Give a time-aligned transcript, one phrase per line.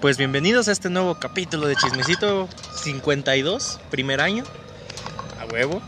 [0.00, 4.44] Pues bienvenidos a este nuevo capítulo de Chismecito 52, primer año.
[5.38, 5.82] A huevo.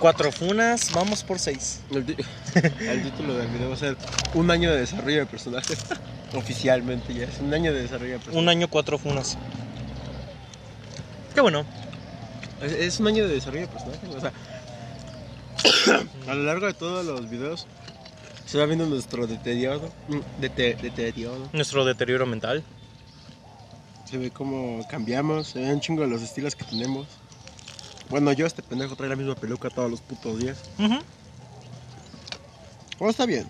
[0.00, 1.82] Cuatro funas, vamos por seis.
[1.90, 2.04] El,
[3.04, 3.96] título del video va a ser
[4.34, 5.74] Un año de desarrollo de personaje.
[6.34, 8.42] Oficialmente ya es un año de desarrollo de personaje.
[8.42, 9.38] Un año, cuatro funas.
[11.36, 11.64] Qué bueno.
[12.60, 14.06] Es, es un año de desarrollo de personaje.
[14.16, 14.32] O sea,
[16.32, 17.68] a lo largo de todos los videos
[18.48, 19.90] se va viendo nuestro deterioro.
[20.08, 21.48] mm, dete- deterioro.
[21.52, 22.62] Nuestro deterioro mental.
[24.10, 25.48] Se ve cómo cambiamos.
[25.48, 27.06] Se ven un chingo de los estilos que tenemos.
[28.08, 30.56] Bueno, yo este pendejo trae la misma peluca todos los putos días.
[30.78, 30.98] Ujú.
[33.00, 33.46] Oh, está bien.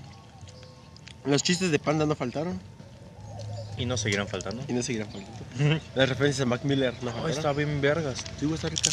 [1.24, 2.58] Los chistes de panda no faltaron
[3.76, 4.64] Y no seguirán faltando.
[4.66, 5.80] y no seguirán faltando.
[5.94, 7.30] Las referencias a Mac Miller no faltaron.
[7.30, 8.24] está bien vergas.
[8.40, 8.90] Sí, está rica.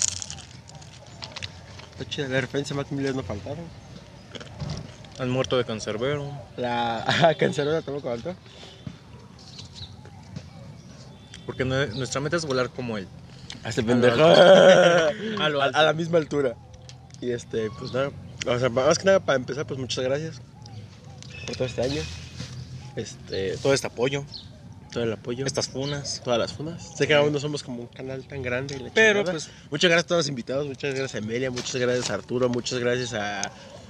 [1.94, 2.28] Está chida.
[2.28, 3.66] La referencia a Mac Miller no faltaron.
[5.20, 6.30] Al muerto de cancerbero.
[6.58, 8.36] La cancelera tampoco faltó.
[11.46, 13.08] Porque nue- nuestra meta es volar como él.
[13.64, 14.24] A este pendejo.
[14.26, 15.08] a,
[15.40, 15.60] alto.
[15.72, 16.56] la misma altura.
[17.22, 18.12] Y este, pues nada.
[18.48, 20.42] O sea, más que nada para empezar, pues muchas gracias
[21.46, 22.02] por todo este año.
[22.96, 24.24] Este, Todo este apoyo.
[24.92, 25.46] todo el apoyo.
[25.46, 26.22] Estas funas.
[26.24, 26.96] Todas las funas.
[26.98, 28.76] Sé que aún no somos como un canal tan grande.
[28.94, 29.32] Pero chingada.
[29.32, 30.68] pues, Muchas gracias a todos los invitados.
[30.68, 31.52] Muchas gracias a Emilia.
[31.52, 32.50] Muchas gracias a Arturo.
[32.50, 33.42] Muchas gracias a,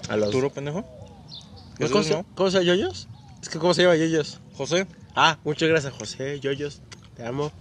[0.09, 0.27] a los.
[0.27, 0.85] Arturo, pendejo.
[1.77, 2.25] ¿Cómo, se, ¿no?
[2.35, 3.07] ¿Cómo se llama Yoyos?
[3.41, 4.39] Es que, ¿cómo se llama Yoyos?
[4.55, 4.87] José.
[5.15, 6.81] Ah, muchas gracias José, Yoyos,
[7.15, 7.51] te amo.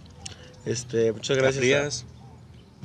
[0.65, 2.07] Este, muchas Gracias.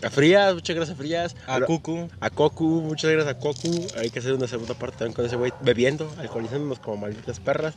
[0.03, 1.35] a, a Frías, muchas gracias a Frías.
[1.47, 2.09] A Cucu.
[2.19, 3.87] A Cocu, muchas gracias a Cocu.
[3.97, 7.75] Hay que hacer una segunda parte también con ese güey bebiendo, alcoholizándonos como malditas perras.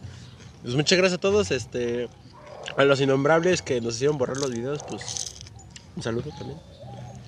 [0.63, 2.09] Pues muchas gracias a todos, este,
[2.77, 5.27] a los innombrables que nos hicieron borrar los videos, pues
[5.97, 6.59] un saludo también.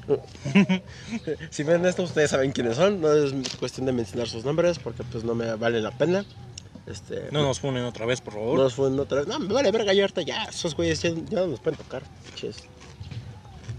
[1.51, 5.03] si ven esto, ustedes saben quiénes son, no es cuestión de mencionar sus nombres porque
[5.05, 6.25] pues no me vale la pena.
[6.87, 8.59] Este, No nos funen otra vez, por favor.
[8.59, 9.27] nos fue en otra vez.
[9.27, 10.45] No, me vale verga, ya ahorita ya.
[10.45, 12.03] Esos güeyes ya, ya no nos pueden tocar.
[12.35, 12.57] Ches.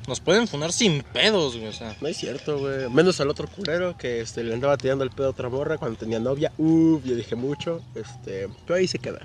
[0.08, 1.68] Nos pueden funar sin pedos, güey.
[1.68, 2.90] O sea, No es cierto, güey.
[2.90, 5.98] Menos al otro culero que este, le andaba tirando el pedo a otra morra cuando
[5.98, 6.52] tenía novia.
[6.58, 7.82] Uf, yo dije mucho.
[7.96, 9.20] Este, pero ahí se queda.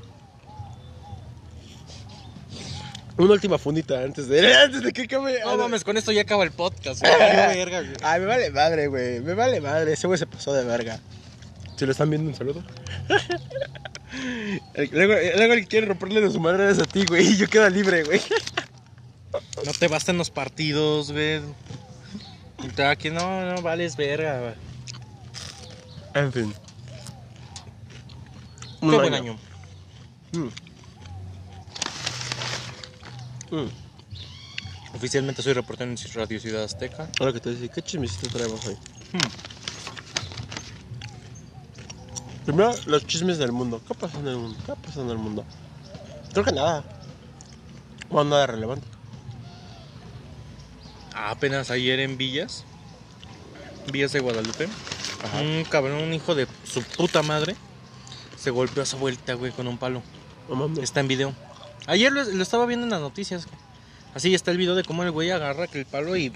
[3.21, 5.41] Una última fundita antes de, antes de que acabe.
[5.45, 7.01] no mames, con esto ya acaba el podcast.
[7.01, 7.13] güey.
[7.19, 7.93] Qué verga, güey.
[8.03, 9.21] Ay, me vale madre, güey.
[9.21, 9.93] Me vale madre.
[9.93, 10.99] Ese güey se pasó de verga.
[11.77, 12.63] Si lo están viendo, un saludo.
[14.75, 17.27] El- luego, luego el que quiere romperle de su madre es a ti, güey.
[17.29, 18.21] Y yo quedo libre, güey.
[19.65, 21.41] No te bastan los partidos, güey.
[22.63, 24.55] Y te aquí no, no vales verga, güey.
[26.15, 26.55] En fin.
[28.81, 29.39] Qué Un buen año.
[30.33, 30.49] Mm.
[33.51, 34.95] Mm.
[34.95, 37.09] Oficialmente soy reportero en Radio Ciudad Azteca.
[37.19, 38.75] Ahora que te decía, ¿qué chismecito traemos hoy?
[39.13, 39.19] Hmm.
[42.45, 43.81] Primero, los chismes del mundo.
[43.87, 44.59] ¿Qué pasa en el mundo?
[44.67, 45.45] ¿Qué pasa en el mundo?
[46.33, 46.85] Creo que nada.
[48.11, 48.87] O nada relevante.
[51.15, 52.65] Apenas ayer en Villas,
[53.93, 54.69] Villas de Guadalupe,
[55.41, 57.55] un cabrón, un hijo de su puta madre,
[58.37, 60.03] se golpeó a su vuelta, güey, con un palo.
[60.83, 61.35] Está en video.
[61.91, 63.49] Ayer lo, lo estaba viendo en las noticias.
[64.15, 66.33] Así está el video de cómo el güey agarra el palo y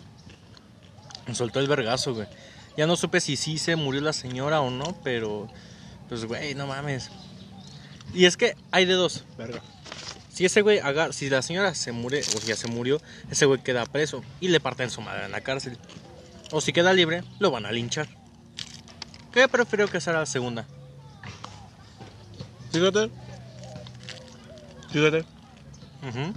[1.33, 2.27] soltó el vergazo, güey.
[2.77, 5.49] Ya no supe si sí se murió la señora o no, pero
[6.09, 7.09] pues güey, no mames.
[8.13, 9.23] Y es que hay de dos.
[9.39, 9.63] Verga.
[10.33, 13.01] Si ese güey agarra, si la señora se muere o si ya se murió,
[13.31, 15.79] ese güey queda preso y le parten su madre en la cárcel.
[16.51, 18.09] O si queda libre, lo van a linchar.
[19.33, 20.67] Que prefiero que sea la segunda.
[22.73, 23.09] Fíjate.
[24.91, 25.34] Fíjate.
[26.05, 26.35] En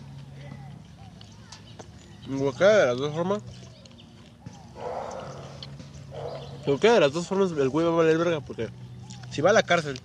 [2.40, 3.42] cualquiera de las dos formas.
[6.60, 8.70] En cualquiera de las dos formas, el güey va a valer verga porque
[9.32, 10.00] si va a la cárcel.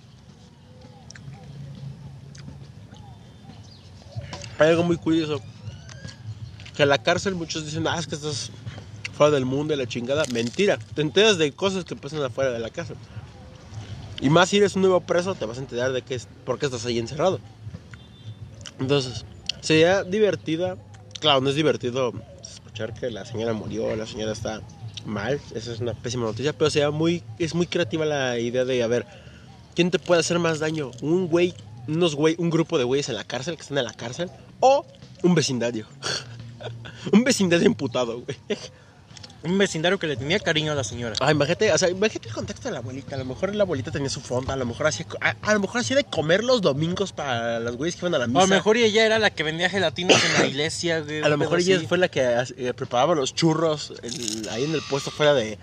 [4.59, 5.41] Hay algo muy curioso.
[6.77, 8.51] Que a la cárcel muchos dicen, ah, es que estás
[9.15, 10.25] fuera del mundo y la chingada.
[10.33, 10.79] Mentira.
[10.95, 12.97] Te enteras de cosas que pasan afuera de la cárcel.
[14.21, 16.59] Y más si eres un nuevo preso, te vas a enterar de qué es, por
[16.59, 17.41] qué estás ahí encerrado.
[18.79, 19.25] Entonces,
[19.63, 20.77] sería divertida.
[21.21, 22.13] Claro, no es divertido
[22.43, 24.61] escuchar que la señora murió, la señora está
[25.07, 25.41] mal.
[25.55, 26.53] Esa es una pésima noticia.
[26.53, 29.07] Pero sería muy, es muy creativa la idea de, a ver,
[29.75, 30.91] ¿quién te puede hacer más daño?
[31.01, 31.55] ¿Un güey,
[31.89, 34.31] unos güey, un grupo de güeyes en la cárcel, que están en la cárcel?
[34.61, 34.85] ¿O
[35.23, 35.87] un vecindario?
[37.13, 38.37] un vecindario imputado, güey.
[39.45, 41.17] Un vecindario que le tenía cariño a la señora.
[41.21, 43.17] Ay, imagínate, o sea, imagínate el contexto de la abuelita.
[43.17, 45.61] A lo mejor la abuelita tenía su fonda, a lo mejor hacía, a, a lo
[45.61, 48.41] mejor hacía de comer los domingos para los güeyes que iban a la O misa.
[48.41, 51.23] a lo mejor ella era la que vendía gelatinas en la iglesia, güey.
[51.23, 51.87] A lo mejor ella así.
[51.87, 53.93] fue la que eh, preparaba los churros
[54.51, 55.59] ahí en el puesto fuera de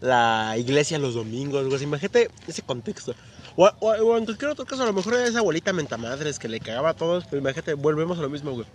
[0.00, 1.82] la iglesia los domingos, güey.
[1.82, 3.14] Imagínate ese contexto.
[3.56, 6.48] O, o- o en cualquier otro caso, a lo mejor era esa abuelita mentamadres que
[6.48, 8.66] le cagaba a todos, pero imagínate, volvemos a lo mismo, güey.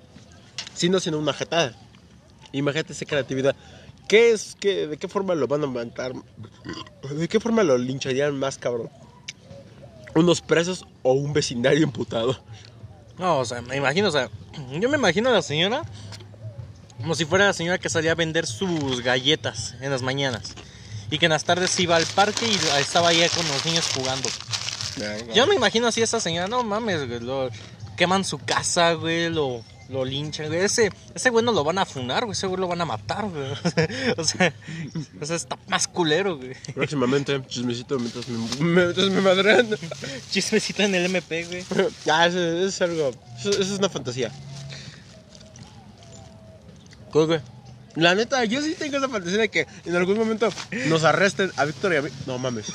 [0.74, 1.74] Siendo siendo una jetada.
[2.52, 3.56] Imagínate esa creatividad.
[4.10, 4.58] ¿Qué es?
[4.60, 6.12] Qué, ¿De qué forma lo van a matar?
[7.12, 8.90] ¿De qué forma lo lincharían más, cabrón?
[10.16, 12.38] ¿Unos presos o un vecindario imputado?
[13.18, 14.30] No, o sea, me imagino, o sea,
[14.72, 15.84] yo me imagino a la señora
[17.00, 20.54] como si fuera la señora que salía a vender sus galletas en las mañanas.
[21.10, 24.30] Y que en las tardes iba al parque y estaba ahí con los niños jugando.
[25.34, 27.50] Yo me imagino así a esa señora, no mames, güey, lo,
[27.96, 30.62] queman su casa, güey, lo, lo linchan, güey.
[30.62, 33.26] Ese, ese güey no lo van a funar, güey, ese güey lo van a matar,
[33.28, 33.52] güey.
[34.18, 34.54] o, sea,
[35.20, 36.54] o sea, está más culero, güey.
[36.74, 39.68] Próximamente, chismecito mientras me, mientras me madrean.
[40.32, 41.66] Chismecito en el MP, güey.
[42.12, 43.12] Ah, eso, eso es algo.
[43.40, 44.32] Eso, eso es una fantasía.
[47.12, 47.40] Pues, güey.
[47.96, 50.50] La neta, yo sí tengo esa fantasía de que en algún momento
[50.88, 52.10] nos arresten a Víctor y a mí.
[52.28, 52.68] No mames.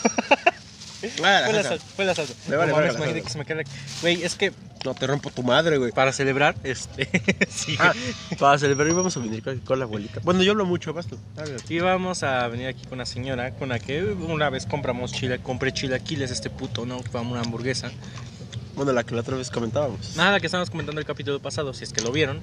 [1.23, 1.69] Ah, la Fue la jeta.
[1.69, 2.35] sal, fue la salsa.
[2.49, 3.13] Me vale No salsa.
[3.15, 3.65] que se me la-
[4.03, 4.53] Güey, es que
[4.85, 5.93] No, te rompo tu madre, güey.
[5.93, 7.09] para celebrar, este.
[7.51, 7.93] sí, Ah,
[8.39, 10.21] para celebrar íbamos a venir con con la abuelita.
[10.23, 10.93] Bueno, yo hablo mucho.
[11.35, 11.57] Dale.
[11.69, 15.41] Y vamos a venir aquí con una señora con la que una vez compramos chile,
[15.43, 17.01] compré chilaquiles, este puto, ¿no?
[17.03, 17.91] Fue una hamburguesa.
[18.77, 20.17] Bueno, la que la otra vez comentábamos.
[20.17, 22.41] Nada, que estábamos comentando el capítulo pasado, si es que lo vieron.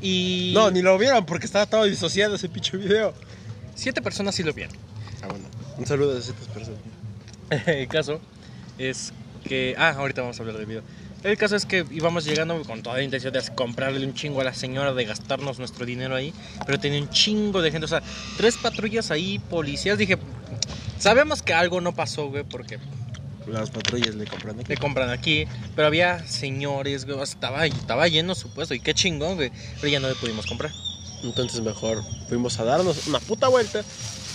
[0.00, 0.52] Y.
[0.54, 3.14] No, ni lo vieron porque estaba todo disociado ese pinche video.
[3.74, 4.76] Siete personas sí lo vieron.
[5.22, 5.44] Ah, bueno.
[5.78, 6.78] Un saludo a esas personas.
[7.66, 8.20] El caso
[8.78, 9.12] es
[9.44, 9.74] que.
[9.78, 10.82] Ah, ahorita vamos a hablar del video.
[11.22, 14.44] El caso es que íbamos llegando con toda la intención de comprarle un chingo a
[14.44, 16.32] la señora, de gastarnos nuestro dinero ahí.
[16.66, 18.02] Pero tenía un chingo de gente, o sea,
[18.36, 19.98] tres patrullas ahí, policías.
[19.98, 20.18] Dije,
[20.98, 22.78] sabemos que algo no pasó, güey, porque
[23.48, 24.68] Las patrullas le compran aquí.
[24.68, 25.46] le compran aquí.
[25.74, 28.74] Pero había señores, güey, estaba, estaba lleno su puesto.
[28.74, 29.50] Y qué chingón, güey.
[29.76, 30.70] Pero ya no le pudimos comprar.
[31.24, 33.82] Entonces mejor fuimos a darnos una puta vuelta.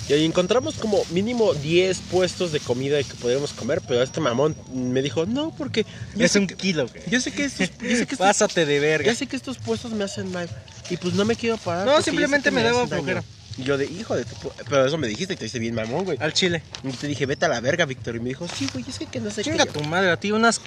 [0.10, 3.82] Y ahí encontramos como mínimo 10 puestos de comida que podríamos comer.
[3.88, 5.86] Pero este mamón me dijo, no, porque
[6.18, 7.04] es un que, kilo, güey.
[7.10, 9.06] yo sé que estos, yo sé que estos, Pásate de verga.
[9.06, 10.50] ya sé que estos puestos me hacen mal.
[10.90, 11.86] Y pues no me quiero parar.
[11.86, 13.04] No, simplemente que me daba hacen daño".
[13.04, 13.24] flojera.
[13.58, 14.36] Y yo de, hijo de tu...
[14.36, 14.52] pu-".
[14.70, 16.18] Pero eso me dijiste y te hice bien mamón, güey.
[16.20, 16.64] Al chile.
[16.84, 18.16] Y te dije, vete a la verga, Víctor.
[18.16, 19.72] Y me dijo, sí, güey, es que, que no sé Chinga qué.
[19.72, 20.60] tu madre, a ti unas.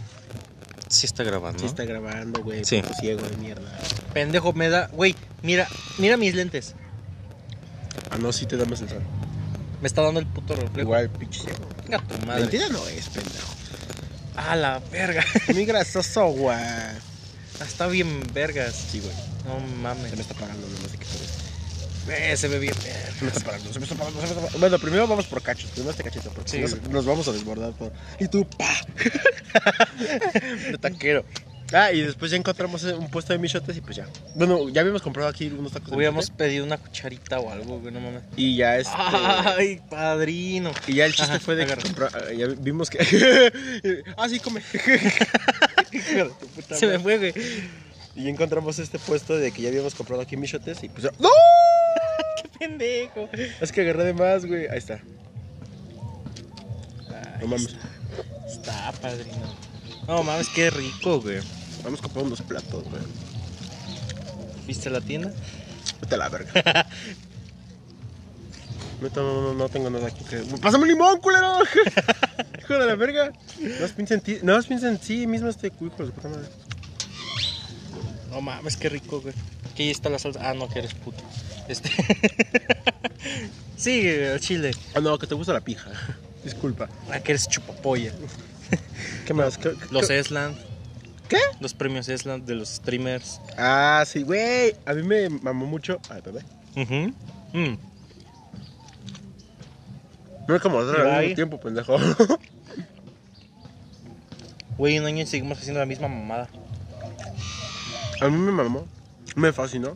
[0.89, 1.59] Sí está grabando.
[1.59, 2.65] Sí está grabando, güey.
[2.65, 2.81] Sí.
[2.81, 3.79] puto ciego de mierda.
[4.15, 4.89] Pendejo, me da.
[4.93, 5.67] Güey, mira,
[5.99, 6.75] mira mis lentes.
[8.11, 9.03] Ah, no, sí te damos el sol.
[9.81, 10.81] Me está dando el puto reflejo.
[10.81, 11.59] Igual, pinche ciego.
[11.83, 12.43] Chinga tu madre.
[12.43, 13.55] Mentira no es, pendejo.
[14.37, 15.25] A la verga.
[15.53, 16.57] Muy grasoso, güey.
[17.65, 18.75] Está bien vergas.
[18.91, 19.15] Sí, güey.
[19.47, 20.15] No Se mames.
[20.17, 21.35] me está pagando, sé qué por eso.
[22.07, 24.41] Eh, se ve bien Se me está pagando, se me está pagando, se me está
[24.41, 24.59] pagando.
[24.59, 25.71] Bueno, primero vamos por cachos.
[25.71, 26.83] Primero este cachito, porque Sí, si no güey.
[26.83, 27.93] se- nos vamos a desbordar todo.
[28.21, 28.75] Y tú, pa.
[30.71, 31.25] de taquero.
[31.77, 34.07] Ah, y después ya encontramos un puesto de michotes y pues ya.
[34.37, 36.45] Bueno, ya habíamos comprado aquí unos tacos de Hubiéramos michote.
[36.45, 38.23] pedido una cucharita o algo, güey, no mames.
[38.37, 38.93] Y ya este.
[38.97, 40.71] Ay, padrino.
[40.87, 42.99] Y ya el chiste Ajá, fue de que compró- ah, ya vimos que.
[44.17, 44.63] ah, sí, come.
[46.71, 47.35] Se me fue, güey.
[48.17, 51.05] Y encontramos este puesto de que ya habíamos comprado aquí michotes y pues.
[51.19, 51.29] ¡No!
[52.43, 53.29] Qué pendejo.
[53.61, 54.69] Es que agarré de más, güey.
[54.69, 55.01] Ahí está.
[57.41, 57.75] No mames.
[58.47, 59.55] Está, padrino.
[60.07, 61.41] No mames, qué rico, güey.
[61.85, 63.03] Vamos a comprar unos platos, güey.
[64.67, 65.33] ¿Viste la tienda?
[66.01, 66.87] Vete a la verga.
[69.01, 69.11] No,
[69.43, 70.39] no, no, tengo nada aquí que.
[70.63, 71.59] ¡Pásame limón, culero!
[72.59, 73.33] Hijo de la verga.
[73.61, 74.39] No piensa en ti.
[74.43, 76.49] No piensa en sí mismo este hijo de puta madre.
[78.31, 79.35] No mames, qué rico, güey.
[79.71, 80.41] Aquí está la salsa.
[80.49, 81.23] Ah, no, que eres puto.
[81.69, 81.91] Este.
[83.77, 84.71] sí, el chile.
[84.95, 85.91] Ah, no, que te gusta la pija.
[86.43, 86.89] Disculpa.
[87.11, 88.13] Ah, que eres chupapolla.
[89.27, 89.59] ¿Qué más?
[89.59, 90.57] ¿Qué- Los Esland.
[91.29, 91.39] ¿Qué?
[91.61, 93.41] Los premios Esland de los streamers.
[93.57, 94.77] Ah, sí, güey.
[94.87, 95.99] A mí me mamó mucho.
[96.11, 96.43] Ay, bebé.
[96.77, 97.15] Ujú.
[97.59, 97.79] Mm.
[100.47, 101.97] No es como hacer al mismo tiempo, pendejo.
[104.77, 106.49] Güey, un año y seguimos haciendo la misma mamada.
[108.21, 108.87] A mí me mamó.
[109.37, 109.91] Me fascinó.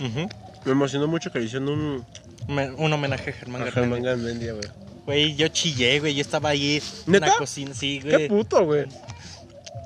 [0.00, 0.28] Ujú.
[0.64, 2.06] Me emocionó mucho que le hicieron un.
[2.48, 3.72] Me- un homenaje a Germán A Garmendia.
[3.96, 4.68] Germán Garmendia, güey.
[5.06, 6.14] Güey, yo chillé, güey.
[6.14, 7.74] Yo estaba ahí en la cocina.
[7.74, 8.28] Sí, Qué güey.
[8.28, 8.86] puto, güey.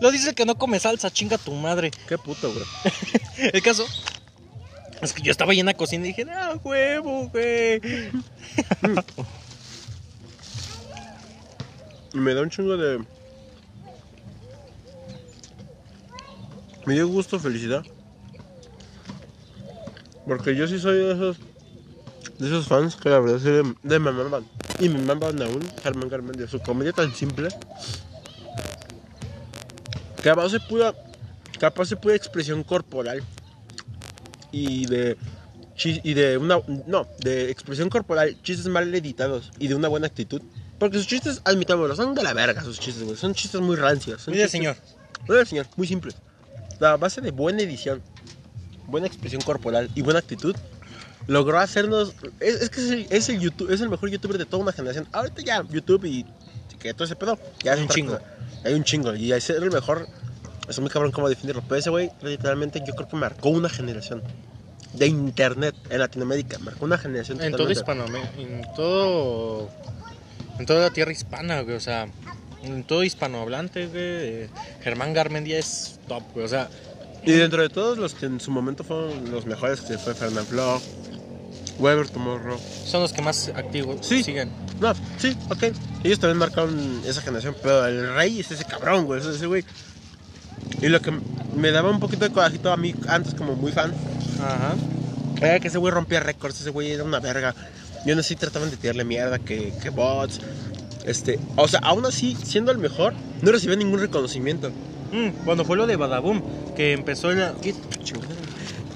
[0.00, 1.90] Lo dice que no come salsa, chinga tu madre.
[2.06, 2.64] Qué puto, güey.
[3.52, 3.86] El caso
[5.00, 7.80] es que yo estaba ahí en la cocina y dije, ah, huevo, güey.
[12.14, 13.04] Y me da un chingo de.
[16.86, 17.84] Me dio gusto, felicidad.
[20.26, 21.36] Porque yo sí soy de esos.
[22.38, 24.46] De esos fans que la verdad sí de, de me maman.
[24.78, 26.46] Y me maman aún Germán Garmendia.
[26.46, 27.48] Su comedia tan simple.
[30.22, 30.94] Capaz se pudo.
[31.58, 33.22] Capaz se pudo expresión corporal.
[34.52, 35.16] Y de.
[35.84, 40.42] y de una no, de expresión corporal, chistes mal editados y de una buena actitud.
[40.78, 43.16] Porque sus chistes, admitámoslo, son de la verga sus chistes, güey.
[43.16, 44.22] Son chistes muy rancios.
[44.22, 44.76] Son Mire, chistes- señor.
[45.28, 46.16] Mire, señor, muy simples.
[46.78, 48.02] La base de buena edición,
[48.86, 50.54] buena expresión corporal y buena actitud
[51.26, 52.14] logró hacernos.
[52.40, 54.72] Es, es que es el, es el YouTube, es el mejor youtuber de toda una
[54.72, 55.06] generación.
[55.12, 56.24] Ahorita ya, YouTube y
[56.78, 57.38] que todo ese pedo.
[57.62, 58.12] Ya es Hay un chingo.
[58.12, 58.24] cosa.
[58.64, 59.14] Hay un chingo.
[59.14, 60.06] Y ser el mejor.
[60.68, 61.62] Es muy cabrón cómo definirlo.
[61.62, 64.22] Pero ese güey, literalmente, yo creo que marcó una generación
[64.96, 66.58] de internet en Latinoamérica.
[66.58, 67.40] Marcó una generación.
[67.40, 67.70] En todo.
[67.70, 69.68] Hispanoamérica, en todo,
[70.58, 72.08] en toda la tierra hispana, güey, o sea,
[72.62, 74.48] en todo hispanohablante, güey,
[74.82, 76.68] Germán Garmendia es top, güey, o sea,
[77.24, 80.46] Y dentro de todos los que en su momento fueron los mejores, que fue Fernand
[80.46, 80.80] Flo,
[81.78, 82.58] Weber Tomorrow.
[82.86, 84.22] son los que más activos Sí.
[84.22, 84.50] siguen.
[84.80, 85.64] No, sí, ok.
[86.04, 89.64] Ellos también marcaron esa generación, pero el rey es ese cabrón, güey, es ese güey.
[90.80, 91.12] Y lo que
[91.54, 93.92] me daba un poquito de corajito a mí antes como muy fan,
[94.42, 94.74] Ajá.
[95.40, 97.54] era que ese güey rompía récords, ese güey era una verga.
[98.04, 100.40] No sé si trataban de tirarle mierda, que, que bots.
[101.04, 104.70] Este, o sea, aún así, siendo el mejor, no recibía ningún reconocimiento.
[105.12, 106.42] Mm, cuando fue lo de Badaboom,
[106.76, 107.52] que empezó el,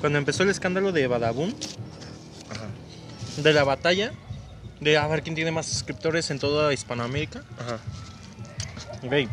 [0.01, 1.53] cuando empezó el escándalo de Badaboom,
[3.43, 4.13] de la batalla,
[4.81, 7.79] de a ver quién tiene más suscriptores en toda Hispanoamérica, ajá.
[9.03, 9.29] Güey,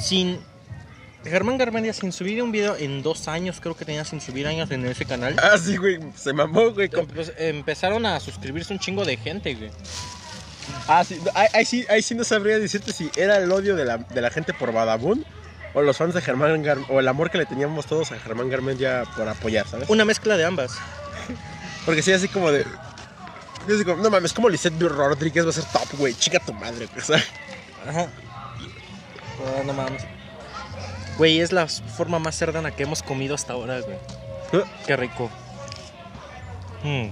[0.00, 0.38] sin
[1.24, 4.70] Germán Garmendia sin subir un video en dos años, creo que tenía sin subir años
[4.70, 5.36] en ese canal.
[5.42, 6.88] Ah, sí, güey, se mamó, güey.
[6.88, 9.70] con- Pues, empezaron a suscribirse un chingo de gente, güey.
[10.86, 13.84] Ah, sí, ahí, ahí sí, ahí sí no sabría decirte si era el odio de
[13.84, 15.24] la, de la gente por Badabun
[15.74, 18.48] o los fans de Germán Gar o el amor que le teníamos todos a Germán
[18.48, 19.88] Garmendia por apoyar, ¿sabes?
[19.90, 20.72] Una mezcla de ambas.
[21.86, 22.64] Porque sí, así como de.
[23.68, 26.14] Yo como, no mames, como Lisette Rodríguez va a ser top, güey.
[26.14, 27.04] Chica tu madre, güey.
[27.04, 27.24] ¿sabes?
[27.86, 28.08] Ajá.
[29.64, 30.04] No mames.
[31.16, 33.98] Güey, es la forma más cerdana que hemos comido hasta ahora, güey.
[34.86, 35.30] Qué rico.
[36.82, 37.08] Mm.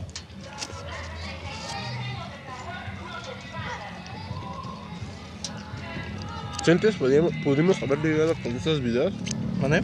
[6.64, 9.12] Si antes podíamos, pudimos haber ligado con estos videos.
[9.60, 9.82] ¿Vale?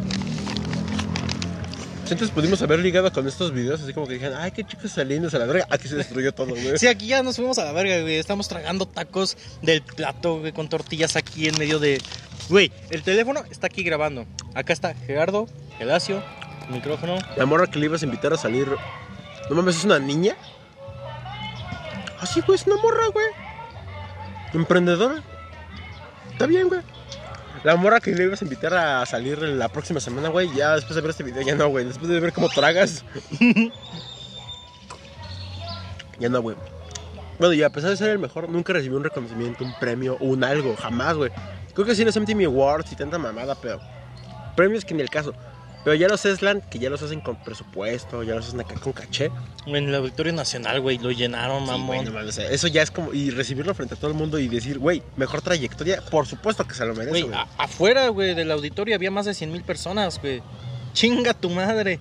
[2.13, 5.31] Antes pudimos haber ligado con estos videos, así como que dijeron, ay, qué chicos saliendo
[5.33, 5.67] a la verga.
[5.71, 6.77] Aquí se destruyó todo, güey.
[6.77, 8.17] Sí, aquí ya nos fuimos a la verga, güey.
[8.17, 12.03] Estamos tragando tacos del plato, güey, con tortillas aquí en medio de.
[12.51, 14.27] Güey, el teléfono está aquí grabando.
[14.55, 16.23] Acá está Gerardo, Gelacio,
[16.69, 17.17] micrófono.
[17.39, 18.69] La morra que le ibas a invitar a salir.
[19.49, 20.37] No mames, es una niña.
[22.21, 23.27] Así, güey, es una morra, güey.
[24.53, 25.23] Emprendedora.
[26.31, 26.83] Está bien, güey.
[27.65, 30.97] La morra que le ibas a invitar a salir la próxima semana, güey, ya después
[30.97, 31.85] de ver este video, ya no, güey.
[31.85, 33.05] Después de ver cómo tragas.
[36.19, 36.57] ya no, güey.
[37.39, 40.43] Bueno, y a pesar de ser el mejor, nunca recibí un reconocimiento, un premio, un
[40.43, 41.31] algo, jamás, güey.
[41.73, 43.81] Creo que sí los MTV Awards y tanta mamada, pero
[44.57, 45.33] premios que ni el caso.
[45.85, 48.93] Pero ya los Eslan, que ya los hacen con presupuesto, ya los hacen acá con
[48.93, 49.31] caché.
[49.67, 52.07] En la Victoria Nacional, güey, lo llenaron, mamón.
[52.17, 53.13] o sea, eso ya es como.
[53.13, 56.75] Y recibirlo frente a todo el mundo y decir, güey, mejor trayectoria, por supuesto que
[56.75, 60.41] se lo merece, Güey, afuera, güey, del auditorio había más de 100 mil personas, güey.
[60.93, 61.99] Chinga tu madre.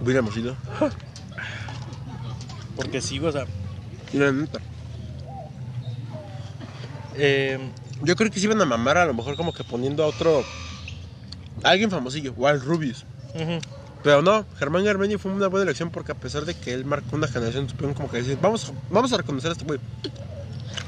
[0.00, 0.56] Hubiéramos ido.
[2.76, 3.44] Porque sí, o sea.
[4.12, 4.58] Y la neta.
[7.16, 7.58] eh,
[8.02, 10.44] Yo creo que se iban a mamar a lo mejor como que poniendo a otro.
[11.62, 13.04] a alguien famosillo, o al Rubius.
[14.02, 17.16] Pero no, Germán Garmendia fue una buena elección porque a pesar de que él marcó
[17.16, 19.78] una generación, supieron como que decir, vamos, vamos a reconocer a este güey.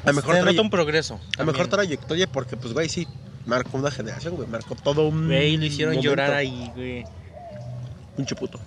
[0.04, 1.20] A mejor, un progreso.
[1.38, 3.06] a mejor trayectoria porque, pues, güey, sí,
[3.46, 4.48] marcó una generación, güey.
[4.48, 5.26] Marcó todo un.
[5.26, 6.10] Güey, lo hicieron momento.
[6.10, 7.04] llorar ahí, güey.
[8.16, 8.58] Pinche puto.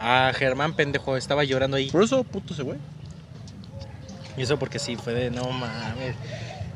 [0.00, 1.90] Ah, Germán, pendejo, estaba llorando ahí.
[1.90, 2.78] Por eso, puto ese güey.
[4.36, 6.14] Y eso porque sí, fue de no mames.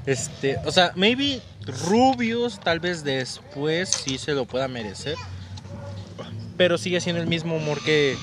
[0.06, 1.40] Este, o sea, maybe
[1.88, 5.16] Rubius tal vez después sí se lo pueda merecer.
[6.56, 8.16] Pero sigue siendo el mismo humor que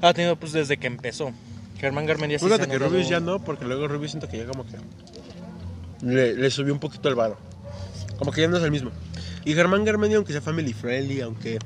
[0.00, 1.32] ha tenido pues desde que empezó.
[1.78, 4.64] Germán Garmendia sí Fíjate que Rubius ya no, porque luego Rubius siento que ya como
[4.64, 4.76] que.
[6.02, 7.36] Le, le subió un poquito el varo.
[8.18, 8.90] Como que ya no es el mismo.
[9.44, 11.58] Y Germán Garmendia, aunque sea family friendly, aunque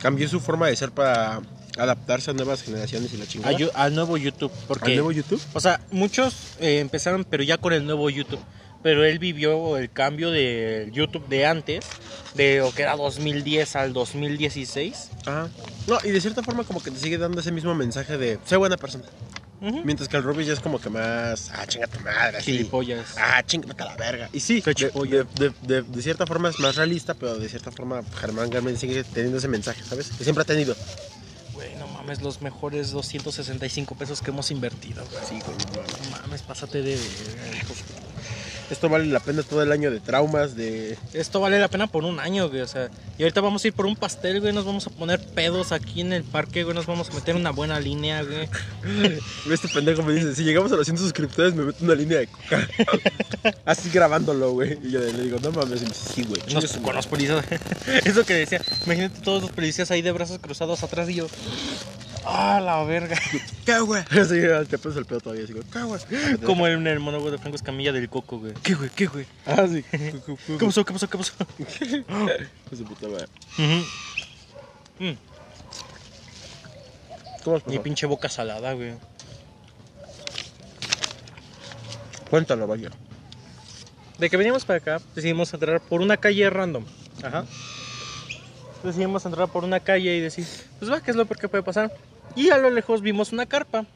[0.00, 1.40] cambió su forma de ser para
[1.76, 3.56] adaptarse a nuevas generaciones y la chingada.
[3.74, 4.52] al nuevo YouTube.
[4.68, 5.40] Porque, ¿Al nuevo YouTube?
[5.52, 8.40] o sea, muchos eh, empezaron, pero ya con el nuevo YouTube.
[8.82, 11.84] Pero él vivió el cambio del YouTube de antes,
[12.34, 15.10] de lo que era 2010 al 2016.
[15.26, 15.48] Ajá.
[15.88, 18.56] No, y de cierta forma como que te sigue dando ese mismo mensaje de sé
[18.56, 19.04] buena persona.
[19.60, 19.80] Ujú.
[19.84, 21.50] Mientras que el Rubius ya es como que más.
[21.54, 22.38] Ah, chinga tu madre.
[22.38, 22.52] así.
[22.52, 23.14] Gilipollas.
[23.16, 24.28] Ah, chinga a la verga.
[24.32, 28.02] Y sí, de, de, de- de- cierta forma es más realista, pero de cierta forma
[28.20, 30.10] Germán Garmendia sigue teniendo ese mensaje, ¿sabes?
[30.10, 30.76] Que siempre ha tenido.
[31.66, 35.04] Güey, no mames, los mejores 265 pesos que hemos invertido.
[35.10, 35.24] güey.
[35.26, 35.56] Sí, güey.
[36.10, 36.96] No mames, pásate de...
[38.70, 40.98] Esto vale la pena todo el año de traumas, de...
[41.12, 42.62] Esto vale la pena por un año, güey.
[42.62, 44.52] O sea, y ahorita vamos a ir por un pastel, güey.
[44.52, 46.74] Nos vamos a poner pedos aquí en el parque, güey.
[46.74, 48.48] Nos vamos a meter una buena línea, güey.
[49.50, 52.26] Este pendejo me dice, si llegamos a los 100 suscriptores me meto una línea de
[52.26, 52.68] coca.
[53.64, 54.78] Así grabándolo, güey.
[54.82, 56.42] Y yo le digo, no mames, y me dice, sí, güey.
[56.52, 56.96] Nos, con madre".
[56.96, 57.44] los policías.
[58.04, 58.60] Eso que decía.
[58.84, 61.28] Imagínate todos los policías ahí de brazos cruzados atrás y yo.
[62.28, 63.16] Ah, la verga.
[63.64, 64.02] ¿Qué, güey?
[64.10, 66.38] Sí, te pones el pedo todavía, así, güey, ¿qué, güey?
[66.44, 68.52] Como en el monólogo de Franco Escamilla del Coco, güey.
[68.64, 68.90] ¿Qué, güey?
[68.90, 69.26] ¿Qué, güey?
[69.46, 69.84] Ah, sí.
[69.92, 70.84] ¿Qué pasó?
[70.84, 71.08] ¿Qué pasó?
[71.08, 71.32] ¿Qué pasó?
[72.76, 73.06] Su puta.
[73.06, 73.84] Ujú.
[74.98, 75.12] Mm,
[77.44, 78.94] ¿Cómo Mi pinche boca salada, güey.
[82.28, 82.90] Cuéntalo, vaya.
[84.18, 86.84] De que veníamos para acá, decidimos entrar por una calle random.
[87.22, 87.44] Ajá.
[88.82, 90.46] Decidimos entrar por una calle y decir,
[90.80, 91.92] pues va, ¿qué es lo peor que puede pasar?
[92.34, 93.86] Y a lo lejos vimos una carpa.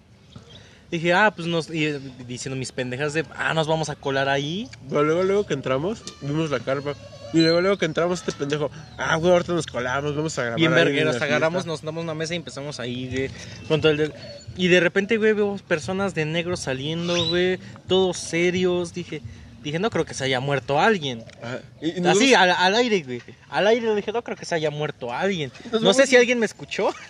[0.91, 1.71] Dije, ah, pues nos.
[1.71, 4.69] Y eh, diciendo mis pendejas de, ah, nos vamos a colar ahí.
[4.89, 6.95] Pero luego, luego que entramos, vimos la carpa.
[7.33, 10.59] Y luego, luego que entramos, este pendejo, ah, güey, ahorita nos colamos, vamos a grabar.
[10.59, 13.31] Bien vergueros, agarramos, nos damos una mesa y empezamos ahí, güey.
[13.69, 14.15] Con todo el del-
[14.57, 17.61] Y de repente, güey, veo personas de negro saliendo, güey.
[17.87, 18.93] Todos serios.
[18.93, 19.23] Dije,
[19.63, 21.25] dije, no creo que se haya muerto alguien.
[21.43, 23.23] Ah, y, y Así, al, al aire, güey.
[23.49, 25.53] Al aire le dije, no creo que se haya muerto alguien.
[25.81, 26.95] No sé si alguien me escuchó.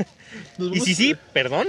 [0.58, 1.66] Y si sí, perdón.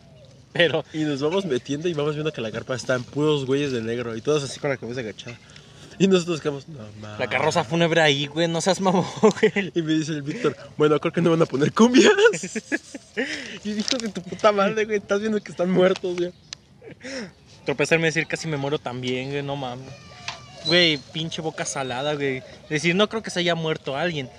[0.52, 3.72] Pero, Y nos vamos metiendo y vamos viendo que la carpa está en puros güeyes
[3.72, 5.38] de negro y todos así con la cabeza agachada.
[5.98, 7.18] Y nosotros quedamos, no mames.
[7.18, 9.72] la carroza fúnebre ahí, güey, no seas mamón, güey.
[9.74, 12.12] Y me dice el Víctor, bueno, creo que no van a poner cumbias.
[13.64, 16.32] y dijo de tu puta madre, güey, estás viendo que están muertos, güey.
[17.64, 19.88] Tropezarme decir casi me muero también, güey, no mames.
[20.66, 22.42] Güey, pinche boca salada, güey.
[22.68, 24.30] Decir, no creo que se haya muerto alguien.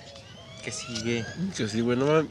[0.64, 1.24] Que sigue.
[1.56, 2.26] Que sí, güey, no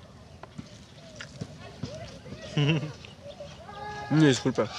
[4.26, 4.70] disculpa.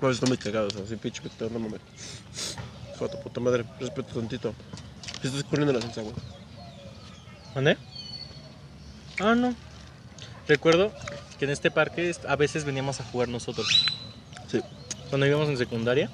[0.00, 1.80] No, están muy cagados, así pinche Víctor, no mames.
[2.94, 4.54] Hijo de puta madre, respeto tantito.
[5.22, 6.14] Estás corriendo la salsa, güey.
[7.54, 7.78] ¿Dónde?
[9.20, 9.54] Ah, no.
[10.46, 10.92] Recuerdo
[11.38, 13.86] que en este parque a veces veníamos a jugar nosotros.
[14.48, 14.60] Sí.
[15.08, 16.10] Cuando íbamos en secundaria.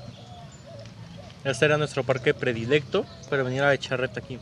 [1.44, 4.38] Este era nuestro parque predilecto para venir a echar reta aquí.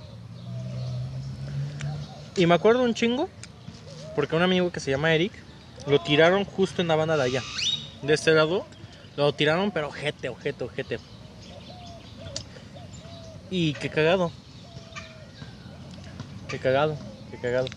[2.36, 3.28] Y me acuerdo un chingo.
[4.14, 5.32] Porque un amigo que se llama Eric
[5.86, 7.42] lo tiraron justo en la banda de allá.
[8.02, 8.66] De este lado
[9.16, 10.98] lo tiraron, pero ojete, ojete, ojete.
[13.50, 14.32] Y qué cagado.
[16.48, 16.98] Qué cagado,
[17.30, 17.68] qué cagado.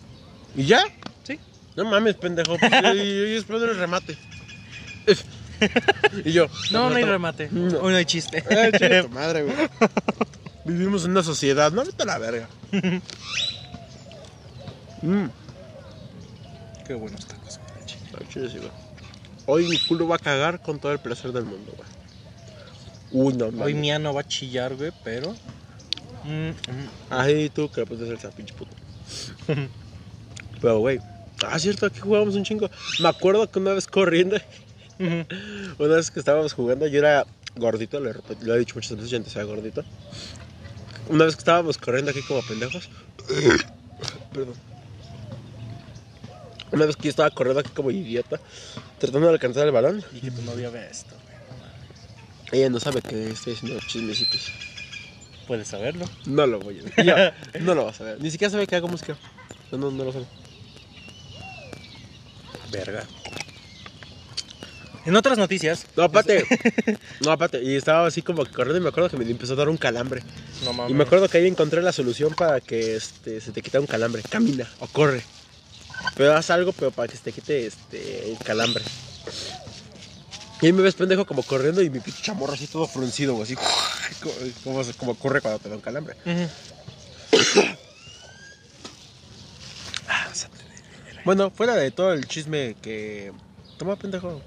[0.56, 0.84] ¿Y ya?
[1.24, 1.40] Sí.
[1.76, 2.58] No mames, pendejo.
[2.58, 4.18] Pues, yo, yo, yo espero el remate.
[6.26, 6.48] y yo.
[6.72, 7.50] No, no hay remate.
[7.52, 7.80] No.
[7.80, 8.44] Hoy no hay chiste.
[8.50, 9.56] Eh, tu madre, güey.
[10.66, 12.48] Vivimos en una sociedad, no vete a la verga.
[15.02, 15.26] Mm,
[16.86, 17.60] Qué buenos tacos.
[18.32, 18.72] sí, güey.
[19.48, 21.90] Hoy mi culo va a cagar con todo el placer del mundo, güey.
[23.12, 23.48] Uy, no.
[23.64, 25.32] Hoy Mía no va a chillar, güey, pero.
[26.24, 26.90] Mm, mm.
[27.10, 28.72] Ay, tú que puedes hacer esa pinche puto.
[30.62, 31.00] Pero, güey.
[31.44, 32.70] Ah, cierto, aquí jugábamos un chingo.
[33.00, 34.38] Me acuerdo que una vez corriendo.
[35.80, 38.92] una vez que estábamos jugando, yo era gordito, lo he, repet- lo he dicho muchas
[38.98, 39.84] veces, yo antes era gordito.
[41.10, 42.90] Una vez que estábamos corriendo aquí como pendejos.
[44.34, 44.56] Perdón.
[46.72, 48.40] Una vez que yo estaba corriendo aquí como idiota,
[49.00, 52.60] tratando de alcanzar el balón, Y que tu novia vea esto, güey.
[52.62, 54.52] ella no sabe que estoy haciendo chismecitos.
[55.48, 56.06] Puedes saberlo.
[56.26, 57.04] No lo voy a.
[57.04, 58.22] Ya, no lo vas a ver.
[58.22, 59.18] Ni siquiera sabe que hago música.
[59.72, 60.26] No, no, no lo sabe.
[62.72, 63.04] Verga.
[65.06, 65.86] En otras noticias.
[65.96, 66.46] No, aparte.
[67.22, 67.62] No, aparte.
[67.62, 69.78] Y estaba así como que corriendo y me acuerdo que me empezó a dar un
[69.78, 70.24] calambre.
[70.64, 70.92] No mames.
[70.92, 73.88] Y me acuerdo que ahí encontré la solución para que este, se te quite un
[73.88, 74.24] calambre.
[74.24, 75.24] Camina o corre.
[76.16, 78.84] Pero haz algo, pero para que se te quite este, el calambre.
[80.62, 83.44] Y ahí me ves pendejo como corriendo y mi pinche chamorro así todo fruncido, güey,
[83.44, 83.56] así.
[84.64, 86.16] Como, como, corre cuando te da un calambre.
[86.26, 86.50] Ujú.
[91.24, 93.32] Bueno, fuera de todo el chisme que.
[93.78, 94.42] Toma, pendejo.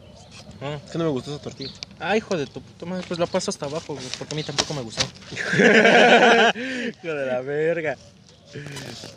[0.65, 0.81] Ah.
[0.83, 1.73] Es que no me gustó esa tortilla.
[2.01, 4.43] Ah, hijo de tu puta madre, pues la paso hasta abajo, güey, porque a mí
[4.43, 5.05] tampoco me gustó.
[5.31, 7.99] Hijo de la verga.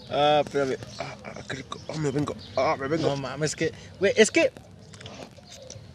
[0.10, 0.78] Ah, espérame.
[1.00, 1.80] Ah, ah, qué rico.
[1.88, 2.36] Ah, me vengo.
[2.58, 3.08] Ah, me vengo.
[3.08, 3.72] No mames, que.
[4.00, 4.52] Güey, es que.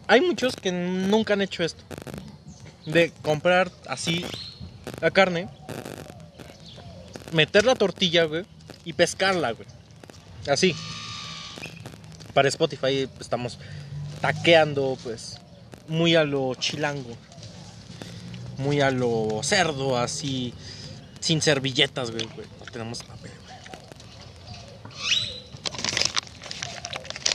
[0.07, 1.85] Hay muchos que nunca han hecho esto.
[2.87, 4.25] De comprar así
[5.01, 5.49] la carne,
[7.33, 8.45] meter la tortilla, güey,
[8.87, 9.69] y pescarla, güey.
[10.49, 10.75] Así.
[12.33, 13.59] Para Spotify pues, estamos
[14.23, 15.39] taqueando, pues,
[15.89, 17.17] muy a lo chilango.
[18.59, 20.53] Muy a lo cerdo, así.
[21.21, 22.27] Sin servilletas, güey.
[22.35, 22.47] güey.
[22.59, 23.57] No tenemos papel, güey.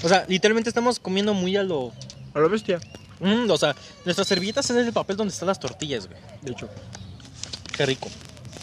[0.04, 1.92] O sea, literalmente estamos comiendo muy a lo.
[2.34, 2.80] A la bestia.
[3.20, 6.20] Mm, o sea, nuestras servilletas es el papel donde están las tortillas, güey.
[6.42, 6.70] De hecho.
[7.76, 8.10] Qué rico.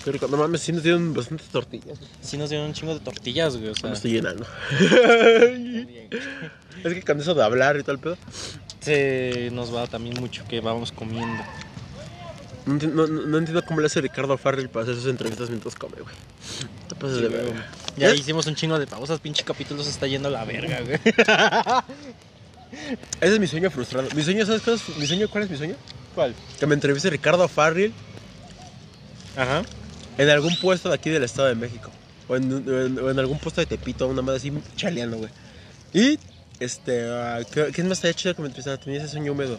[0.04, 0.28] Qué rico.
[0.28, 1.98] No mames, sí nos dieron bastantes tortillas.
[2.20, 3.70] Sí nos dieron un chingo de tortillas, güey.
[3.70, 4.46] O sea, Me estoy llenando.
[6.84, 8.18] es que con eso de hablar y todo el pedo.
[8.84, 11.42] Se nos va también mucho que vamos comiendo.
[12.66, 15.48] No, enti- no- no- no entiendo cómo le hace Ricardo Farrell para hacer sus entrevistas
[15.50, 16.14] mientras come, güey.
[16.88, 17.66] Te pasas de verga.
[17.96, 18.16] Ya ¿Eh?
[18.16, 20.98] hicimos un chingo de pausas, pinche capítulo se está yendo a la verga, güey.
[23.20, 24.08] Ese es mi sueño frustrado.
[24.14, 25.28] Mi sueño, ¿sabes cuál es mi sueño?
[25.28, 25.76] ¿Cuál es mi sueño?
[26.14, 26.34] ¿Cuál?
[26.58, 27.92] Que me entreviste Ricardo Farrell
[29.36, 29.62] Ajá.
[30.18, 31.90] en algún puesto de aquí del Estado de México.
[32.28, 35.30] O en, o en- o en algún puesto de Tepito, una madre así chaleando, güey.
[35.92, 36.18] Y,
[36.64, 38.78] este, ah, ¿qué- ¿quién más estaría chido que me entrevistara?
[38.78, 39.58] Tenía ese sueño húmedo.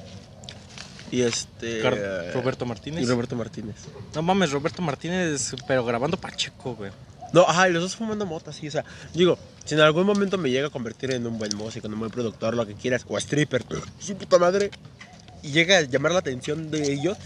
[1.12, 1.82] Y este.
[1.82, 3.04] Car- eh, Roberto Martínez.
[3.04, 3.76] Y Roberto Martínez.
[4.14, 6.92] No mames, Roberto Martínez, pero grabando Pacheco, güey.
[7.34, 10.38] No, ajá, y los dos fumando mota, sí, o sea, digo, si en algún momento
[10.38, 13.04] me llega a convertir en un buen músico, en un buen productor, lo que quieras,
[13.08, 13.64] o stripper,
[14.00, 14.72] su puta madre,
[15.44, 17.18] y llega a llamar la atención de ellos,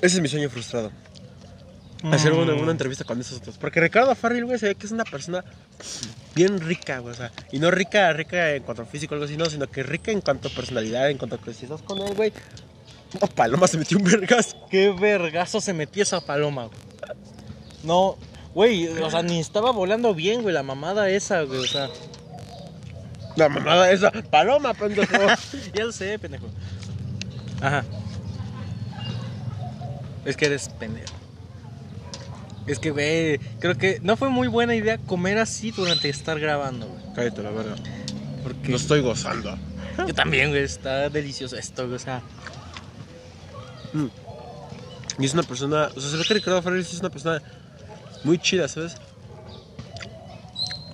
[0.00, 0.90] ese es mi sueño frustrado.
[2.12, 2.60] Hacer una, Mm.
[2.60, 3.56] una entrevista con esos otros.
[3.58, 5.44] Porque Ricardo Farrell, güey, se ve que es una persona
[6.34, 9.24] bien rica, güey, o sea, y no rica, rica en cuanto a físico o algo
[9.24, 11.80] así, no, sino que rica en cuanto a personalidad, en cuanto a que si estás
[11.82, 12.32] con él, güey,
[13.14, 14.54] una paloma se metió un vergas.
[14.70, 16.78] Qué vergazo se metió esa paloma, güey.
[17.82, 18.16] No,
[18.54, 21.88] güey, o sea, ni estaba volando bien, güey, la mamada esa, güey, o sea.
[23.36, 25.12] La mamada esa, paloma, pendejo.
[25.74, 26.46] Ya lo sé, pendejo.
[27.62, 27.84] Ajá.
[30.26, 31.14] Es que eres pendejo.
[32.66, 36.86] Es que, güey, creo que no fue muy buena idea comer así durante estar grabando,
[36.86, 37.02] güey.
[37.14, 37.76] Cállate la verga.
[38.42, 39.56] Porque Lo estoy gozando.
[40.06, 42.22] yo también, güey, está delicioso esto, güey, o sea.
[45.18, 47.40] Y es una persona, o sea, se ve que Ricardo sí es una persona
[48.24, 48.96] muy chida, ¿sabes?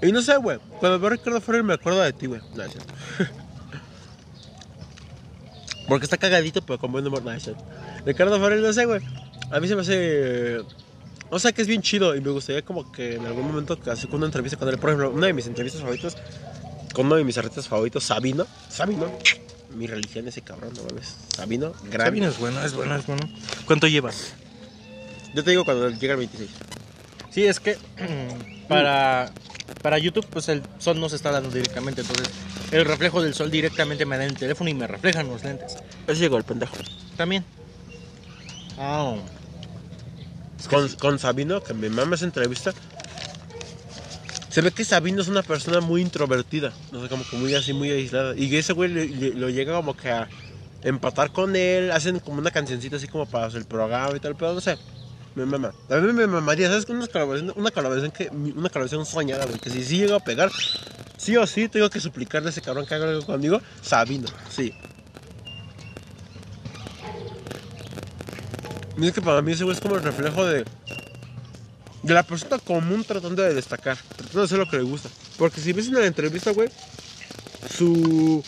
[0.02, 2.40] Y no sé, güey, cuando veo a Ricardo Farrell me acuerdo de ti, güey.
[2.54, 2.94] No, es cierto.
[5.88, 7.22] Porque está cagadito, pero con buen humor.
[7.22, 7.64] No, es cierto.
[8.04, 9.00] Ricardo Farrell, no sé, güey.
[9.50, 10.60] A mí se me hace...
[11.34, 13.88] O sea, que es bien chido y me gustaría como que en algún momento que
[13.90, 14.76] hacer una entrevista con él.
[14.76, 16.14] Por ejemplo, una de mis entrevistas favoritas
[16.92, 18.46] con uno de mis artistas favoritos, Sabino.
[18.68, 19.10] Sabino.
[19.74, 21.16] Mi religión, ese cabrón, no mames.
[21.34, 22.08] Sabino, gran.
[22.08, 23.26] Sabino es bueno, es bueno, es bueno.
[23.64, 24.34] ¿Cuánto llevas?
[25.34, 26.50] Yo te digo cuando llega el 26.
[27.30, 27.78] Sí, es que
[28.68, 29.32] para,
[29.80, 32.28] para YouTube, pues el sol no se está dando directamente, entonces
[32.72, 35.78] el reflejo del sol directamente me da en el teléfono y me reflejan los lentes.
[36.06, 36.76] Ese llegó el pendejo.
[37.16, 37.42] También.
[38.76, 39.14] Ah,
[40.68, 42.72] Con, con Sabino, que me mama esa entrevista.
[44.48, 46.72] Se ve que Sabino es una persona muy introvertida.
[46.92, 48.34] No sé, como que muy así, muy aislada.
[48.36, 50.28] Y ese güey le- le- lo llega como que a
[50.82, 51.90] empatar con él.
[51.90, 54.36] Hacen como una cancioncita así como para el programa y tal.
[54.36, 54.76] Pero no sé.
[55.34, 55.72] Me mama.
[55.88, 56.86] A mí me mamaría, ¿sabes?
[56.90, 59.58] Una colaboración, una colaboración, que, una colaboración soñada, güey.
[59.58, 60.50] Que si sí llega a pegar,
[61.16, 63.62] sí o sí tengo que suplicarle a ese cabrón que haga algo conmigo.
[63.80, 64.74] Sabino, sí.
[68.98, 70.64] Y es que para mí ese güey es como el reflejo de,
[72.02, 75.08] de la persona común tratando de destacar, tratando de hacer lo que le gusta.
[75.38, 76.68] Porque si ves en la entrevista, güey,
[77.76, 78.44] su,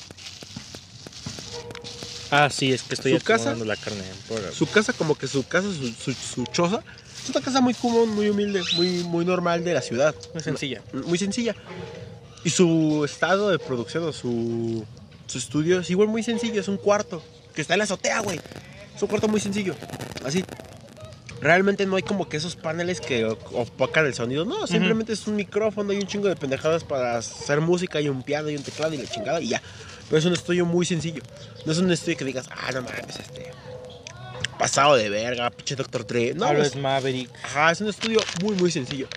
[2.30, 3.54] ah, sí, es que estoy ¿Su casa?
[3.54, 4.02] la carne.
[4.28, 6.82] por- su casa, como que su casa, su, su, su choza,
[7.22, 10.14] es una casa muy común, muy humilde, muy, muy normal de la ciudad.
[10.34, 10.82] Muy sencilla.
[11.06, 11.54] Muy sencilla.
[12.44, 14.84] Y su estado de producción o su,
[15.26, 17.22] su estudio es igual muy sencillo, es un cuarto
[17.54, 18.38] que está en la azotea, güey.
[18.94, 19.74] Es un cuarto muy sencillo,
[20.24, 20.44] así.
[21.40, 25.36] Realmente no hay como que esos paneles que opacan el sonido, no, simplemente es un
[25.36, 28.94] micrófono y un chingo de pendejadas para hacer música y un piano y un teclado
[28.94, 29.62] y la chingada y ya.
[30.08, 31.22] Pero es un estudio muy sencillo.
[31.66, 33.50] No es un estudio que digas, ah, no mames, este.
[34.58, 36.34] Pasado de verga, pinche Doctor Dre.
[36.34, 37.28] No, es Maverick.
[37.42, 39.08] Ajá, es un estudio muy, muy sencillo.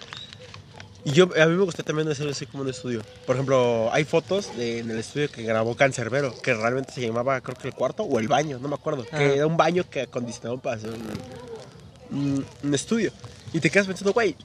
[1.08, 3.02] Y yo, a mí me gusta también hacerlo así como un estudio.
[3.26, 7.40] Por ejemplo, hay fotos de, en el estudio que grabó Cancerbero, que realmente se llamaba,
[7.40, 9.06] creo que el cuarto o el baño, no me acuerdo.
[9.06, 13.12] Que era un baño que acondicionaron para hacer un, un- un estudio.
[13.54, 14.36] Y te quedas pensando, güey,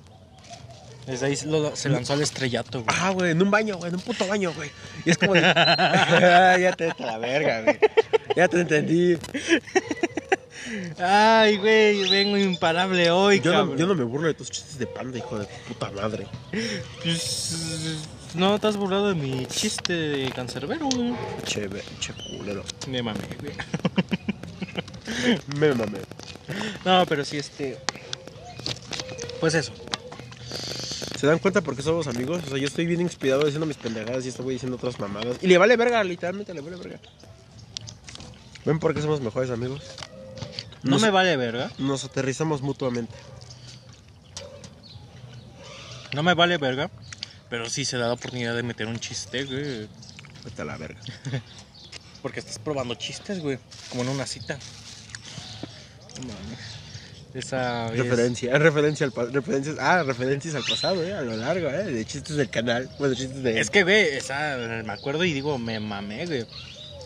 [1.04, 2.96] Desde ahí lo- se lanzó al estrellato, güey.
[2.96, 4.70] ajá, güey, en un baño, güey, en un puto baño, güey.
[5.04, 5.40] Y es como de,
[6.60, 7.78] ya te la verga, güey.
[8.36, 9.18] Ya te entendí.
[10.98, 13.78] Ay, güey, vengo imparable hoy, Yo no, cabrón.
[13.78, 16.26] yo no me burlo de tus chistes de panda, hijo de puta madre.
[17.02, 21.14] Pues, no te has burlado de mi chiste de cancerbero, güey.
[21.44, 21.68] Che,
[22.00, 22.64] che culero.
[22.88, 23.54] Me mamé, güey.
[25.58, 25.98] Me mamé.
[26.84, 27.78] No, pero sí, este.
[29.40, 29.72] Pues eso.
[31.18, 32.42] ¿Se dan cuenta por qué somos amigos?
[32.46, 35.36] O sea, yo estoy bien inspirado diciendo mis pendejadas y este güey diciendo otras mamadas.
[35.40, 36.98] Y le vale verga, literalmente le vale verga.
[38.64, 39.82] ¿Ven por qué somos mejores amigos?
[40.82, 41.70] No Nos, me vale verga.
[41.78, 43.14] nos aterrizamos mutuamente.
[46.14, 46.90] No me vale verga.
[47.48, 49.88] Pero sí se da la oportunidad de meter un chiste, güey.
[50.44, 51.00] Vete a la verga.
[52.22, 53.58] Porque estás probando chistes, güey.
[53.90, 54.58] Como en una cita.
[56.20, 56.58] No mames.
[57.34, 61.84] Esa es- Referencia, referencia al referencias, ah, referencias al pasado, eh, a lo largo, eh,
[61.84, 63.58] de chistes del canal, bueno, chistes de...
[63.58, 66.46] Es que, güey, esa me acuerdo y digo, me mamé, güey.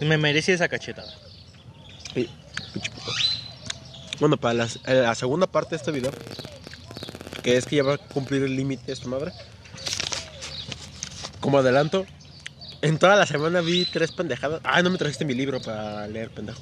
[0.01, 1.13] Me merecía esa cachetada.
[2.13, 2.29] Sí,
[2.73, 3.13] pinche puto.
[4.21, 6.11] Bueno, para eh, la segunda parte de este video,
[7.43, 9.33] que es que ya va a cumplir el límite esta madre.
[11.41, 12.07] Como adelanto,
[12.83, 14.61] en toda la semana vi tres pendejadas.
[14.65, 16.61] Ah, no me trajiste mi libro para leer, pendejo.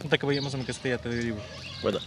[0.00, 1.42] Puta que vayamos a mi casa ya te doy el libro.
[1.82, 1.98] Bueno,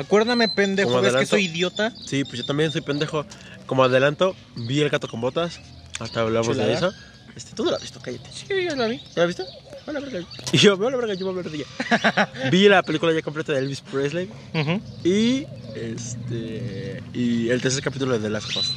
[0.00, 1.92] Acuérdame, pendejo, Como ¿ves que soy idiota?
[2.06, 3.26] sí, pues yo también soy pendejo.
[3.66, 5.60] Como adelanto, vi El gato con botas.
[6.00, 6.92] Hasta hablamos de eso.
[7.36, 8.28] Este, tú no lo has visto, cállate.
[8.32, 8.98] Sí, ya la vi.
[8.98, 9.44] ¿Ya la viste?
[9.86, 10.26] Hola, verga.
[10.52, 12.32] Y yo, hola, verga, yo voy a hablar de ella.
[12.50, 14.28] vi la película ya completa de Elvis Presley.
[14.54, 14.80] Ujú.
[15.04, 17.02] Y este.
[17.14, 18.74] Y el tercer capítulo de The Last of Us.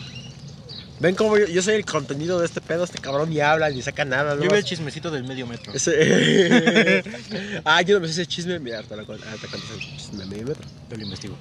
[1.00, 2.84] Ven cómo yo, yo soy el contenido de este pedo.
[2.86, 4.36] Este cabrón ni habla ni saca nada.
[4.36, 5.74] Yo nomás- vi el chismecito del medio metro.
[5.74, 7.04] Ese-
[7.66, 8.60] ah, yo no me sé ese chisme.
[8.60, 9.26] Mira, ahorita lo cuento.
[9.28, 10.64] Ahorita cuento ese chisme de medio metro.
[10.90, 11.38] Yo lo investigo.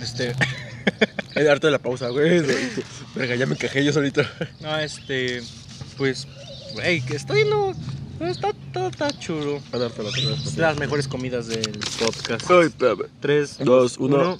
[0.00, 0.34] Este.
[1.48, 2.40] Arte de la pausa, güey.
[3.14, 4.22] Verga, ya me quejé yo solito.
[4.60, 5.42] No, este.
[5.96, 6.26] Pues.
[6.76, 7.72] Güey, que estoy no.
[8.20, 9.62] Está, está, está chulo.
[10.56, 12.50] Las mejores comidas del podcast.
[12.50, 13.06] Ay, espérame.
[13.20, 14.38] 3, Dos, uno.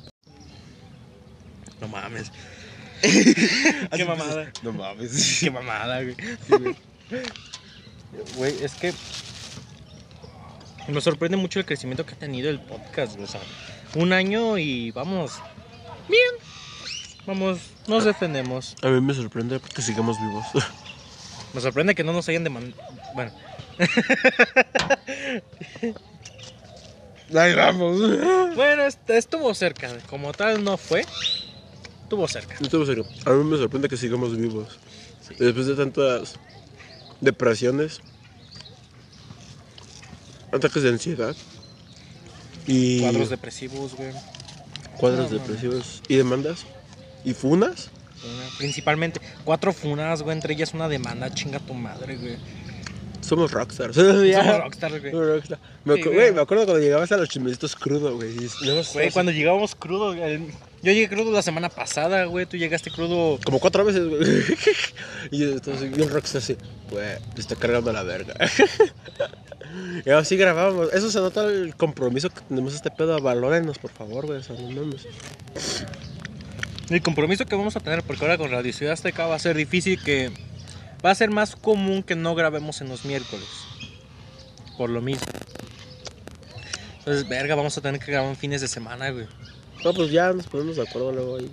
[1.81, 2.31] No mames.
[3.03, 4.53] Qué mamada.
[4.63, 5.39] No mames.
[5.41, 6.77] Qué mamada, güey.
[8.37, 8.93] Güey, es que.
[10.89, 13.25] Me sorprende mucho el crecimiento que ha tenido el podcast, güey.
[13.25, 13.41] O sea,
[13.95, 15.33] un año y vamos.
[16.07, 16.35] Bien.
[17.27, 18.77] Vamos, nos defendemos.
[18.83, 20.45] A mí me sorprende que sigamos vivos.
[21.55, 22.83] Me sorprende que no nos hayan demandado.
[23.15, 23.33] Bueno,
[27.35, 27.99] Ahí vamos.
[28.55, 29.91] bueno, est- estuvo cerca.
[30.09, 31.05] Como tal, no fue.
[32.03, 32.55] Estuvo cerca.
[32.61, 33.05] No estuvo serio.
[33.25, 34.79] A mí me sorprende que sigamos vivos.
[35.39, 36.35] Después de tantas
[37.21, 38.01] depresiones,
[40.53, 41.35] ataques de ansiedad
[42.67, 44.13] y Cuadros depresivos, güey.
[44.99, 45.47] cuadros No, no, no.
[45.47, 46.65] depresivos y demandas
[47.25, 47.91] y funas.
[48.59, 50.37] Principalmente cuatro funas, güey.
[50.37, 51.33] Entre ellas una demanda.
[51.33, 52.37] Chinga tu madre, güey.
[53.21, 53.95] Somos rockstars.
[53.97, 55.11] Somos rockstars, güey.
[55.13, 55.59] Somos rockstar.
[55.85, 56.17] Me, Sí, acu- güey.
[56.17, 58.35] güey, me acuerdo cuando llegabas a los chismecitos crudos, güey.
[58.63, 60.47] nada más- Güey, cuando llegábamos crudos, el-
[60.83, 62.47] yo llegué crudo la semana pasada, güey.
[62.47, 63.41] Tú llegaste crudo.
[63.45, 64.21] Como cuatro veces, güey.
[65.33, 66.57] y yo así, bien rockstar así,
[66.91, 68.35] güey, te está cargando la verga.
[70.07, 70.93] y así grabábamos.
[70.93, 73.19] Eso se nota el compromiso que tenemos este pedo.
[73.21, 74.39] Valórenos, por favor, güey.
[74.39, 75.07] O sea, no mames.
[76.89, 79.57] El compromiso que vamos a tener, porque ahora con Radio Ciudad Azteca va a ser
[79.57, 80.31] difícil que.
[81.05, 83.47] Va a ser más común que no grabemos en los miércoles.
[84.77, 85.27] Por lo mismo.
[86.99, 89.27] Entonces, verga, vamos a tener que grabar en fines de semana, güey.
[89.85, 91.51] No, pues ya nos ponemos de acuerdo luego ahí.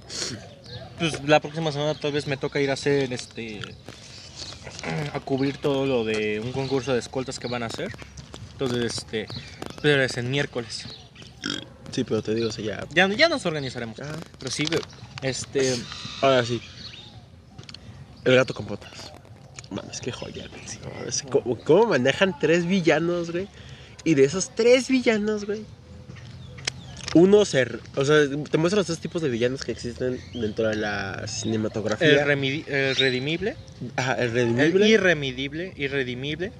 [0.97, 3.61] Pues la próxima semana tal vez me toca ir a hacer este.
[5.13, 7.91] a cubrir todo lo de un concurso de escoltas que van a hacer.
[8.53, 9.27] Entonces, este.
[9.81, 10.85] Pero es el miércoles.
[11.91, 12.87] Sí, pero te digo, o sea, ya.
[13.07, 13.99] Ya, ya nos organizaremos.
[13.99, 14.15] Ah.
[14.39, 14.81] Pero sí, güey.
[15.23, 15.75] Este.
[16.21, 16.61] Ahora sí.
[18.25, 19.11] El gato con botas.
[19.71, 21.57] Mames, qué joya, güey.
[21.63, 23.47] ¿Cómo manejan tres villanos, güey?
[24.03, 25.63] Y de esos tres villanos, güey.
[27.15, 27.79] Uno ser.
[27.95, 28.17] O sea,
[28.49, 32.25] te muestra los tres tipos de villanos que existen dentro de la El, cinematografía.
[32.25, 33.55] remidi- el redimible.
[33.95, 34.87] Ajá, el El redimible.
[34.87, 35.73] irremedible.
[35.75, 36.51] Irredimible.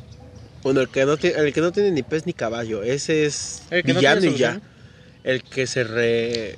[0.62, 2.84] Bueno, el que, no tiene, el que no tiene ni pez ni caballo.
[2.84, 4.62] Ese es El que no villano y ya.
[5.23, 6.58] El que se re.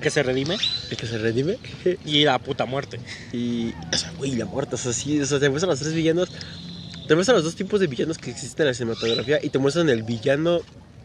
[0.00, 0.56] Que se redime.
[0.90, 1.58] El que se redime.
[2.04, 3.00] Y la puta muerte.
[3.32, 3.72] Y.
[3.92, 4.76] O sea, güey, la muerte.
[4.76, 5.20] O sea, sí.
[5.20, 6.30] O sea, te muestran los tres villanos.
[7.08, 9.38] Te muestran los dos tipos de villanos que existen en la cinematografía.
[9.42, 10.60] Y te muestran el villano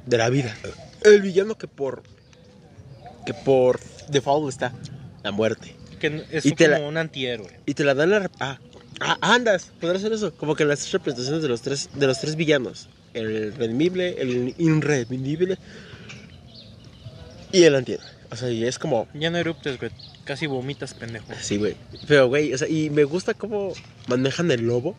[0.06, 0.56] de la vida.
[1.04, 2.04] El villano que por.
[3.26, 4.72] Que por default está.
[5.24, 5.76] La muerte.
[6.00, 7.60] Que es Y como la- un antihéroe.
[7.66, 8.30] Y te la dan la.
[8.40, 8.60] Ah,
[9.00, 9.72] ah andas.
[9.82, 10.32] Podrás hacer eso.
[10.36, 15.58] Como que las representaciones de los tres, de los tres villanos: el redimible, el irredimible
[17.52, 18.15] y el antihéroe.
[18.32, 19.08] O sea, y es como.
[19.14, 19.92] Ya no eruptes, güey.
[20.24, 21.26] Casi vomitas, pendejo.
[21.42, 21.76] Sí, güey.
[22.08, 23.74] Pero, güey, o sea, y me gusta cómo
[24.08, 24.96] manejan el lobo.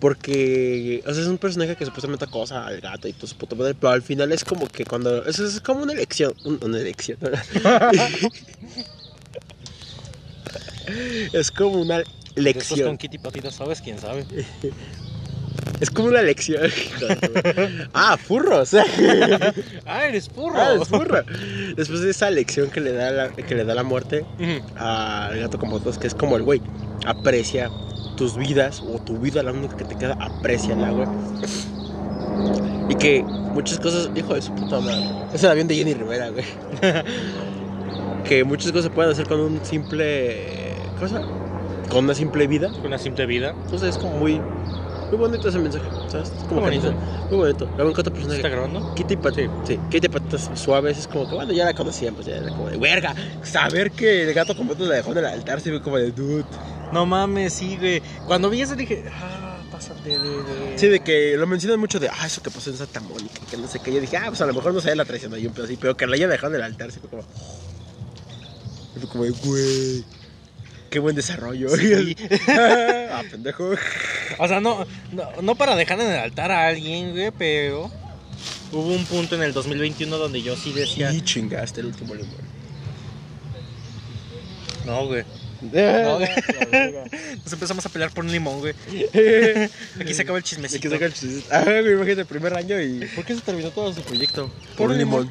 [0.00, 3.54] Porque, o sea, es un personaje que supuestamente acosa al gato y todo su puta
[3.56, 3.74] madre.
[3.74, 5.24] Pero al final es como que cuando.
[5.24, 6.34] Es, es como una elección.
[6.44, 7.18] un- Una elección.
[11.32, 12.98] es como una Después con lección.
[12.98, 13.80] Kitty Patito, ¿sabes?
[13.80, 14.26] ¿Quién sabe?
[15.80, 16.62] Es como una lección.
[17.92, 18.74] ah, furros.
[19.86, 20.56] ¡Ah, eres burro!
[20.56, 21.22] ah, es furro.
[21.76, 24.24] Después de esa lección que le da la, que le da la muerte.
[24.76, 26.62] Al gato con botas, que es como el güey,
[27.06, 27.70] aprecia
[28.16, 31.08] tus vidas o tu vida, la única que te queda, apreciala, güey.
[32.88, 35.04] Y que muchas cosas, hijo de su puta madre.
[35.32, 36.44] Es el avión de Jenny Rivera, güey.
[38.24, 40.76] que muchas cosas se pueden hacer con un simple.
[40.98, 41.22] cosa
[41.90, 42.70] Con una simple vida.
[42.70, 43.54] Con una simple vida.
[43.64, 44.40] Entonces es como muy.
[45.14, 46.32] Muy bonito ese mensaje, ¿sabes?
[46.36, 46.92] Es como Muy bonito.
[47.30, 47.66] Muy bonito.
[47.76, 48.38] Luego encuentro personaje.
[48.38, 48.94] ¿Está grabando?
[48.96, 49.78] Kitty Pat sí.
[49.88, 52.76] Kitty Patitas Suaves es como que, bueno, ya la conocían, pues ya era como de,
[52.78, 53.14] verga.
[53.44, 56.44] Saber que el gato completo la dejó en el altar, se ve como de, dude.
[56.90, 58.02] No mames, sí, güey.
[58.26, 60.18] Cuando vi eso dije, ah, pásate de.
[60.18, 60.78] de...
[60.78, 63.56] Sí, de que lo mencionan mucho de, ah, eso que pasó en Santa Mónica, que
[63.56, 63.94] no sé qué.
[63.94, 65.76] Yo dije, ah, pues a lo mejor no se la traicionó y un pedo así,
[65.76, 67.22] pero que la haya dejado en el altar, se fue como.
[68.96, 70.04] y fue como de, güey.
[70.94, 71.76] Qué buen desarrollo.
[71.76, 72.16] Sí.
[72.48, 73.72] ah, pendejo.
[74.38, 77.90] O sea, no, no, no para dejar en el altar a alguien, güey, pero
[78.70, 82.30] hubo un punto en el 2021 donde yo sí decía, Y chingaste el último limón.
[84.86, 85.24] no, güey.
[85.62, 86.28] No, güey.
[87.42, 88.74] Nos empezamos a pelear por un limón, güey.
[90.00, 90.80] Aquí se acaba el chismecito.
[90.80, 91.52] que saca el chiste.
[91.52, 93.04] Ah, güey, imagínate el primer año y.
[93.16, 94.48] ¿Por qué se terminó todo su proyecto?
[94.76, 95.28] Por un limón.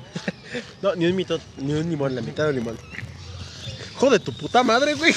[0.82, 2.78] no, ni un, mito, ni un limón, la mitad de un limón.
[4.04, 5.14] Joder, tu puta madre, güey.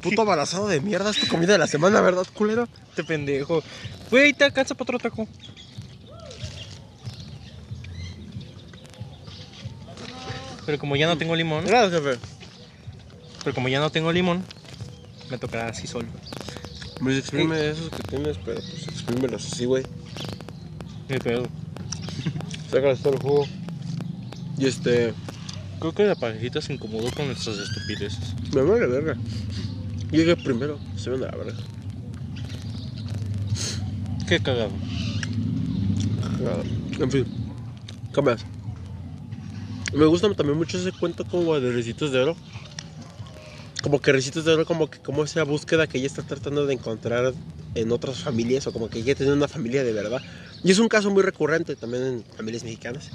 [0.00, 1.10] Puto abarazado de mierda.
[1.10, 2.66] Es tu comida de la semana, ¿verdad, culero?
[2.88, 3.62] Este pendejo.
[4.10, 5.28] Güey, te alcanza para otro taco.
[10.64, 12.18] Pero como ya no tengo limón, Gracias, jefe.
[13.44, 14.42] pero como ya no tengo limón,
[15.30, 16.08] me tocará así solo.
[16.98, 19.84] Pues exprime esos que tienes, pero pues exprímelos así, güey.
[21.10, 21.46] Ni pedo.
[22.70, 23.46] Sácales todo el jugo.
[24.56, 25.12] Y este.
[25.80, 28.34] Creo que la parejita se incomodó con nuestras estupideces.
[28.54, 29.16] Me vale verga.
[30.10, 30.78] Llegué primero.
[30.96, 31.58] Se ven a la verga.
[34.28, 34.72] Qué cagado.
[36.36, 36.64] Cagado.
[36.98, 37.26] En fin.
[38.14, 38.44] ¿Qué más?
[39.94, 42.36] Me gusta también mucho ese cuento como de Ricitos de Oro.
[43.82, 46.74] Como que Ricitos de Oro, como que como esa búsqueda que ella está tratando de
[46.74, 47.32] encontrar
[47.74, 50.20] en otras familias, o como que ella tiene una familia de verdad.
[50.62, 53.10] Y es un caso muy recurrente también en familias mexicanas.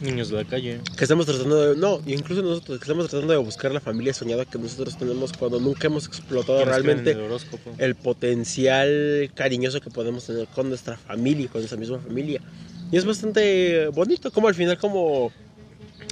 [0.00, 0.80] Niños de la calle.
[0.96, 1.76] Que estamos tratando de.
[1.76, 5.58] No, incluso nosotros, que estamos tratando de buscar la familia soñada que nosotros tenemos cuando
[5.58, 7.40] nunca hemos explotado realmente el
[7.78, 12.40] el potencial cariñoso que podemos tener con nuestra familia, con nuestra misma familia.
[12.92, 15.32] Y es bastante bonito, como al final, como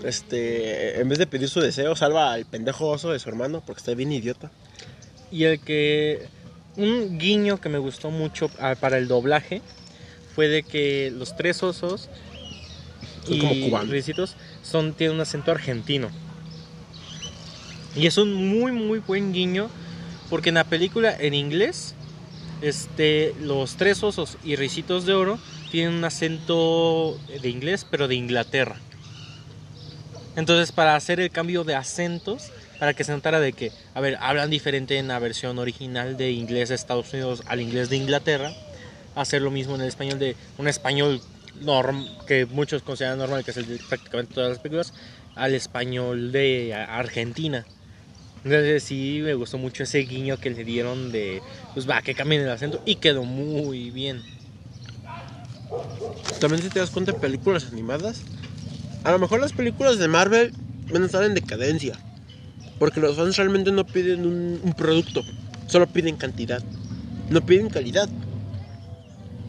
[0.05, 3.81] este, en vez de pedir su deseo, salva al pendejo oso de su hermano porque
[3.81, 4.51] está bien idiota.
[5.31, 6.29] Y el que.
[6.77, 9.63] Un guiño que me gustó mucho ah, para el doblaje
[10.35, 12.11] fue de que los tres osos
[13.27, 13.83] Son y como.
[13.83, 16.09] Ricitos son, tienen un acento argentino.
[17.95, 19.69] Y es un muy, muy buen guiño
[20.29, 21.95] porque en la película en inglés,
[22.63, 25.39] este, los tres osos y Ricitos de Oro
[25.71, 28.77] tienen un acento de inglés, pero de Inglaterra.
[30.37, 34.19] Entonces, para hacer el cambio de acentos, para que se notara de que, a ver,
[34.21, 38.53] hablan diferente en la versión original de inglés de Estados Unidos al inglés de Inglaterra,
[39.15, 41.23] hacer lo mismo en el español de un español
[42.27, 44.93] que muchos consideran normal, que es el prácticamente todas las películas,
[45.35, 47.65] al español de Argentina.
[48.45, 51.43] Entonces sí, me gustó mucho ese guiño que le dieron de,
[51.75, 54.23] pues va, que cambien el acento y quedó muy bien.
[56.41, 58.23] También si te das cuenta en películas animadas,
[59.05, 60.53] a lo mejor las películas de Marvel
[60.93, 61.99] van a estar en decadencia.
[62.79, 65.23] Porque los fans realmente no piden un producto,
[65.67, 66.63] solo piden cantidad,
[67.31, 68.09] no piden calidad.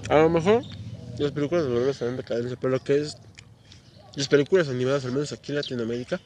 [0.09, 0.63] A lo mejor
[1.23, 3.17] las películas de Marvel están en decadencia, pero lo que es
[4.15, 6.19] las películas animadas, al menos aquí en Latinoamérica,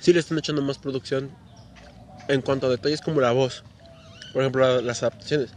[0.00, 1.30] sí le están echando más producción
[2.28, 3.64] en cuanto a detalles como la voz.
[4.32, 5.50] Por ejemplo, la- las adaptaciones.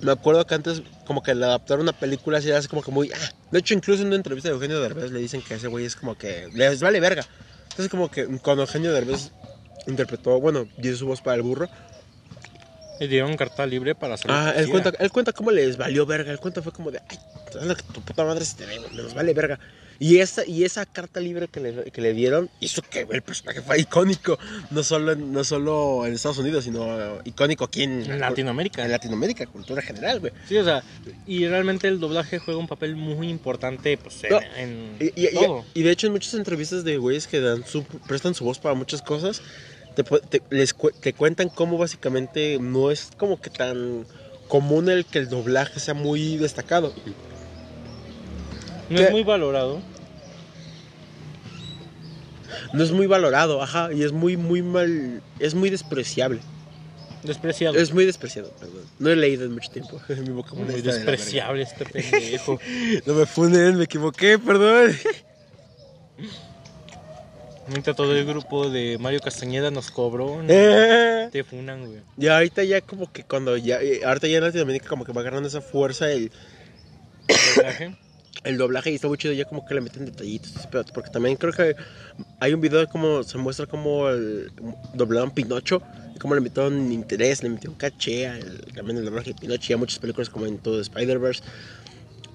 [0.00, 3.10] Me acuerdo que antes como que le adaptaron una película así, así como que muy...
[3.12, 3.30] ah.
[3.50, 5.96] De hecho, incluso en una entrevista de Eugenio Derbez le dicen que ese güey es
[5.96, 6.48] como que...
[6.54, 7.24] Les vale verga.
[7.62, 9.30] Entonces como que cuando Eugenio Derbez
[9.86, 11.68] interpretó, bueno, dio su voz para el burro.
[13.00, 16.30] Le dieron carta libre para hacer Ah, él cuenta, él cuenta cómo les valió verga.
[16.30, 17.18] El cuento fue como de, ay,
[17.52, 19.58] que tu puta madre se te ve, güey, nos vale verga.
[20.00, 23.62] Y esa, y esa carta libre que le, que le dieron hizo que el personaje
[23.62, 24.38] fue icónico.
[24.70, 28.84] No solo, en- no solo en Estados Unidos, sino eh, icónico aquí en, En Latinoamérica.
[28.84, 30.32] En Latinoamérica, cultura general, güey.
[30.48, 30.82] Sí, o sea,
[31.28, 35.28] y realmente el doblaje juega un papel muy importante pues, en, No, en Y, y-
[35.28, 35.64] y- todo.
[35.74, 38.74] y de hecho en muchas entrevistas de güeyes que dan su, prestan su voz para
[38.74, 39.42] muchas cosas,
[39.94, 44.06] te, te- les cu- te cuentan cómo básicamente no es como que tan
[44.48, 46.92] común el que el doblaje sea muy destacado.
[48.90, 49.04] No ¿Qué?
[49.06, 49.80] es muy valorado.
[52.72, 56.40] No es muy valorado, ajá, y es muy, muy mal, es muy despreciable.
[57.22, 57.76] Despreciado.
[57.78, 58.84] Es muy despreciado, perdón.
[58.98, 59.98] No he leído en mucho tiempo.
[60.08, 62.58] Mi vocabulario muy despreciable este pendejo.
[63.06, 64.92] No me funen, me equivoqué, perdón.
[67.66, 70.42] Ahorita todo el grupo de Mario Castañeda nos cobró.
[70.42, 70.48] ¿no?
[70.48, 71.28] Eh.
[71.32, 72.00] Te funan, güey.
[72.18, 75.22] Y ahorita ya como que cuando ya, eh, ahorita ya en Latinoamérica como que va
[75.22, 76.30] agarrando esa fuerza el,
[77.56, 77.96] Doblaje.
[78.44, 81.52] el doblaje y está muy chido ya como que le meten detallitos porque también creo
[81.52, 81.74] que
[82.40, 84.52] hay un video de cómo se muestra cómo el
[84.92, 85.80] doblaron Pinocho
[86.14, 89.40] y cómo le metió un interés, le metió un caché al, también el doblaje de
[89.40, 91.42] Pinocho y a muchas películas como en todo Spider-Verse.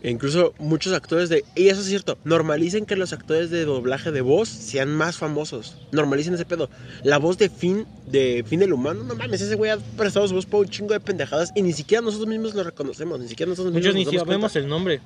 [0.02, 1.44] E incluso muchos actores de...
[1.56, 5.78] Y eso es cierto, normalicen que los actores de doblaje de voz sean más famosos.
[5.92, 6.70] Normalicen ese pedo.
[7.04, 10.36] La voz de Finn, de Finn el humano, no mames, ese güey ha prestado su
[10.36, 13.50] voz por un chingo de pendejadas y ni siquiera nosotros mismos lo reconocemos, ni siquiera
[13.50, 14.60] nosotros mismos Muchos ni damos sabemos cuenta.
[14.60, 15.02] el nombre.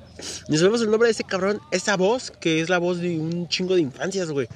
[0.48, 3.48] Ni sabemos el nombre de ese cabrón, esa voz que es la voz de un
[3.48, 4.48] chingo de infancias, güey.